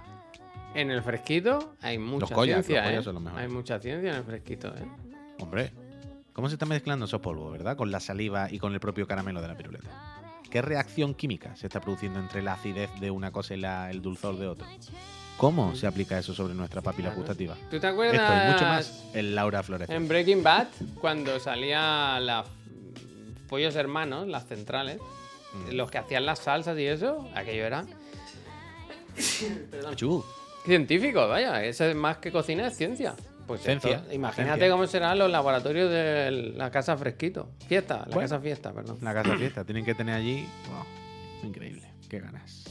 [0.76, 3.04] En el fresquito hay mucha Koyak, ciencia, los ¿eh?
[3.04, 3.46] son los mejores.
[3.46, 5.13] Hay mucha ciencia en el fresquito, ¿eh?
[5.44, 5.72] Hombre,
[6.34, 7.76] ¿cómo se están mezclando esos polvos, verdad?
[7.78, 9.90] Con la saliva y con el propio caramelo de la piruleta.
[10.50, 14.02] ¿Qué reacción química se está produciendo entre la acidez de una cosa y la- el
[14.02, 14.68] dulzor de otra?
[15.38, 17.18] ¿Cómo se aplica eso sobre nuestra papila Claro.
[17.22, 17.56] gustativa?
[17.72, 19.90] ¿Tú te acuerdas Esto y mucho más en Laura Flores.
[19.90, 20.68] en Breaking Bad
[21.02, 22.46] cuando salía la
[23.50, 25.00] pollos hermanos, las centrales,
[25.54, 25.72] Mm.
[25.76, 27.28] los que hacían las salsas y eso?
[27.36, 27.84] Aquello era
[29.96, 30.24] Chu.
[30.66, 33.16] Científico, vaya, eso es más que cocina, es ciencia.
[33.48, 37.50] Pues esto, imagínate cómo serán los laboratorios de la casa fresquito.
[37.68, 38.22] Fiesta, la Bueno.
[38.22, 38.98] casa fiesta, perdón.
[39.02, 39.64] La casa fiesta.
[39.66, 40.48] Tienen que tener allí.
[40.70, 41.92] wow, increíble.
[42.10, 42.64] Qué ganas.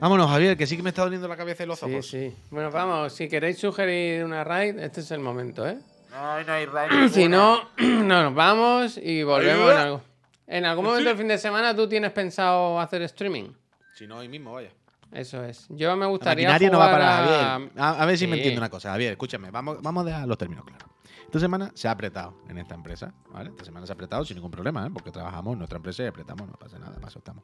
[0.00, 2.06] Vámonos, Javier, que sí que me está doliendo la cabeza y los Sí, ojos.
[2.08, 2.34] sí.
[2.50, 5.78] Bueno, vamos, si queréis sugerir una raid, este es el momento, ¿eh?
[6.12, 7.08] Ay, no hay rayo.
[7.08, 10.02] Si no, no, nos vamos y volvemos en algo.
[10.46, 13.50] En algún momento del fin de semana tú tienes pensado hacer streaming.
[13.94, 14.70] Si no, hoy mismo, vaya.
[15.14, 15.66] Eso es.
[15.70, 17.72] Yo me La gustaría maquinaria no va jugar para a- Javier.
[17.78, 18.90] A, a ver si me entiende una cosa.
[18.90, 19.50] Javier, escúchame.
[19.50, 20.88] Vamos, vamos a dejar los términos claros.
[21.24, 23.50] Esta semana se ha apretado en esta empresa, ¿vale?
[23.50, 24.90] Esta semana se ha apretado sin ningún problema, ¿eh?
[24.92, 27.42] Porque trabajamos en nuestra empresa y apretamos, no pasa nada, más estamos.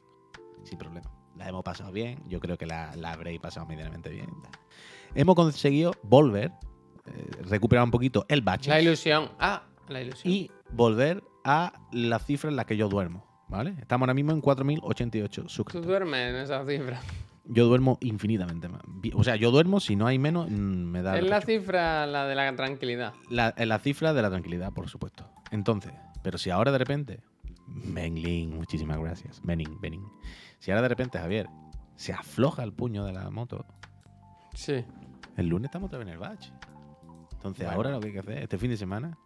[0.63, 1.09] Sin problema.
[1.35, 4.29] La hemos pasado bien, yo creo que la, la habréis pasado medianamente bien.
[5.15, 6.51] Hemos conseguido volver,
[7.05, 9.29] eh, recuperar un poquito el bache La ilusión.
[9.39, 10.31] Ah, la ilusión.
[10.31, 13.75] y volver a la cifra en la que yo duermo, ¿vale?
[13.79, 15.87] Estamos ahora mismo en 4.088 Tú suscriptores.
[15.87, 17.01] duermes en esa cifra.
[17.53, 18.81] Yo duermo infinitamente más.
[19.13, 21.17] O sea, yo duermo, si no hay menos, mm, me da...
[21.17, 23.13] Es la cifra la de la tranquilidad.
[23.29, 25.29] la, la cifra de la tranquilidad, por supuesto.
[25.51, 25.91] Entonces,
[26.23, 27.19] pero si ahora de repente,
[27.67, 30.03] Benglin, muchísimas gracias, Benin, Benin.
[30.59, 31.47] Si ahora de repente, Javier,
[31.95, 33.65] se afloja el puño de la moto,
[34.53, 34.85] Sí.
[35.37, 36.51] el lunes estamos otra vez en el batch.
[37.33, 37.71] Entonces, Bueno.
[37.77, 39.17] ahora lo que hay que hacer, este fin de semana,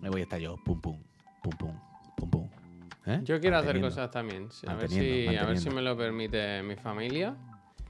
[0.00, 0.98] me voy a estar yo, pum, pum,
[1.42, 1.74] pum, pum,
[2.16, 2.48] pum, pum.
[3.06, 3.20] ¿Eh?
[3.24, 4.50] Yo quiero hacer cosas también.
[4.50, 7.34] sí, A ver, si, a ver si me lo permite mi familia.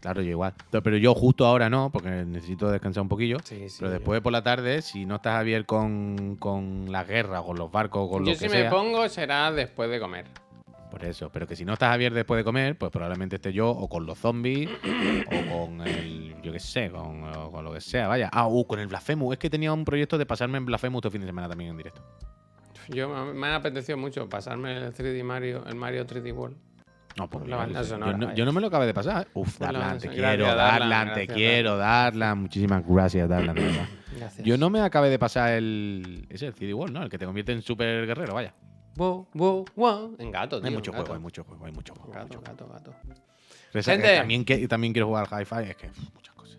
[0.00, 0.54] Claro, yo igual.
[0.70, 3.38] Pero, yo justo ahora no, porque necesito descansar un poquillo.
[3.44, 3.76] Sí, sí.
[3.78, 7.70] pero después por la tarde, si no estás Javier con, con la guerra, con los
[7.70, 10.26] barcos, con Yo lo si que me sea, pongo será después de comer.
[10.90, 13.70] Por eso, pero que si no estás Javier después de comer, pues probablemente esté yo
[13.70, 14.68] o con los zombies
[15.26, 18.28] o con el, yo qué sé, con, con lo que sea, vaya.
[18.32, 19.34] Ah, uh, con el Blasphemous.
[19.34, 21.76] Es que tenía un proyecto de pasarme en Blasphemous este fin de semana también en
[21.76, 22.02] directo.
[22.88, 26.56] Yo me ha apetecido mucho pasarme el 3D Mario, el Mario 3D World.
[27.16, 28.36] No, pues la banda sonora, yo, no, vaya.
[28.36, 29.26] yo no me lo acabé de pasar.
[29.26, 29.30] ¿eh?
[29.34, 32.38] Uf, Por la Darlan, te quiero, Gracias, Darlan, Darlan, te quiero, Darlan.
[32.38, 33.88] Muchísimas gracias, Darlan, de verdad.
[34.16, 34.46] Gracias.
[34.46, 36.26] Yo no me acabé de pasar el.
[36.28, 37.02] Ese, el CD World, ¿no?
[37.02, 38.54] El que te convierte en super guerrero, vaya.
[38.96, 40.16] Wow, wow, wow.
[40.18, 40.68] En gato, tío.
[40.68, 41.04] Hay mucho gato.
[41.04, 42.12] juego, hay mucho juego, hay mucho juego.
[42.12, 42.94] Gato, mucho gato, gato.
[43.72, 44.16] Gente.
[44.16, 46.58] También, que, también quiero jugar al Hi-Fi, es que muchas cosas.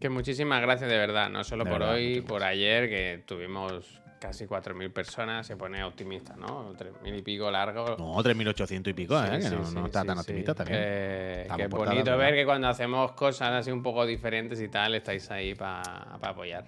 [0.00, 4.00] Que muchísimas gracias de verdad, no solo De por verdad, hoy, por ayer, que tuvimos
[4.18, 6.74] casi 4.000 personas, se pone optimista, ¿no?
[6.74, 7.96] 3.000 y pico largo.
[7.98, 9.40] No, 3.800 y pico, ¿eh?
[9.40, 10.78] Sí, que no, sí, no está tan optimista también.
[10.82, 12.16] Eh, que es bonito ¿verdad?
[12.18, 15.82] ver que cuando hacemos cosas así un poco diferentes y tal, estáis ahí para
[16.22, 16.64] apoyar.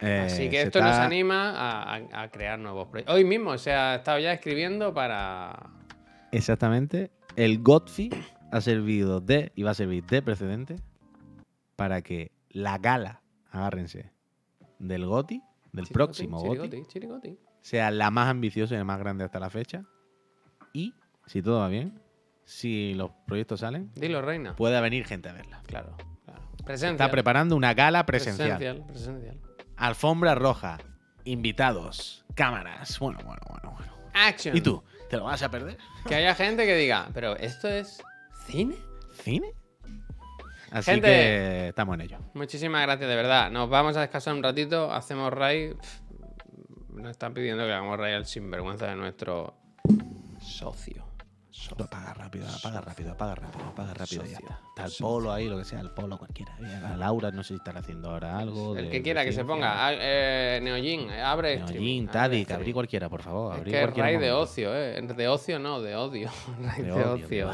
[0.00, 3.14] Eh, Así que esto nos anima a, a- a crear nuevos proyectos.
[3.14, 5.70] Hoy mismo, o sea, he estado ya escribiendo para...
[6.32, 7.10] Exactamente.
[7.36, 8.10] El Godfrey
[8.52, 10.76] ha servido de, y va a servir de precedente
[11.76, 14.10] para que la gala, agárrense,
[14.78, 15.42] del GOTI,
[15.76, 17.38] del próximo GOTI, chirigoti, chirigoti.
[17.60, 19.84] sea la más ambiciosa y la más grande hasta la fecha.
[20.72, 20.94] Y,
[21.26, 22.00] si todo va bien,
[22.44, 24.56] si los proyectos salen, Dilo, reina.
[24.56, 25.62] puede venir gente a verla.
[25.66, 26.42] Claro, claro.
[26.64, 26.92] Presencial.
[26.92, 28.56] Está preparando una gala presencial.
[28.56, 29.40] Presencial, presencial.
[29.76, 30.78] Alfombra roja,
[31.24, 32.98] invitados, cámaras.
[32.98, 33.92] Bueno, bueno, bueno, bueno.
[34.14, 34.56] Action.
[34.56, 34.82] ¿Y tú?
[35.10, 35.76] ¿Te lo vas a perder?
[36.08, 38.02] Que haya gente que diga, pero ¿esto es
[38.46, 38.76] cine?
[39.12, 39.52] ¿Cine?
[40.70, 41.06] Así Gente.
[41.06, 42.18] que estamos en ello.
[42.34, 43.50] Muchísimas gracias, de verdad.
[43.50, 45.74] Nos vamos a descansar un ratito, hacemos raid.
[46.90, 49.54] Nos están pidiendo que hagamos raid al sinvergüenza de nuestro
[50.40, 51.04] socio.
[51.72, 54.60] Apaga rápido, apaga rápido, apaga rápido, apaga rápido ya Socio, está.
[54.68, 55.06] Está el socio.
[55.06, 56.54] polo ahí, lo que sea, el polo cualquiera.
[56.92, 58.76] A Laura no sé si estará haciendo ahora algo.
[58.76, 59.86] El de- que quiera que se ponga.
[59.86, 63.54] Ah, eh, Neojin, eh, abre Neojin, Tadic, abrí cualquiera, por favor.
[63.54, 65.00] Es abrí que es cualquier raid de ocio, ¿eh?
[65.00, 66.30] De ocio no, de odio.
[66.60, 67.50] raid De de, odio, ocio.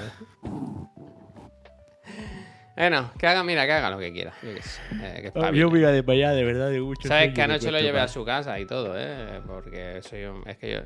[2.77, 4.33] Bueno, que haga, mira, que haga lo que quiera.
[4.43, 5.51] Yo qué sé, eh, que Ah.
[5.53, 8.59] Yo a desmayar, de verdad, de mucho Sabes que anoche lo llevé a su casa
[8.59, 9.43] y todo, ¿eh?
[9.47, 10.79] Porque soy un- es que yo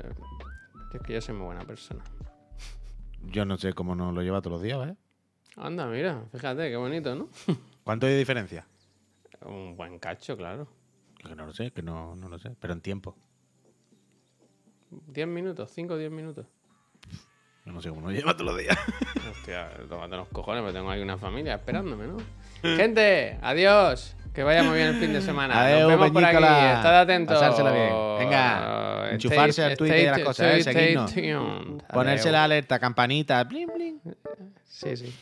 [0.93, 2.01] es que yo soy muy buena persona.
[3.29, 4.95] Yo no sé cómo nos lo lleva todos los días, ¿eh?
[5.55, 7.29] Anda, mira, fíjate, qué bonito, ¿no?
[7.83, 8.65] ¿Cuánto hay de diferencia?
[9.45, 10.67] Un buen cacho, claro.
[11.25, 12.55] Que no lo sé, que no, no lo sé.
[12.59, 13.15] Pero en tiempo.
[15.07, 16.45] 10 minutos, 5 o 10 minutos.
[17.67, 18.77] Yo no sé cómo lleva todos los días.
[19.31, 22.15] Hostia, tómate los cojones, porque tengo ahí una familia esperándome, ¿no?
[22.77, 24.15] Gente, adiós.
[24.33, 25.59] Que vaya muy bien el fin de semana.
[25.63, 26.35] Adeu, Nos vemos por aquí.
[26.37, 27.37] Estad atentos.
[27.37, 28.19] Pasársela bien.
[28.19, 30.95] Venga, Uh, enchufarse al Twitter y a las cosas, ¿eh?
[31.13, 31.81] tuned.
[31.93, 34.01] Ponerse la alerta, campanita, bling, bling.
[34.65, 35.13] Sí, sí.